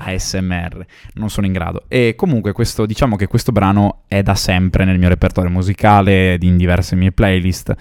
ASMR, 0.00 0.86
non 1.14 1.28
sono 1.28 1.46
in 1.46 1.52
grado. 1.52 1.84
E 1.88 2.14
comunque 2.16 2.52
questo, 2.52 2.86
diciamo 2.86 3.16
che 3.16 3.26
questo 3.26 3.52
brano 3.52 4.02
è 4.06 4.22
da 4.22 4.34
sempre 4.34 4.84
nel 4.84 4.98
mio 4.98 5.08
repertorio 5.08 5.50
musicale, 5.50 6.38
in 6.40 6.56
diverse 6.56 6.94
mie 6.94 7.10
playlist. 7.12 7.74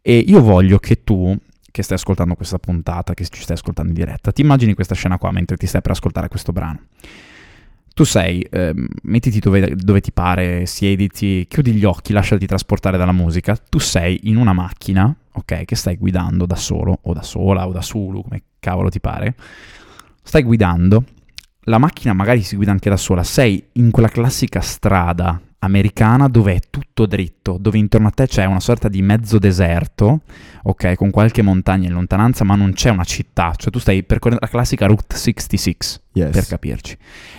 E 0.00 0.16
io 0.18 0.42
voglio 0.42 0.78
che 0.78 1.04
tu, 1.04 1.36
che 1.70 1.82
stai 1.84 1.96
ascoltando 1.96 2.34
questa 2.34 2.58
puntata, 2.58 3.14
che 3.14 3.24
ci 3.28 3.42
stai 3.42 3.56
ascoltando 3.56 3.90
in 3.92 3.96
diretta, 3.96 4.32
ti 4.32 4.40
immagini 4.40 4.74
questa 4.74 4.96
scena 4.96 5.18
qua 5.18 5.30
mentre 5.30 5.56
ti 5.56 5.66
stai 5.66 5.80
per 5.80 5.92
ascoltare 5.92 6.28
questo 6.28 6.50
brano. 6.52 6.80
Tu 7.94 8.04
sei, 8.04 8.46
ehm, 8.50 8.86
mettiti 9.02 9.38
dove, 9.38 9.74
dove 9.76 10.00
ti 10.00 10.12
pare, 10.12 10.66
siediti, 10.66 11.46
chiudi 11.48 11.72
gli 11.72 11.84
occhi, 11.84 12.12
lasciati 12.12 12.46
trasportare 12.46 12.96
dalla 12.96 13.12
musica. 13.12 13.56
Tu 13.56 13.78
sei 13.78 14.20
in 14.24 14.36
una 14.36 14.52
macchina, 14.52 15.14
ok, 15.32 15.64
che 15.64 15.76
stai 15.76 15.96
guidando 15.96 16.46
da 16.46 16.56
solo, 16.56 16.98
o 17.02 17.12
da 17.12 17.22
sola, 17.22 17.66
o 17.66 17.72
da 17.72 17.82
solo, 17.82 18.22
come 18.22 18.42
cavolo 18.60 18.88
ti 18.88 19.00
pare. 19.00 19.34
Stai 20.22 20.42
guidando, 20.42 21.04
la 21.64 21.78
macchina 21.78 22.12
magari 22.12 22.42
si 22.42 22.56
guida 22.56 22.70
anche 22.70 22.88
da 22.88 22.96
sola, 22.96 23.22
sei 23.22 23.62
in 23.72 23.90
quella 23.90 24.08
classica 24.08 24.60
strada 24.60 25.40
americana 25.64 26.28
dove 26.28 26.54
è 26.54 26.60
tutto 26.70 27.06
dritto, 27.06 27.56
dove 27.58 27.78
intorno 27.78 28.08
a 28.08 28.10
te 28.10 28.26
c'è 28.26 28.44
una 28.44 28.60
sorta 28.60 28.88
di 28.88 29.00
mezzo 29.02 29.38
deserto, 29.38 30.22
ok, 30.64 30.94
con 30.94 31.10
qualche 31.10 31.42
montagna 31.42 31.86
in 31.86 31.94
lontananza, 31.94 32.44
ma 32.44 32.54
non 32.56 32.72
c'è 32.72 32.90
una 32.90 33.04
città, 33.04 33.52
cioè 33.56 33.70
tu 33.70 33.78
stai 33.78 34.02
percorrendo 34.02 34.44
la 34.44 34.50
classica 34.50 34.86
Route 34.86 35.16
66, 35.16 36.00
Yes. 36.14 36.30
per 36.30 36.46
capirci. 36.46 36.96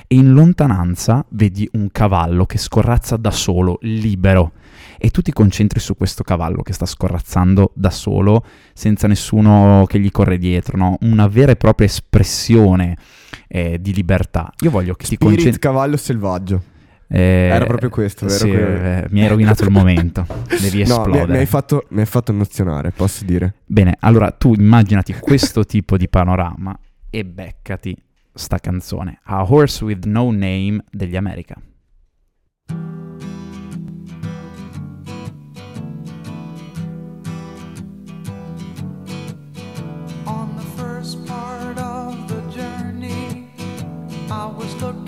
E 0.08 0.16
in 0.16 0.32
lontananza 0.32 1.24
vedi 1.30 1.70
un 1.74 1.90
cavallo 1.92 2.46
che 2.46 2.58
scorrazza 2.58 3.18
da 3.18 3.30
solo, 3.30 3.78
libero, 3.82 4.54
e 4.98 5.10
tu 5.10 5.22
ti 5.22 5.32
concentri 5.34 5.80
su 5.80 5.96
questo 5.96 6.24
cavallo 6.24 6.62
che 6.62 6.74
sta 6.74 6.86
scorrazzando 6.86 7.72
da 7.76 7.90
solo, 7.90 8.44
senza 8.74 9.08
nessuno 9.08 9.86
che 9.88 10.00
gli 10.00 10.10
corre 10.12 10.38
dietro, 10.38 10.78
no? 10.78 10.98
Una 11.02 11.28
vera 11.28 11.52
e 11.52 11.56
propria 11.56 11.88
espressione 11.88 12.98
eh, 13.48 13.80
di 13.82 13.94
libertà. 13.94 14.52
Io 14.62 14.72
voglio 14.72 14.94
che 14.94 15.06
ti 15.06 15.16
Spirit 15.16 15.36
concentri... 15.36 15.60
cavallo 15.60 15.98
selvaggio. 15.98 16.64
Eh, 17.16 17.50
Era 17.54 17.66
proprio 17.66 17.90
questo, 17.92 18.26
vero? 18.26 18.38
Sì, 18.40 18.50
eh, 18.50 19.06
mi 19.12 19.22
hai 19.22 19.28
rovinato 19.28 19.64
il 19.64 19.70
momento. 19.70 20.26
Devi 20.60 20.78
No, 20.84 20.98
esplodere. 20.98 21.26
mi, 21.28 21.32
mi 21.34 21.38
hai 21.38 21.46
fatto, 21.46 21.84
mi 21.90 22.00
hai 22.00 22.06
fatto 22.08 22.32
emozionare, 22.32 22.90
posso 22.92 23.24
dire. 23.24 23.54
Bene, 23.66 23.98
allora 24.00 24.32
tu 24.32 24.54
immaginati 24.56 25.14
questo 25.20 25.64
tipo 25.64 25.96
di 25.96 26.10
panorama 26.10 26.76
e 27.12 27.24
beccati 27.24 27.96
sta 28.34 28.58
canzone. 28.58 29.20
A 29.26 29.44
Horse 29.48 29.84
with 29.86 30.06
No 30.06 30.32
Name 30.32 30.84
degli 30.90 31.16
America. 31.16 31.56
On 40.26 40.56
the 40.56 40.64
first 40.82 41.26
part 41.28 41.78
of 41.78 42.16
the 42.28 42.42
journey, 42.52 43.48
I 44.30 44.46
was 44.48 44.74
looking 44.82 45.03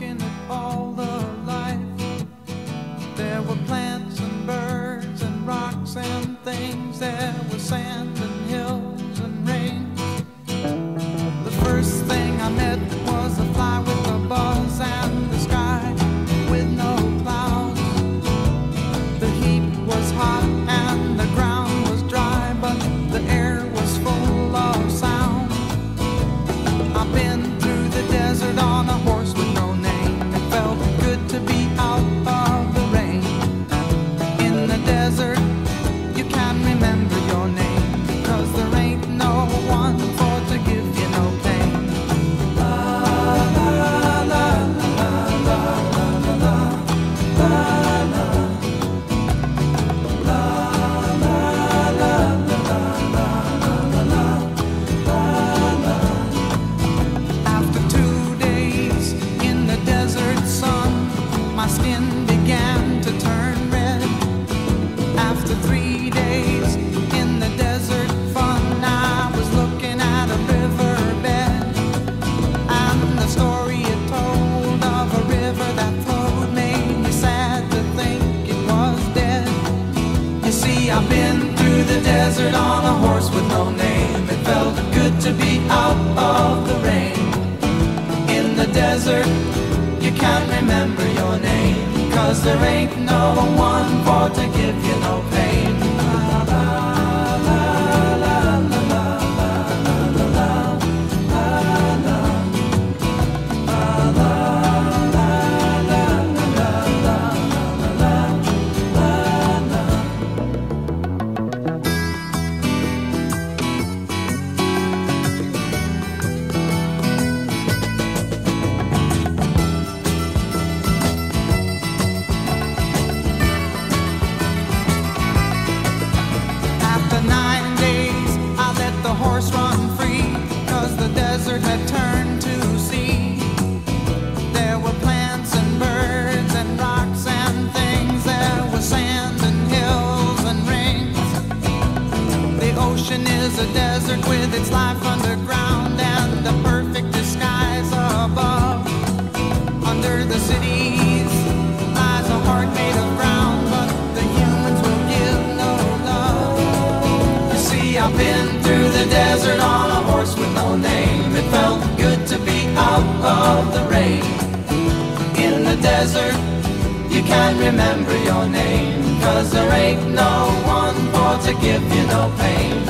remember 167.75 168.17
your 168.23 168.47
name. 168.47 169.19
Cause 169.21 169.51
there 169.51 169.71
ain't 169.73 170.07
no 170.07 170.47
one 170.65 170.95
for 171.11 171.33
to 171.45 171.53
give 171.61 171.83
you 171.95 172.03
no 172.07 172.31
pain. 172.39 172.85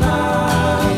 La, 0.00 0.91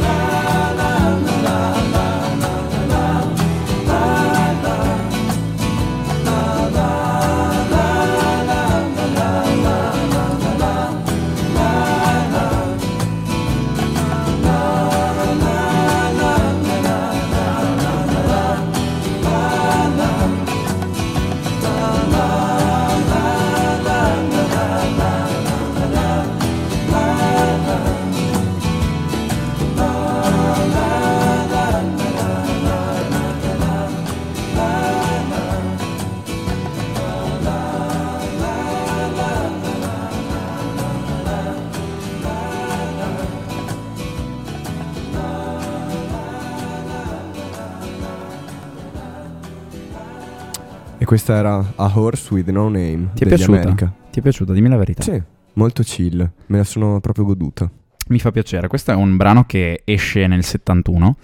questa 51.14 51.36
era 51.36 51.74
A 51.76 51.92
Horse 51.94 52.34
with 52.34 52.48
No 52.50 52.64
Name 52.68 53.10
Ti 53.14 53.22
è 53.22 53.28
piaciuta? 53.28 53.60
America. 53.60 53.94
Ti 54.10 54.18
è 54.18 54.22
piaciuta? 54.22 54.52
Dimmi 54.52 54.68
la 54.68 54.76
verità. 54.76 55.00
Sì, 55.04 55.22
molto 55.52 55.84
chill, 55.84 56.28
me 56.46 56.56
la 56.56 56.64
sono 56.64 56.98
proprio 56.98 57.24
goduta. 57.24 57.70
Mi 58.08 58.18
fa 58.18 58.32
piacere. 58.32 58.66
Questo 58.66 58.90
è 58.90 58.94
un 58.96 59.16
brano 59.16 59.44
che 59.44 59.82
esce 59.84 60.26
nel 60.26 60.42
71, 60.42 61.16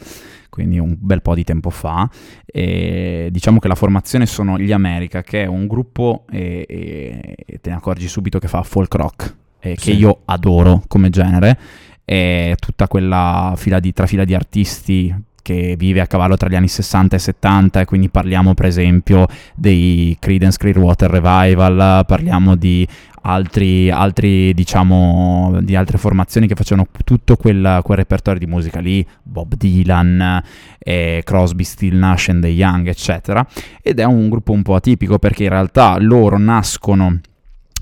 quindi 0.49 0.79
un 0.79 0.97
bel 0.97 1.23
po' 1.23 1.35
di 1.35 1.43
tempo 1.43 1.71
fa. 1.71 2.09
E 2.47 3.31
diciamo 3.33 3.59
che 3.59 3.67
la 3.67 3.75
formazione 3.75 4.27
sono 4.27 4.59
gli 4.61 4.71
America, 4.71 5.23
che 5.23 5.43
è 5.43 5.47
un 5.47 5.67
gruppo, 5.67 6.25
e, 6.31 6.65
e- 6.69 7.35
e 7.45 7.59
te 7.61 7.71
ne 7.71 7.77
accorgi 7.77 8.07
subito, 8.07 8.39
che 8.39 8.47
fa 8.47 8.63
folk 8.63 8.95
rock, 8.95 9.37
e 9.59 9.75
che 9.75 9.81
Sì. 9.81 9.97
io 9.97 10.21
adoro 10.27 10.85
come 10.87 11.11
genere. 11.11 11.59
È 12.05 12.55
tutta 12.61 12.87
quella 12.87 13.55
fila 13.57 13.81
di, 13.81 13.93
trafila 13.93 14.25
di 14.25 14.35
artisti 14.35 15.13
che 15.43 15.75
vive 15.79 16.01
a 16.01 16.07
cavallo 16.07 16.37
tra 16.37 16.49
gli 16.49 16.55
anni 16.55 16.69
60 16.69 17.17
e 17.17 17.19
70 17.19 17.81
e 17.81 17.85
quindi 17.85 18.09
parliamo 18.09 18.55
per 18.55 18.67
esempio 18.67 19.27
dei 19.55 20.17
Creedence 20.19 20.59
Clearwater 20.59 21.11
Revival, 21.11 22.05
parliamo 22.07 22.57
di 22.57 22.87
altri, 23.23 23.91
altri 23.91 24.55
diciamo 24.55 25.59
di 25.63 25.77
altre 25.77 25.99
formazioni 25.99 26.47
che 26.47 26.55
facevano 26.55 26.89
tutto 27.05 27.37
quel, 27.37 27.81
quel 27.83 27.99
repertorio 27.99 28.41
di 28.41 28.47
musica 28.47 28.81
lì, 28.81 29.07
Bob 29.23 29.55
Dylan, 29.55 30.43
eh, 30.79 31.23
Crosby, 31.25 31.65
Still 31.65 31.97
Nash 31.97 32.29
and 32.29 32.43
the 32.43 32.49
Young 32.49 32.87
eccetera. 32.89 33.47
Ed 33.83 33.99
è 34.01 34.05
un 34.05 34.29
gruppo 34.29 34.53
un 34.53 34.63
po' 34.63 34.75
atipico 34.75 35.19
perché 35.19 35.45
in 35.45 35.51
realtà 35.51 35.97
loro 35.99 36.39
nascono 36.39 37.21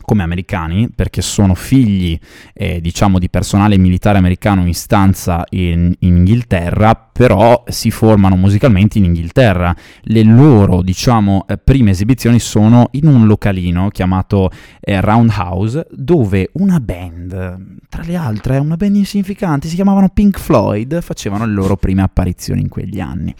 come 0.08 0.22
americani 0.22 0.88
perché 0.88 1.20
sono 1.20 1.54
figli 1.54 2.18
eh, 2.54 2.80
diciamo 2.80 3.18
di 3.18 3.28
personale 3.28 3.76
militare 3.76 4.16
americano 4.16 4.66
in 4.66 4.72
stanza 4.72 5.44
in, 5.50 5.94
in 5.98 6.16
Inghilterra 6.16 6.94
però 7.18 7.62
si 7.66 7.90
formano 7.90 8.36
musicalmente 8.36 8.96
in 8.96 9.04
Inghilterra. 9.04 9.74
Le 10.02 10.22
loro 10.22 10.80
diciamo 10.80 11.44
eh, 11.46 11.58
prime 11.58 11.90
esibizioni 11.90 12.38
sono 12.38 12.88
in 12.92 13.06
un 13.06 13.26
localino 13.26 13.90
chiamato 13.90 14.50
eh, 14.80 14.98
Roundhouse 15.02 15.88
dove 15.90 16.48
una 16.54 16.80
band 16.80 17.76
tra 17.88 18.02
le 18.02 18.16
altre 18.16 18.58
una 18.58 18.76
band 18.76 18.96
insignificante 18.96 19.68
si 19.68 19.74
chiamavano 19.74 20.08
Pink 20.10 20.38
Floyd 20.38 21.00
facevano 21.00 21.44
le 21.44 21.52
loro 21.52 21.76
prime 21.76 22.02
apparizioni 22.02 22.60
in 22.60 22.68
quegli 22.68 23.00
anni 23.00 23.34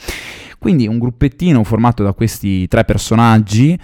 quindi 0.59 0.87
un 0.87 0.99
gruppettino 0.99 1.63
formato 1.65 2.03
da 2.03 2.13
questi 2.13 2.67
tre 2.69 2.85
personaggi 2.85 3.79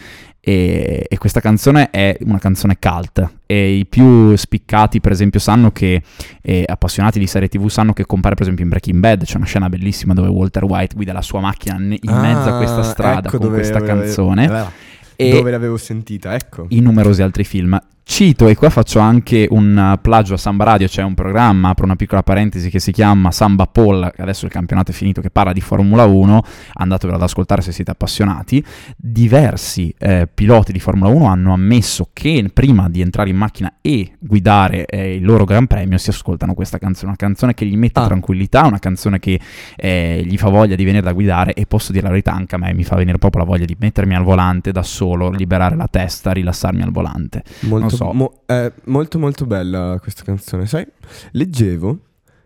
e, 0.46 1.06
e 1.08 1.18
questa 1.18 1.40
canzone 1.40 1.88
è 1.90 2.16
una 2.20 2.38
canzone 2.38 2.76
cult 2.78 3.34
e 3.46 3.76
i 3.76 3.86
più 3.86 4.36
spiccati 4.36 5.00
per 5.00 5.12
esempio 5.12 5.40
sanno 5.40 5.70
che 5.72 6.02
eh, 6.42 6.64
appassionati 6.66 7.18
di 7.18 7.26
serie 7.26 7.48
tv 7.48 7.68
sanno 7.68 7.92
che 7.94 8.04
compare 8.04 8.34
per 8.34 8.42
esempio 8.44 8.64
in 8.64 8.70
Breaking 8.70 8.98
Bad 9.00 9.24
c'è 9.24 9.36
una 9.36 9.46
scena 9.46 9.68
bellissima 9.70 10.12
dove 10.12 10.28
Walter 10.28 10.64
White 10.64 10.94
guida 10.96 11.12
la 11.14 11.22
sua 11.22 11.40
macchina 11.40 11.76
in 11.76 11.98
mezzo 12.02 12.48
a 12.50 12.56
questa 12.58 12.80
Ah, 12.80 12.82
strada 12.82 13.28
ecco 13.28 13.38
con 13.38 13.46
dove- 13.46 13.54
questa 13.60 13.78
dove- 13.78 13.86
canzone 13.90 14.46
dove- 14.46 14.92
e 15.16 15.30
Dove 15.30 15.52
l'avevo 15.52 15.76
sentita, 15.76 16.34
ecco. 16.34 16.66
in 16.70 16.82
numerosi 16.82 17.22
altri 17.22 17.44
film. 17.44 17.78
Cito, 18.06 18.48
e 18.48 18.54
qua 18.54 18.68
faccio 18.68 18.98
anche 18.98 19.48
un 19.50 19.94
uh, 19.94 20.00
plagio 20.00 20.34
a 20.34 20.36
Samba 20.36 20.64
Radio, 20.64 20.86
c'è 20.86 21.02
un 21.02 21.14
programma, 21.14 21.70
apro 21.70 21.86
una 21.86 21.96
piccola 21.96 22.22
parentesi, 22.22 22.68
che 22.68 22.78
si 22.78 22.92
chiama 22.92 23.32
Samba 23.32 23.66
Poll, 23.66 24.12
adesso 24.18 24.44
il 24.44 24.50
campionato 24.52 24.90
è 24.90 24.94
finito, 24.94 25.22
che 25.22 25.30
parla 25.30 25.52
di 25.54 25.62
Formula 25.62 26.04
1, 26.04 26.42
andatevelo 26.74 27.16
ad 27.16 27.22
ascoltare 27.22 27.62
se 27.62 27.72
siete 27.72 27.90
appassionati. 27.90 28.62
Diversi 28.96 29.92
eh, 29.98 30.28
piloti 30.32 30.70
di 30.70 30.80
Formula 30.80 31.10
1 31.10 31.24
hanno 31.24 31.54
ammesso 31.54 32.10
che 32.12 32.48
prima 32.52 32.90
di 32.90 33.00
entrare 33.00 33.30
in 33.30 33.36
macchina 33.36 33.76
e 33.80 34.12
guidare 34.18 34.84
eh, 34.84 35.14
il 35.16 35.24
loro 35.24 35.44
Gran 35.44 35.66
Premio 35.66 35.96
si 35.96 36.10
ascoltano 36.10 36.52
questa 36.52 36.78
canzone, 36.78 37.08
una 37.08 37.16
canzone 37.16 37.54
che 37.54 37.64
gli 37.64 37.76
mette 37.76 38.00
Ah. 38.00 38.06
tranquillità, 38.06 38.66
una 38.66 38.78
canzone 38.78 39.18
che 39.18 39.40
eh, 39.76 40.22
gli 40.26 40.36
fa 40.36 40.50
voglia 40.50 40.74
di 40.74 40.84
venire 40.84 41.02
da 41.02 41.12
guidare 41.12 41.54
e 41.54 41.64
posso 41.66 41.90
dire 41.90 42.04
la 42.04 42.10
verità 42.10 42.32
anche 42.32 42.54
a 42.54 42.58
me 42.58 42.74
mi 42.74 42.84
fa 42.84 42.96
venire 42.96 43.18
proprio 43.18 43.42
la 43.42 43.48
voglia 43.48 43.64
di 43.64 43.76
mettermi 43.78 44.14
al 44.14 44.24
volante 44.24 44.72
da 44.72 44.82
solo, 44.82 45.30
liberare 45.30 45.74
la 45.74 45.88
testa, 45.90 46.32
rilassarmi 46.32 46.82
al 46.82 46.90
volante. 46.90 47.42
Molto, 47.60 47.93
so. 47.96 48.12
mo- 48.12 48.42
è 48.46 48.72
molto 48.84 49.18
molto 49.18 49.46
bella 49.46 49.98
questa 50.00 50.22
canzone. 50.24 50.66
Sai, 50.66 50.86
leggevo 51.32 51.98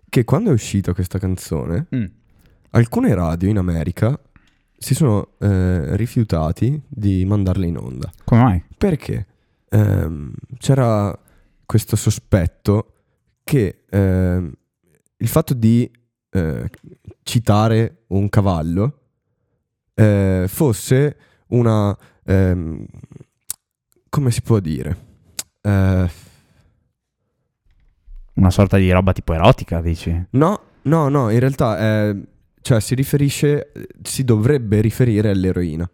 che 0.09 0.25
quando 0.25 0.51
è 0.51 0.53
uscita 0.53 0.93
questa 0.95 1.19
canzone, 1.19 1.87
Mm. 1.95 2.05
alcune 2.71 3.15
radio 3.15 3.49
in 3.49 3.59
America 3.59 4.19
si 4.77 4.95
sono 4.95 5.33
eh, 5.39 5.97
rifiutati 5.97 6.81
di 6.87 7.25
mandarla 7.25 7.67
in 7.67 7.77
onda. 7.79 8.11
Come 8.25 8.43
mai? 8.43 8.65
Perché 8.77 9.27
ehm, 9.69 10.33
c'era 10.59 11.19
questo 11.67 11.97
sospetto 11.97 12.93
che 13.45 13.85
ehm, 13.91 14.53
il 15.17 15.29
fatto 15.29 15.53
di 15.55 15.91
eh, 16.31 16.71
citare 17.23 18.05
un 18.09 18.29
cavallo 18.29 18.99
eh, 19.95 20.45
fosse 20.47 21.17
una... 21.49 21.97
ehm, 22.25 22.87
come 24.09 24.31
si 24.31 24.43
può 24.43 24.59
dire? 24.61 25.07
Eh, 25.63 26.09
Una 28.35 28.51
sorta 28.51 28.77
di 28.77 28.91
roba 28.93 29.13
tipo 29.13 29.33
erotica, 29.33 29.81
dici? 29.81 30.27
no, 30.31 30.61
no, 30.83 31.09
no, 31.09 31.31
in 31.31 31.41
realtà 31.41 31.79
eh, 32.09 32.23
cioè, 32.61 32.81
si 32.81 32.95
riferisce, 32.95 33.73
si 34.03 34.25
dovrebbe 34.25 34.81
riferire 34.81 35.31
all'eroina. 35.31 35.89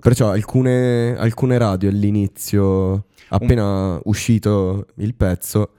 Perciò 0.00 0.30
alcune, 0.30 1.16
alcune 1.18 1.58
radio 1.58 1.90
all'inizio, 1.90 3.06
appena 3.28 4.00
uscito 4.04 4.86
il 4.96 5.14
pezzo, 5.14 5.72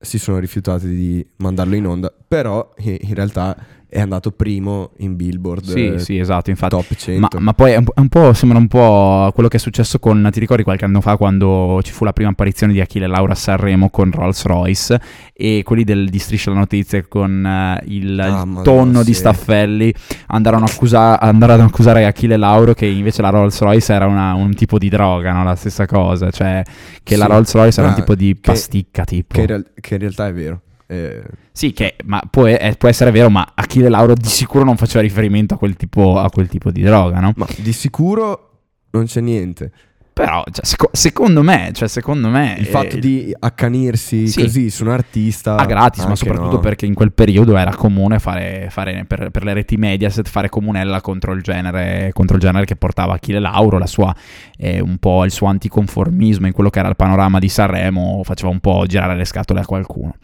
si 0.00 0.18
sono 0.18 0.38
rifiutati 0.38 0.88
di 0.88 1.26
mandarlo 1.36 1.74
in 1.76 1.86
onda, 1.86 2.12
però 2.26 2.72
i- 2.78 2.98
in 3.02 3.14
realtà 3.14 3.56
è 3.96 4.00
andato 4.02 4.30
primo 4.30 4.90
in 4.98 5.16
Billboard 5.16 5.64
Sì, 5.64 5.86
eh, 5.94 5.98
sì, 5.98 6.18
esatto, 6.18 6.50
infatti. 6.50 6.74
Top 6.76 6.94
100. 6.94 7.20
Ma, 7.38 7.40
ma 7.42 7.54
poi 7.54 7.72
è 7.72 7.76
un, 7.76 7.84
è 7.94 8.00
un 8.00 8.08
po', 8.08 8.32
sembra 8.34 8.58
un 8.58 8.68
po' 8.68 9.30
quello 9.32 9.48
che 9.48 9.56
è 9.56 9.60
successo 9.60 9.98
con, 9.98 10.28
ti 10.30 10.38
ricordi 10.38 10.62
qualche 10.64 10.84
anno 10.84 11.00
fa 11.00 11.16
quando 11.16 11.80
ci 11.82 11.92
fu 11.92 12.04
la 12.04 12.12
prima 12.12 12.28
apparizione 12.30 12.74
di 12.74 12.80
Achille 12.80 13.06
Laura 13.06 13.32
a 13.32 13.34
Sanremo 13.36 13.88
con 13.88 14.10
Rolls 14.12 14.44
Royce 14.44 15.00
e 15.32 15.62
quelli 15.64 15.82
del, 15.84 16.08
di 16.10 16.18
Striscia 16.18 16.50
la 16.50 16.58
Notizia 16.58 17.02
con 17.08 17.44
eh, 17.46 17.82
il, 17.86 18.20
Ah, 18.20 18.42
il 18.46 18.60
tonno 18.62 19.00
di 19.02 19.12
sì. 19.14 19.18
Staffelli 19.20 19.94
andarono, 20.26 20.66
accusa- 20.66 21.18
andarono 21.18 21.62
ad 21.62 21.68
accusare 21.68 22.04
Achille 22.04 22.36
Lauro 22.36 22.74
che 22.74 22.84
invece 22.86 23.22
la 23.22 23.30
Rolls 23.30 23.58
Royce 23.60 23.92
era 23.94 24.06
una- 24.06 24.34
un 24.34 24.54
tipo 24.54 24.76
di 24.78 24.90
droga, 24.90 25.32
no? 25.32 25.42
la 25.44 25.54
stessa 25.54 25.86
cosa, 25.86 26.30
cioè 26.30 26.62
che 27.02 27.16
la 27.16 27.24
Sì. 27.24 27.30
Rolls 27.30 27.54
Royce 27.54 27.80
era 27.80 27.88
un 27.88 27.94
Ah, 27.94 27.98
tipo 27.98 28.14
di 28.14 28.34
che- 28.34 28.40
pasticca 28.42 29.04
tipo. 29.04 29.34
che, 29.34 29.40
in 29.40 29.46
real- 29.46 29.66
che 29.80 29.94
in 29.94 30.00
realtà 30.00 30.26
è 30.26 30.32
vero. 30.34 30.60
Eh, 30.86 31.22
Sì, 31.52 31.72
che 31.72 31.96
ma 32.04 32.22
può, 32.30 32.46
eh, 32.46 32.74
può 32.78 32.88
essere 32.88 33.10
vero, 33.10 33.30
ma 33.30 33.52
Achille 33.54 33.88
Lauro 33.88 34.14
di 34.14 34.28
sicuro 34.28 34.64
non 34.64 34.76
faceva 34.76 35.02
riferimento 35.02 35.54
a 35.54 35.58
quel 35.58 35.76
tipo, 35.76 36.18
a 36.18 36.30
quel 36.30 36.48
tipo 36.48 36.70
di 36.70 36.82
droga, 36.82 37.20
no? 37.20 37.32
ma 37.36 37.46
di 37.56 37.72
sicuro 37.72 38.50
non 38.90 39.06
c'è 39.06 39.20
niente. 39.20 39.72
Però, 40.16 40.42
cioè, 40.50 40.64
seco- 40.64 40.88
secondo 40.92 41.42
me, 41.42 41.72
cioè, 41.74 41.88
secondo 41.88 42.28
me... 42.28 42.56
Il 42.58 42.66
eh, 42.66 42.70
fatto 42.70 42.96
di 42.96 43.36
accanirsi 43.38 44.28
sì. 44.28 44.40
così 44.40 44.70
su 44.70 44.84
un 44.84 44.88
artista... 44.88 45.56
a 45.56 45.66
gratis, 45.66 46.06
ma 46.06 46.16
soprattutto 46.16 46.54
no. 46.54 46.60
perché 46.60 46.86
in 46.86 46.94
quel 46.94 47.12
periodo 47.12 47.54
era 47.54 47.74
comune 47.74 48.18
fare, 48.18 48.68
fare 48.70 49.04
per, 49.06 49.28
per 49.28 49.44
le 49.44 49.52
reti 49.52 49.76
Mediaset 49.76 50.26
fare 50.26 50.48
comunella 50.48 51.02
contro 51.02 51.32
il 51.32 51.42
genere, 51.42 52.12
contro 52.14 52.36
il 52.36 52.40
genere 52.40 52.64
che 52.64 52.76
portava 52.76 53.12
Achille 53.12 53.40
Lauro, 53.40 53.76
la 53.76 53.86
sua, 53.86 54.16
eh, 54.56 54.80
un 54.80 54.96
po' 54.96 55.22
il 55.26 55.30
suo 55.30 55.48
anticonformismo 55.48 56.46
in 56.46 56.54
quello 56.54 56.70
che 56.70 56.78
era 56.78 56.88
il 56.88 56.96
panorama 56.96 57.38
di 57.38 57.50
Sanremo, 57.50 58.22
faceva 58.24 58.50
un 58.50 58.60
po' 58.60 58.86
girare 58.86 59.16
le 59.16 59.26
scatole 59.26 59.60
a 59.60 59.66
qualcuno. 59.66 60.14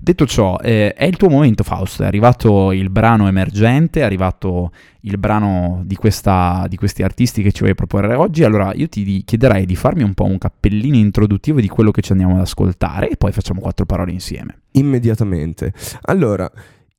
Detto 0.00 0.26
ciò, 0.26 0.58
eh, 0.58 0.92
è 0.94 1.04
il 1.04 1.16
tuo 1.16 1.28
momento 1.28 1.62
Fausto, 1.62 2.02
è 2.02 2.06
arrivato 2.06 2.72
il 2.72 2.90
brano 2.90 3.28
emergente, 3.28 4.00
è 4.00 4.02
arrivato 4.04 4.72
il 5.02 5.18
brano 5.18 5.82
di, 5.84 5.94
questa, 5.94 6.66
di 6.68 6.76
questi 6.76 7.02
artisti 7.02 7.42
che 7.42 7.52
ci 7.52 7.62
vuoi 7.62 7.74
proporre 7.74 8.14
oggi, 8.14 8.44
allora 8.44 8.72
io 8.74 8.88
ti 8.88 9.22
chiederei 9.24 9.66
di 9.66 9.76
farmi 9.76 10.02
un 10.02 10.14
po' 10.14 10.24
un 10.24 10.38
cappellino 10.38 10.96
introduttivo 10.96 11.60
di 11.60 11.68
quello 11.68 11.90
che 11.90 12.02
ci 12.02 12.12
andiamo 12.12 12.34
ad 12.34 12.40
ascoltare 12.40 13.08
e 13.08 13.16
poi 13.16 13.32
facciamo 13.32 13.60
quattro 13.60 13.86
parole 13.86 14.12
insieme. 14.12 14.62
Immediatamente. 14.72 15.72
Allora, 16.02 16.50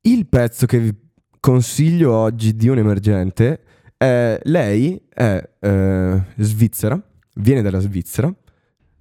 il 0.01 0.25
pezzo 0.27 0.65
che 0.65 0.79
vi 0.79 0.93
consiglio 1.39 2.13
oggi 2.13 2.55
di 2.55 2.67
un 2.67 2.77
emergente 2.77 3.61
è 3.97 4.39
lei 4.43 5.01
è 5.09 5.41
eh, 5.59 6.21
svizzera, 6.37 7.01
viene 7.35 7.61
dalla 7.61 7.79
Svizzera. 7.79 8.31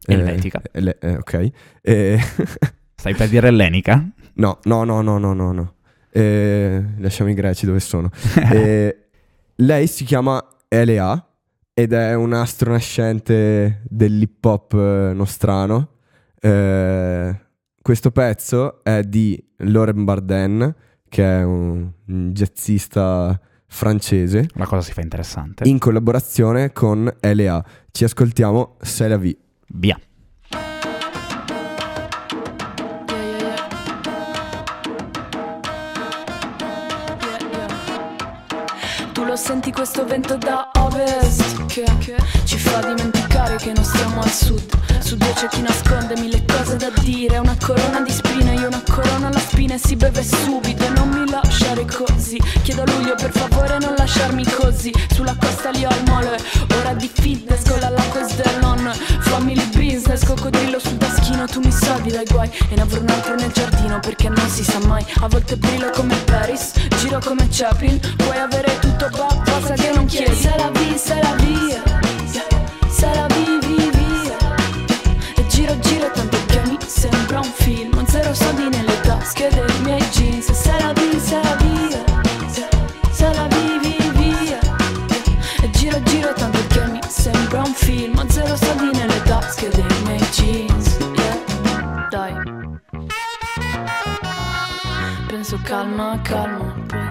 Eh, 0.09 0.15
Elvetica. 0.15 0.63
eh, 0.73 0.81
le- 0.81 0.99
eh, 1.01 1.17
ok. 1.17 1.51
Stai 2.97 3.15
per 3.15 3.29
dire 3.29 3.49
ellenica? 3.49 4.05
no, 4.35 4.59
no, 4.65 4.85
no, 4.85 5.01
no, 5.03 5.19
no, 5.19 5.33
no, 5.33 5.53
no. 5.53 5.75
Eh, 6.11 6.83
lasciamo 6.99 7.31
i 7.31 7.35
greci 7.35 7.67
dove 7.67 7.81
sono. 7.81 8.11
Eh, 8.51 9.09
lei 9.57 9.87
si 9.87 10.05
chiama 10.05 10.45
L.A. 10.69 11.27
ed 11.75 11.93
è 11.93 12.15
un'astronascente 12.15 13.83
dell'hip 13.89 14.45
hop 14.45 14.73
eh, 14.75 15.13
nostrano. 15.15 15.89
Eh, 16.41 17.41
questo 17.83 18.11
pezzo 18.11 18.83
è 18.83 19.03
di 19.03 19.43
Lauren 19.59 20.05
Barden, 20.05 20.75
che 21.09 21.23
è 21.39 21.43
un, 21.45 21.91
un 22.07 22.33
jazzista 22.33 23.39
francese, 23.69 24.49
La 24.55 24.67
cosa 24.67 24.83
si 24.83 24.93
fa 24.93 25.01
interessante. 25.03 25.69
in 25.69 25.79
collaborazione 25.79 26.73
con 26.73 27.05
L.A. 27.21 27.65
Ci 27.91 28.05
ascoltiamo 28.05 28.77
C'est 28.81 29.09
la 29.09 29.17
vie. 29.19 29.37
Via. 29.69 29.99
Senti 39.37 39.71
questo 39.71 40.05
vento 40.07 40.37
da 40.39 40.71
ovest 40.79 41.67
Che 41.67 41.85
ci 42.45 42.59
fa 42.59 42.81
dimenticare 42.81 43.57
che 43.57 43.73
non 43.75 43.85
siamo 43.85 44.23
al 44.23 44.31
sud 44.31 44.76
Su 45.07 45.17
due 45.17 45.33
c'è 45.35 45.47
chi 45.47 45.63
nasconde 45.63 46.19
mille 46.19 46.45
cose 46.45 46.75
da 46.75 46.91
dire. 46.99 47.39
Una 47.39 47.57
corona 47.65 48.01
di 48.01 48.11
spine, 48.11 48.55
io 48.55 48.67
una 48.67 48.83
corona 48.91 49.29
alla 49.29 49.39
spina 49.39 49.75
E 49.75 49.79
si 49.79 49.95
beve 49.95 50.25
subito 50.25 50.89
non 50.95 51.11
mi 51.11 51.31
lasciare 51.31 51.85
così. 51.85 52.43
Chiedo 52.65 52.83
a 52.83 52.87
luglio 52.87 53.15
per 53.15 53.31
favore 53.31 53.79
non 53.79 53.95
lasciarmi 53.97 54.45
così. 54.45 54.93
Sulla 55.15 55.37
costa 55.39 55.71
lì 55.71 55.85
ho 55.85 55.91
il 55.91 56.03
mole, 56.07 56.37
ora 56.81 56.93
di 56.95 57.09
fitness 57.09 57.69
Con 57.69 57.79
la 57.79 57.91
lacos 57.91 58.35
del 58.35 58.59
non 58.61 58.91
family 59.21 59.65
business 59.67 60.25
Coccodrillo 60.25 60.81
sul 60.81 60.97
taschino, 60.97 61.47
tu 61.47 61.61
mi 61.61 61.71
salvi 61.71 62.11
dai 62.11 62.27
guai. 62.29 62.51
E 62.69 62.75
ne 62.75 62.83
avrò 62.83 63.01
un 63.01 63.09
altro 63.09 63.37
nel 63.37 63.53
giardino 63.53 64.01
perché 64.01 64.29
non 64.29 64.49
si 64.49 64.65
sa 64.65 64.81
mai. 64.89 65.07
A 65.21 65.29
volte 65.29 65.57
brillo 65.57 65.89
come 65.91 66.17
Paris, 66.25 66.73
giro 66.99 67.21
come 67.25 67.47
Chaplin. 67.49 68.01
Puoi 68.17 68.39
avere 68.39 68.77
tutto, 68.81 69.09
ba- 69.11 69.41
basta 69.45 69.75
che 69.75 69.93
non 69.95 70.07
chiedi. 70.07 70.35
La 70.57 70.71
via 70.73 70.99
Se 70.99 71.15
la 71.21 71.35
vivi 71.39 71.55
via 71.55 71.77
sembra 77.37 77.41
un 77.41 77.53
film 77.53 77.99
Un 77.99 78.07
zero 78.07 78.35
soldi 78.35 78.69
nelle 78.69 79.01
tasche 79.01 79.49
dei 79.51 79.81
miei 79.83 80.01
jeans. 80.11 80.51
Se 80.53 80.73
la 80.81 80.93
vi, 80.93 81.19
se 81.19 81.41
la 81.43 81.57
via 81.57 82.05
Se 83.11 83.33
la 83.35 83.47
vivi 83.49 83.97
via. 84.15 84.59
E 85.63 85.71
giro, 85.71 86.01
giro 86.03 86.33
tanto 86.33 86.59
che 86.69 86.87
mi 86.87 87.01
sembra 87.07 87.61
un 87.61 87.75
film 87.75 88.19
Un 88.19 88.29
zero 88.31 88.57
soldi 88.57 88.97
nelle 88.97 89.23
tasche 89.23 89.69
dei 89.69 90.03
miei 90.05 90.21
jeans. 90.31 90.97
Yeah, 90.99 92.09
dai. 92.11 92.35
Penso 95.27 95.59
calma, 95.63 96.19
calma, 96.23 96.75
poi 96.87 97.06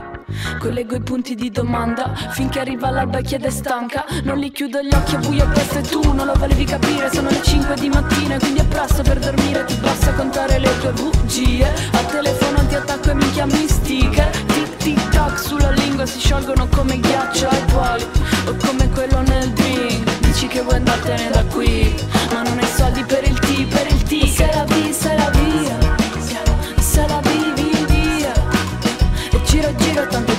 Collego 0.66 0.96
i 0.96 1.02
punti 1.02 1.36
di 1.36 1.52
domanda. 1.52 2.12
Finché 2.32 2.60
arriva 2.60 2.90
l'alba 2.90 3.20
e 3.20 3.22
chiede 3.22 3.52
stanca. 3.52 4.04
Non 4.24 4.40
li 4.40 4.52
chiudo 4.52 4.82
gli 4.82 4.92
occhi, 4.92 5.14
è 5.14 5.20
buio 5.20 5.46
questo 5.50 5.78
e 5.78 5.82
tu 5.84 6.02
Non 6.12 6.26
lo 6.26 6.34
volevi 6.34 6.64
capire, 6.64 7.08
sono 7.14 7.30
le 7.30 7.40
5 7.40 7.76
di 7.76 7.88
mattina 7.88 8.40
Quindi 8.40 8.62
è 8.62 8.66
presto 8.66 9.04
per 9.04 9.20
dormire. 9.20 9.64
Ti 9.66 9.76
basta 9.76 10.12
contare 10.14 10.58
le 10.58 10.70
tue 10.80 10.92
bugie. 10.94 11.68
A 11.68 12.04
telefono 12.06 12.66
ti 12.66 12.74
attacco 12.74 13.12
e 13.12 13.14
mi 13.14 13.32
chiami 13.34 13.68
sticker 13.68 14.28
Tic 14.48 14.78
tic 14.78 15.10
tac 15.10 15.38
sulla 15.38 15.70
lingua 15.70 16.08
Si 16.08 16.20
sciolgono 16.20 16.68
come 16.70 17.00
ghiaccio 17.00 17.48
ai 17.48 17.66
tuoli 17.68 18.06
O 18.48 18.56
come 18.66 18.90
quello 18.90 19.22
nel 19.22 19.52
drink. 19.52 20.18
Dici 20.22 20.48
che 20.48 20.62
vuoi 20.62 20.78
andartene 20.78 21.30
da 21.30 21.44
qui 21.46 21.94
Ma 22.34 22.42
non 22.42 22.58
hai 22.58 22.68
soldi 22.76 23.04
per 23.04 23.24
il 23.24 23.38
tea, 23.38 23.68
per 23.70 23.86
il 23.86 24.02
tea. 24.02 24.26
Se 24.26 24.50
la 24.52 24.64
vi, 24.64 24.92
se 24.92 25.16
la 25.16 25.30
via 25.30 25.78
Se 26.80 27.06
la 27.08 27.22
vivi 27.22 27.86
via. 27.86 28.34
E 29.30 29.44
giro 29.44 29.76
giro 29.76 30.08
tanto 30.08 30.35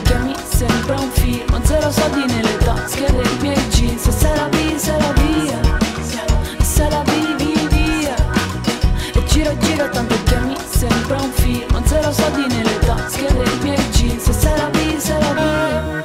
sembra 0.57 0.99
un 0.99 1.11
film 1.11 1.53
Ho 1.53 1.61
zero 1.65 1.91
soldi 1.91 2.25
nelle 2.33 2.57
tasche 2.59 3.07
dei 3.13 3.37
miei 3.41 3.69
jeans. 3.69 4.09
Se 4.09 4.35
la 4.35 4.49
vi, 4.49 4.79
se 4.79 4.97
la 4.97 5.13
via 5.13 5.61
Se 6.63 6.89
la 6.89 7.03
vivi 7.05 7.69
via. 7.69 8.15
E 9.15 9.25
giro 9.27 9.57
giro 9.59 9.89
tanto 9.91 10.15
che 10.25 10.39
mi 10.41 10.57
sembra 10.69 11.21
un 11.21 11.31
film 11.33 11.75
Ho 11.75 11.83
zero 11.85 12.11
soldi 12.11 12.47
nelle 12.47 12.79
tasche 12.79 13.27
dei 13.35 13.59
miei 13.63 13.91
jeans. 13.91 14.31
Se 14.31 14.57
la 14.57 14.69
vi, 14.71 14.99
se 14.99 15.19
la 15.19 15.33
via. 15.35 16.05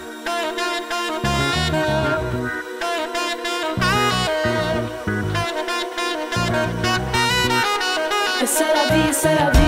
E 8.42 8.46
se 8.46 8.66
la 8.74 8.96
vi, 8.96 9.14
se 9.14 9.34
la 9.34 9.50
via 9.50 9.61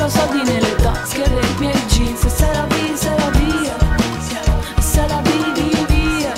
zero 0.00 0.08
soldi 0.08 0.42
nelle 0.50 0.74
tasche 0.76 1.22
dei 1.28 1.54
miei 1.58 1.86
jeans. 1.86 2.26
Se 2.26 2.46
la 2.52 2.66
vi, 2.66 2.94
la 3.04 3.30
via 3.38 3.76
Se 4.80 5.06
la 5.06 5.20
vivi 5.20 5.84
via 5.88 6.32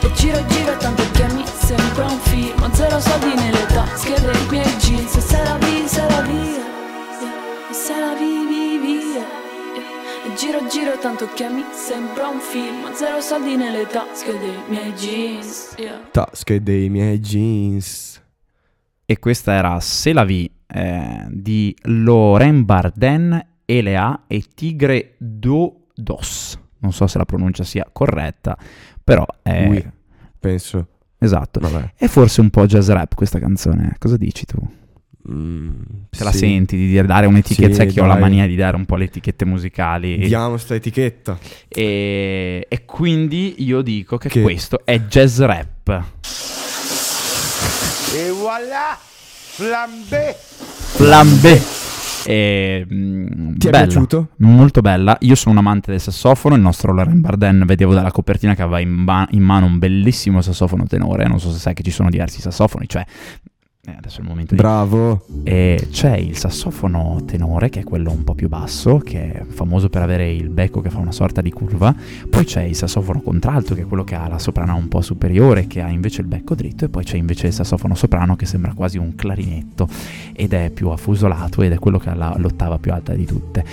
E 0.00 0.12
giro 0.12 0.46
giro 0.46 0.76
tanto 0.76 1.02
che 1.10 1.26
mi 1.32 1.44
sembra 1.46 2.06
un 2.06 2.18
film. 2.20 2.62
Ho 2.62 2.70
zero 2.72 3.00
soldi 3.00 3.34
nelle 3.34 3.66
tasche 3.66 4.20
dei 4.20 4.46
miei 4.50 4.76
jeans. 4.76 5.18
Se 5.18 5.42
la 5.42 5.56
vi, 5.58 5.84
la 6.08 6.20
via 6.22 6.64
Se 7.72 7.98
la 7.98 8.14
vivi 8.14 8.78
via 8.78 9.38
e 10.22 10.34
giro 10.34 10.66
giro 10.68 10.98
tanto 10.98 11.28
che 11.34 11.48
mi 11.48 11.64
sembra 11.72 12.28
un 12.28 12.40
film. 12.40 12.84
Ho 12.84 12.94
Zero 12.94 13.20
soldi 13.20 13.56
nelle 13.56 13.86
tasche 13.86 14.38
dei 14.38 14.58
miei 14.68 14.92
jeans 14.92 15.74
yeah. 15.76 15.98
Tasche 16.10 16.62
dei 16.62 16.88
miei 16.90 17.18
jeans. 17.18 18.20
E 19.06 19.18
questa 19.18 19.54
era 19.54 19.80
Se 19.80 20.12
la 20.12 20.24
vi 20.24 20.59
eh, 20.72 21.26
di 21.30 21.74
Loren 21.82 22.64
Barden, 22.64 23.46
Elea 23.64 24.24
e 24.26 24.44
Tigre 24.54 25.14
do 25.18 25.86
Dos. 25.94 26.58
Non 26.78 26.92
so 26.92 27.06
se 27.06 27.18
la 27.18 27.24
pronuncia 27.26 27.62
sia 27.64 27.86
corretta, 27.92 28.56
però 29.04 29.26
è... 29.42 29.66
Ui, 29.68 29.90
penso. 30.38 30.86
Esatto. 31.18 31.60
Vabbè. 31.60 31.92
È 31.96 32.06
forse 32.06 32.40
un 32.40 32.48
po' 32.50 32.64
jazz 32.66 32.88
rap 32.88 33.14
questa 33.14 33.38
canzone. 33.38 33.94
Cosa 33.98 34.16
dici 34.16 34.46
tu? 34.46 34.56
Mm, 35.30 35.70
Se 36.08 36.24
la 36.24 36.32
sì. 36.32 36.38
senti 36.38 36.76
di 36.78 36.98
dare 37.02 37.26
un'etichetta, 37.26 37.68
Sì, 37.68 37.74
sai 37.74 37.92
che 37.92 38.00
ho 38.00 38.06
la 38.06 38.14
dai. 38.14 38.22
mania 38.22 38.46
di 38.46 38.56
dare 38.56 38.76
un 38.76 38.86
po' 38.86 38.96
le 38.96 39.04
etichette 39.04 39.44
musicali. 39.44 40.16
Diamo 40.26 40.56
sta 40.56 40.74
etichetta. 40.74 41.38
E, 41.68 42.64
e 42.66 42.84
quindi 42.86 43.56
io 43.58 43.82
dico 43.82 44.16
che, 44.16 44.30
Che- 44.30 44.40
questo 44.40 44.80
è 44.86 44.98
jazz 45.00 45.40
rap. 45.40 46.02
E 48.16 48.30
voilà, 48.30 48.98
flambé. 49.60 50.36
Flambé. 50.96 51.62
E, 52.24 52.86
mm, 52.90 53.56
Ti 53.56 53.66
è 53.66 53.70
bella, 53.70 53.84
piaciuto? 53.86 54.28
Molto 54.38 54.80
bella. 54.80 55.16
Io 55.20 55.34
sono 55.34 55.52
un 55.52 55.58
amante 55.58 55.90
del 55.90 56.00
sassofono. 56.00 56.54
Il 56.54 56.62
nostro 56.62 56.92
Loren 56.92 57.20
Barden, 57.20 57.64
vedevo 57.66 57.92
dalla 57.92 58.10
copertina 58.10 58.54
che 58.54 58.62
aveva 58.62 58.80
in, 58.80 59.04
ba- 59.04 59.28
in 59.32 59.42
mano 59.42 59.66
un 59.66 59.78
bellissimo 59.78 60.40
sassofono 60.40 60.86
tenore. 60.86 61.26
Non 61.26 61.40
so 61.40 61.50
se 61.50 61.58
sai 61.58 61.74
che 61.74 61.82
ci 61.82 61.90
sono 61.90 62.08
diversi 62.08 62.40
sassofoni. 62.40 62.88
Cioè, 62.88 63.04
eh, 63.86 63.94
adesso 63.96 64.18
è 64.18 64.22
il 64.22 64.28
momento 64.28 64.54
di 64.54 64.60
Bravo. 64.60 65.24
e 65.42 65.88
c'è 65.90 66.14
il 66.16 66.36
sassofono 66.36 67.22
tenore, 67.24 67.70
che 67.70 67.80
è 67.80 67.84
quello 67.84 68.10
un 68.10 68.24
po' 68.24 68.34
più 68.34 68.48
basso, 68.48 68.98
che 68.98 69.32
è 69.32 69.44
famoso 69.44 69.88
per 69.88 70.02
avere 70.02 70.30
il 70.30 70.50
becco 70.50 70.82
che 70.82 70.90
fa 70.90 70.98
una 70.98 71.12
sorta 71.12 71.40
di 71.40 71.50
curva. 71.50 71.94
Poi 72.28 72.44
c'è 72.44 72.62
il 72.62 72.76
sassofono 72.76 73.22
contralto, 73.22 73.74
che 73.74 73.82
è 73.82 73.86
quello 73.86 74.04
che 74.04 74.14
ha 74.14 74.28
la 74.28 74.38
soprana 74.38 74.74
un 74.74 74.88
po' 74.88 75.00
superiore, 75.00 75.66
che 75.66 75.80
ha 75.80 75.88
invece 75.88 76.20
il 76.20 76.26
becco 76.26 76.54
dritto. 76.54 76.84
E 76.84 76.88
poi 76.90 77.04
c'è 77.04 77.16
invece 77.16 77.46
il 77.46 77.52
sassofono 77.54 77.94
soprano, 77.94 78.36
che 78.36 78.44
sembra 78.44 78.74
quasi 78.74 78.98
un 78.98 79.14
clarinetto 79.14 79.88
ed 80.34 80.52
è 80.52 80.68
più 80.70 80.88
affusolato 80.90 81.62
ed 81.62 81.72
è 81.72 81.78
quello 81.78 81.98
che 81.98 82.10
ha 82.10 82.14
la- 82.14 82.34
l'ottava 82.36 82.78
più 82.78 82.92
alta 82.92 83.14
di 83.14 83.24
tutte. 83.24 83.64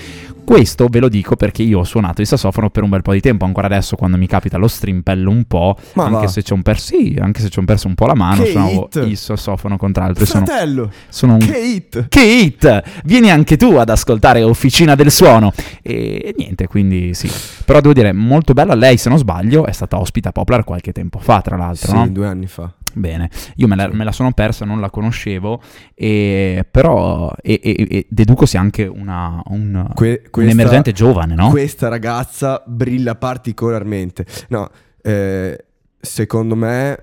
Questo 0.48 0.88
ve 0.88 1.00
lo 1.00 1.10
dico 1.10 1.36
perché 1.36 1.62
io 1.62 1.80
ho 1.80 1.84
suonato 1.84 2.22
il 2.22 2.28
sassofono 2.28 2.70
per 2.70 2.82
un 2.84 2.88
bel 2.90 3.02
po' 3.02 3.12
di 3.12 3.20
tempo, 3.20 3.44
ancora 3.44 3.68
adesso 3.68 3.98
quando 3.98 4.16
mi 4.16 4.28
capita 4.28 4.58
lo 4.58 4.70
strimpello 4.70 5.30
un 5.30 5.44
po', 5.44 5.76
Ma 5.96 6.06
anche 6.06 6.20
va. 6.26 6.28
se 6.28 6.42
ci 6.42 6.54
ho 6.54 6.60
perso, 6.64 6.96
sì, 6.96 7.18
anche 7.20 7.42
se 7.42 7.50
ci 7.50 7.60
ho 7.60 7.64
perso 7.66 7.88
un 7.88 7.96
po' 7.96 8.06
la 8.06 8.16
mano, 8.16 8.44
Che 8.44 8.52
suonavo 8.52 8.90
hit! 8.94 9.04
il 9.06 9.18
sassofono 9.18 9.76
contralto 9.76 10.24
e 10.24 10.26
sono, 10.26 10.46
Fratello. 10.46 10.90
sono 11.10 11.34
un 11.34 11.40
Che 11.40 11.58
hit. 11.58 12.08
che 12.08 12.22
hit! 12.22 12.82
Vieni 13.04 13.30
anche 13.30 13.58
tu 13.58 13.74
ad 13.76 13.90
ascoltare 13.90 14.42
Officina 14.44 14.96
del 14.96 15.12
Suono. 15.12 15.52
E, 15.82 16.34
niente, 16.38 16.68
quindi 16.68 17.14
sì. 17.14 17.30
Però 17.66 17.82
devo 17.82 17.94
dire, 17.94 18.14
molto 18.14 18.54
bella. 18.54 18.74
Lei, 18.74 18.96
se 18.96 19.10
non 19.10 19.18
sbaglio, 19.18 19.66
è 19.66 19.74
stata 19.74 20.00
ospite 20.00 20.30
a 20.30 20.32
Poplar 20.32 20.64
qualche 20.64 20.94
tempo 20.94 21.20
fa, 21.20 21.42
tra 21.42 21.58
l'altro, 21.58 21.90
Sì, 21.92 21.94
no? 21.98 22.08
due 22.08 22.26
anni 22.26 22.48
fa. 22.48 22.72
Bene, 22.98 23.30
io 23.56 23.68
me 23.68 23.76
la, 23.76 23.88
me 23.92 24.04
la 24.04 24.12
sono 24.12 24.32
persa, 24.32 24.66
non 24.66 24.80
la 24.82 24.90
conoscevo, 24.90 25.62
e, 25.94 26.66
però 26.70 27.32
e, 27.42 27.60
e- 27.64 27.88
e 27.90 28.08
deduco 28.10 28.46
sia 28.46 28.60
anche 28.60 28.86
una, 28.86 29.42
un, 29.50 29.92
Que- 29.94 30.22
un 30.24 30.30
questa- 30.32 30.52
emergente 30.52 30.92
giovane, 30.94 31.36
no? 31.36 31.50
Questa 31.50 31.88
ragazza 31.90 32.64
brilla 32.66 33.16
particolarmente. 33.16 34.26
No, 34.50 34.70
eh, 35.02 35.66
secondo 36.00 36.56
me 36.56 36.98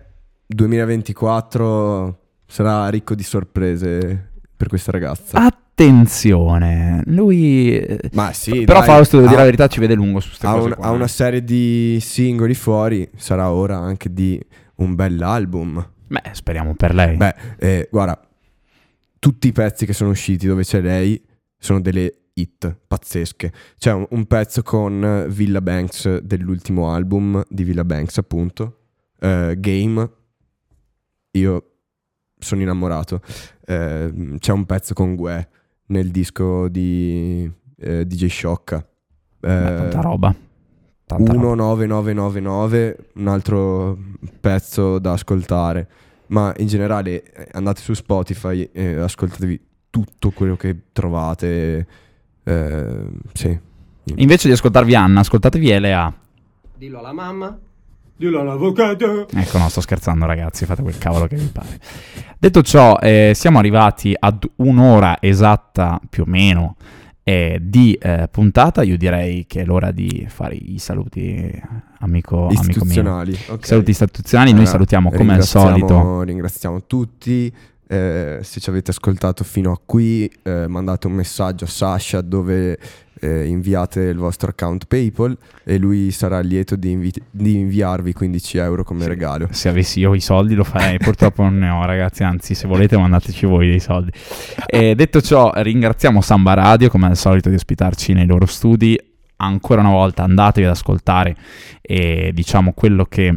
2024 0.47 2.19
sarà 2.47 2.89
ricco 2.89 3.15
di 3.15 3.23
sorprese 3.23 4.31
per 4.57 4.69
questa 4.69 4.91
ragazza. 4.93 5.39
Attenzione, 5.39 7.03
lui... 7.07 7.85
Ma 8.13 8.33
sì, 8.33 8.65
però 8.65 8.79
dai, 8.79 8.89
Fausto, 8.89 9.17
devo 9.17 9.27
ha- 9.27 9.31
dire 9.31 9.41
la 9.41 9.47
verità, 9.47 9.67
ci 9.67 9.81
vede 9.81 9.95
lungo 9.95 10.21
su 10.21 10.29
queste 10.29 10.47
ha, 10.47 10.53
cose 10.53 10.69
un- 10.69 10.75
qua, 10.75 10.87
ha 10.87 10.91
una 10.91 11.05
eh. 11.05 11.09
serie 11.09 11.43
di 11.45 11.99
singoli 12.01 12.55
fuori, 12.55 13.09
sarà 13.17 13.51
ora 13.51 13.77
anche 13.79 14.13
di 14.13 14.41
un 14.77 14.95
bell'album. 14.95 15.91
Beh, 16.09 16.23
speriamo 16.33 16.75
per 16.75 16.95
lei. 16.95 17.17
Beh, 17.17 17.35
eh, 17.59 17.89
guarda, 17.91 18.21
tutti 19.19 19.49
i 19.49 19.53
pezzi 19.53 19.87
che 19.87 19.93
sono 19.93 20.11
usciti 20.11 20.47
dove 20.47 20.63
c'è 20.63 20.81
lei 20.81 21.23
sono 21.59 21.81
delle 21.81 22.13
hit 22.35 22.77
pazzesche. 22.87 23.53
C'è 23.79 23.93
un, 23.93 24.07
un 24.11 24.27
pezzo 24.27 24.63
con 24.63 25.03
eh, 25.05 25.29
Villa 25.29 25.61
Banks 25.61 26.19
dell'ultimo 26.19 26.91
album 26.93 27.43
di 27.49 27.65
Villa 27.65 27.85
Banks, 27.85 28.19
appunto, 28.19 28.81
eh, 29.21 29.55
Game. 29.59 30.11
Io 31.33 31.71
sono 32.39 32.61
innamorato. 32.61 33.21
Eh, 33.65 34.37
c'è 34.39 34.53
un 34.53 34.67
pezzo 34.67 34.95
con 34.95 35.15
Gue 35.15 35.49
nel 35.87 36.11
disco 36.11 36.69
di 36.69 37.51
eh, 37.79 38.07
DJ 38.07 38.27
Sciocca. 38.27 38.87
Beh, 39.39 39.49
tanta 39.49 39.73
Eh. 39.73 39.77
Tanta 39.77 40.01
roba. 40.01 40.35
19999, 41.19 42.97
un 43.15 43.29
altro 43.29 43.99
pezzo 44.41 44.99
da 44.99 45.13
ascoltare. 45.13 45.89
Ma 46.29 46.53
in 46.57 46.67
generale 46.67 47.23
eh, 47.23 47.49
andate 47.53 47.81
su 47.81 47.93
Spotify 47.95 48.69
e 48.73 48.95
ascoltatevi 48.95 49.61
tutto 49.91 50.31
quello 50.31 50.57
che 50.57 50.77
trovate. 50.93 51.87
eh, 52.45 52.97
sì. 53.33 53.59
Invece 54.17 54.49
di 54.49 54.55
ascoltarvi 54.55 54.95
Anna, 54.95 55.21
ascoltatevi 55.21 55.79
LA. 55.79 56.13
Dillo 56.77 56.99
alla 56.99 57.13
mamma, 57.13 57.57
dillo 58.17 58.41
all'avvocato. 58.41 59.29
Ecco, 59.29 59.59
no, 59.59 59.69
sto 59.69 59.81
scherzando, 59.81 60.27
ragazzi. 60.27 60.65
Fate 60.67 60.83
quel 60.83 60.99
cavolo 60.99 61.27
che 61.27 61.37
vi 61.37 61.47
pare. 61.47 61.79
Detto 62.39 62.63
ciò, 62.63 62.99
eh, 63.01 63.33
siamo 63.35 63.59
arrivati 63.59 64.15
ad 64.19 64.45
un'ora 64.57 65.19
esatta 65.21 66.01
più 66.09 66.25
o 66.25 66.27
meno 66.27 66.77
eh, 67.25 67.59
di 67.61 67.95
eh, 67.95 68.29
puntata. 68.31 68.83
Io 68.83 68.97
direi 68.97 69.47
che 69.47 69.63
è 69.63 69.65
l'ora 69.65 69.91
di 69.91 70.27
fare 70.29 70.55
i 70.55 70.79
saluti, 70.79 71.51
amico, 71.99 72.47
amico 72.47 72.61
mio. 72.63 72.71
Istituzionali. 72.71 73.33
I 73.33 73.39
ok. 73.49 73.67
saluti 73.67 73.91
istituzionali. 73.91 74.51
Noi 74.51 74.61
Allora, 74.61 74.73
salutiamo 74.73 75.11
come 75.11 75.35
al 75.35 75.43
solito. 75.43 76.23
Ringraziamo 76.23 76.85
tutti. 76.85 77.53
Eh, 77.95 78.39
se 78.43 78.59
ci 78.59 78.69
avete 78.71 78.91
ascoltato 78.91 79.45
fino 79.45 79.71
a 79.71 79.81
qui, 79.85 80.29
eh, 80.43 80.67
mandate 80.67 81.07
un 81.07 81.13
messaggio 81.13 81.65
a 81.65 81.69
Sasha 81.69 82.21
dove 82.23 82.77
eh, 83.21 83.47
inviate 83.47 84.01
il 84.01 84.17
vostro 84.17 84.51
account 84.51 84.87
PayPal 84.87 85.37
e 85.63 85.79
lui 85.79 86.11
sarà 86.11 86.41
lieto 86.41 86.75
di, 86.75 86.91
invi- 86.91 87.23
di 87.31 87.55
inviarvi 87.55 88.13
15 88.13 88.59
euro 88.59 88.83
come 88.83 89.07
regalo. 89.07 89.47
Se 89.51 89.69
avessi 89.69 90.01
io 90.01 90.15
i 90.15 90.21
soldi 90.21 90.55
lo 90.55 90.65
farei, 90.65 90.99
purtroppo 90.99 91.43
non 91.43 91.59
ne 91.59 91.71
ho 91.71 91.85
ragazzi, 91.85 92.25
anzi 92.25 92.55
se 92.55 92.67
volete 92.67 92.99
mandateci 92.99 93.47
voi 93.47 93.69
dei 93.69 93.81
soldi. 93.81 94.11
E 94.67 94.97
detto 94.97 95.21
ciò 95.21 95.53
ringraziamo 95.55 96.21
Samba 96.21 96.55
Radio 96.55 96.89
come 96.89 97.07
al 97.07 97.17
solito 97.17 97.49
di 97.49 97.55
ospitarci 97.55 98.13
nei 98.13 98.27
loro 98.27 98.47
studi, 98.47 98.99
ancora 99.37 99.83
una 99.83 99.91
volta 99.91 100.25
andatevi 100.25 100.67
ad 100.67 100.73
ascoltare 100.73 101.37
e 101.81 102.33
diciamo 102.35 102.73
quello 102.73 103.05
che 103.05 103.37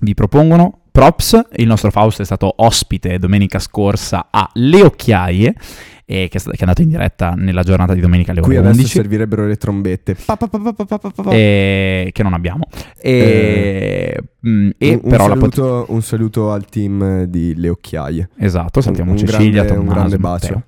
vi 0.00 0.12
propongono. 0.12 0.82
Props, 0.98 1.40
il 1.58 1.68
nostro 1.68 1.92
Fausto 1.92 2.22
è 2.22 2.24
stato 2.24 2.52
ospite 2.56 3.20
domenica 3.20 3.60
scorsa 3.60 4.26
a 4.32 4.50
Le 4.54 4.82
Occhiaie 4.82 5.54
e 6.04 6.28
che 6.28 6.38
è, 6.38 6.56
andato 6.58 6.82
in 6.82 6.88
diretta 6.88 7.34
nella 7.36 7.62
giornata 7.62 7.94
di 7.94 8.00
domenica 8.00 8.32
alle 8.32 8.40
ore 8.40 8.48
Qui 8.48 8.56
adesso 8.58 8.74
11 8.74 8.92
servirebbero 8.94 9.46
le 9.46 9.54
trombette. 9.54 10.16
Pa, 10.16 10.34
pa, 10.36 10.48
pa, 10.48 10.58
pa, 10.58 10.72
pa, 10.72 10.84
pa, 10.86 10.98
pa, 10.98 11.22
pa. 11.22 11.30
e- 11.30 12.10
che 12.12 12.22
non 12.24 12.32
abbiamo. 12.32 12.64
E, 13.00 14.18
mm, 14.44 14.70
e 14.76 14.88
un, 14.88 15.00
un 15.04 15.08
però 15.08 15.28
pot- 15.28 15.54
saluto, 15.54 15.86
un 15.90 16.02
saluto 16.02 16.50
al 16.50 16.64
team 16.64 17.22
di 17.26 17.54
Le 17.54 17.68
Occhiaie. 17.68 18.30
Esatto, 18.36 18.80
salutiamo 18.80 19.12
Un- 19.12 19.18
un 19.20 19.24
Cecilia, 19.24 19.62
grande- 19.62 19.70
un 19.78 19.86
Tommaso, 19.86 19.94
grande 19.94 20.18
Matteo. 20.18 20.62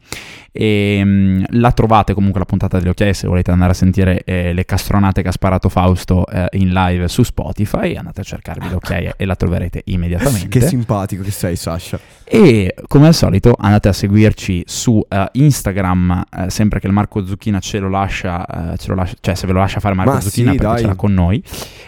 E, 0.52 1.00
mm, 1.04 1.42
la 1.50 1.70
trovate 1.72 2.12
comunque 2.12 2.40
la 2.40 2.44
puntata 2.46 2.76
delle 2.78 2.90
occhiaie 2.90 3.14
se 3.14 3.28
volete 3.28 3.52
andare 3.52 3.70
a 3.70 3.74
sentire 3.74 4.22
eh, 4.24 4.52
le 4.52 4.64
castronate 4.64 5.22
che 5.22 5.28
ha 5.28 5.32
sparato 5.32 5.68
Fausto 5.68 6.26
eh, 6.26 6.48
in 6.52 6.72
live 6.72 7.06
su 7.06 7.22
Spotify 7.22 7.94
andate 7.94 8.22
a 8.22 8.24
cercarvi 8.24 8.68
le 8.68 8.74
occhiaie 8.74 9.14
e 9.16 9.24
la 9.26 9.36
troverete 9.36 9.82
immediatamente 9.86 10.48
Che 10.48 10.66
simpatico 10.66 11.22
che 11.22 11.30
sei, 11.30 11.54
Sasha. 11.54 12.00
e 12.24 12.74
come 12.88 13.06
al 13.06 13.14
solito 13.14 13.54
andate 13.56 13.88
a 13.88 13.92
seguirci 13.92 14.64
su 14.66 15.00
eh, 15.08 15.28
Instagram 15.32 16.24
eh, 16.36 16.50
sempre 16.50 16.80
che 16.80 16.88
il 16.88 16.92
Marco 16.92 17.24
Zucchina 17.24 17.60
ce 17.60 17.78
lo 17.78 17.88
lascia, 17.88 18.72
eh, 18.72 18.76
ce 18.76 18.88
lo 18.88 18.96
lascia 18.96 19.14
cioè 19.20 19.34
se 19.36 19.46
ve 19.46 19.52
lo 19.52 19.60
lascia 19.60 19.78
fare 19.78 19.94
Marco 19.94 20.12
Ma 20.14 20.20
Zucchina 20.20 20.50
sì, 20.50 20.56
perché 20.56 20.72
dai. 20.72 20.80
ce 20.80 20.86
l'ha 20.88 20.96
con 20.96 21.14
noi 21.14 21.42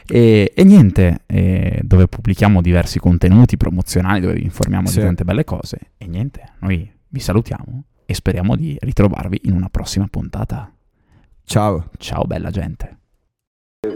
e, 0.06 0.52
e 0.54 0.64
niente 0.64 1.22
eh, 1.26 1.80
dove 1.82 2.06
pubblichiamo 2.06 2.60
diversi 2.62 3.00
contenuti 3.00 3.56
promozionali 3.56 4.20
dove 4.20 4.34
vi 4.34 4.44
informiamo 4.44 4.86
Sì. 4.86 4.98
di 5.00 5.04
tante 5.06 5.24
belle 5.24 5.42
cose 5.44 5.78
e 5.98 6.06
niente 6.06 6.42
noi 6.60 6.88
vi 7.08 7.20
salutiamo 7.20 7.82
e 8.12 8.14
speriamo 8.14 8.56
di 8.56 8.76
ritrovarvi 8.78 9.40
in 9.44 9.54
una 9.54 9.70
prossima 9.70 10.06
puntata. 10.08 10.70
Ciao. 11.44 11.88
Ciao 11.96 12.24
bella 12.24 12.50
gente. 12.50 12.98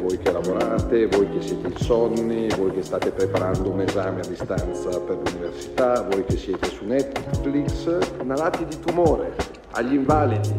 Voi 0.00 0.18
che 0.18 0.32
lavorate, 0.32 1.06
voi 1.06 1.28
che 1.28 1.42
siete 1.42 1.68
insonni, 1.68 2.48
voi 2.56 2.72
che 2.72 2.82
state 2.82 3.10
preparando 3.10 3.70
un 3.70 3.82
esame 3.82 4.22
a 4.22 4.26
distanza 4.26 4.98
per 5.00 5.18
l'università, 5.18 6.02
voi 6.02 6.24
che 6.24 6.36
siete 6.36 6.68
su 6.68 6.86
Netflix, 6.86 8.22
malati 8.24 8.64
di 8.64 8.80
tumore, 8.80 9.36
agli 9.72 9.94
invalidi, 9.94 10.52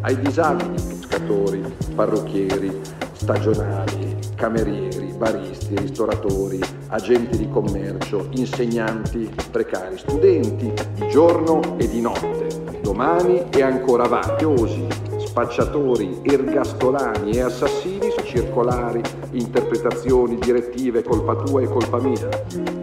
ai 0.00 0.18
disabili, 0.18 0.72
pescatori, 0.72 1.62
parrucchieri, 1.94 2.80
stagionali, 3.12 4.11
camerieri, 4.42 5.14
baristi, 5.16 5.76
ristoratori, 5.76 6.58
agenti 6.88 7.38
di 7.38 7.48
commercio, 7.48 8.26
insegnanti, 8.32 9.32
precari, 9.52 9.96
studenti 9.96 10.72
di 10.94 11.08
giorno 11.08 11.76
e 11.78 11.86
di 11.86 12.00
notte, 12.00 12.80
domani 12.82 13.40
e 13.50 13.62
ancora 13.62 14.02
avanti, 14.02 14.44
osi, 14.44 14.84
spacciatori, 15.18 16.22
ergastolani 16.22 17.36
e 17.36 17.42
assassini, 17.42 18.12
circolari, 18.24 19.00
interpretazioni, 19.30 20.36
direttive, 20.38 21.04
colpa 21.04 21.36
tua 21.36 21.62
e 21.62 21.68
colpa 21.68 22.00
mia, 22.00 22.28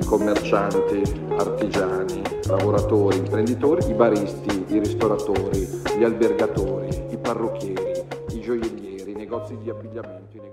commercianti, 0.05 1.01
artigiani, 1.37 2.21
lavoratori, 2.47 3.17
imprenditori, 3.17 3.85
i 3.89 3.93
baristi, 3.93 4.63
i 4.69 4.79
ristoratori, 4.79 5.67
gli 5.97 6.05
albergatori, 6.05 6.87
i 7.09 7.17
parrucchieri, 7.17 8.01
i 8.31 8.39
gioiellieri, 8.39 9.11
i 9.11 9.15
negozi 9.15 9.57
di 9.61 9.69
abbigliamento, 9.69 10.48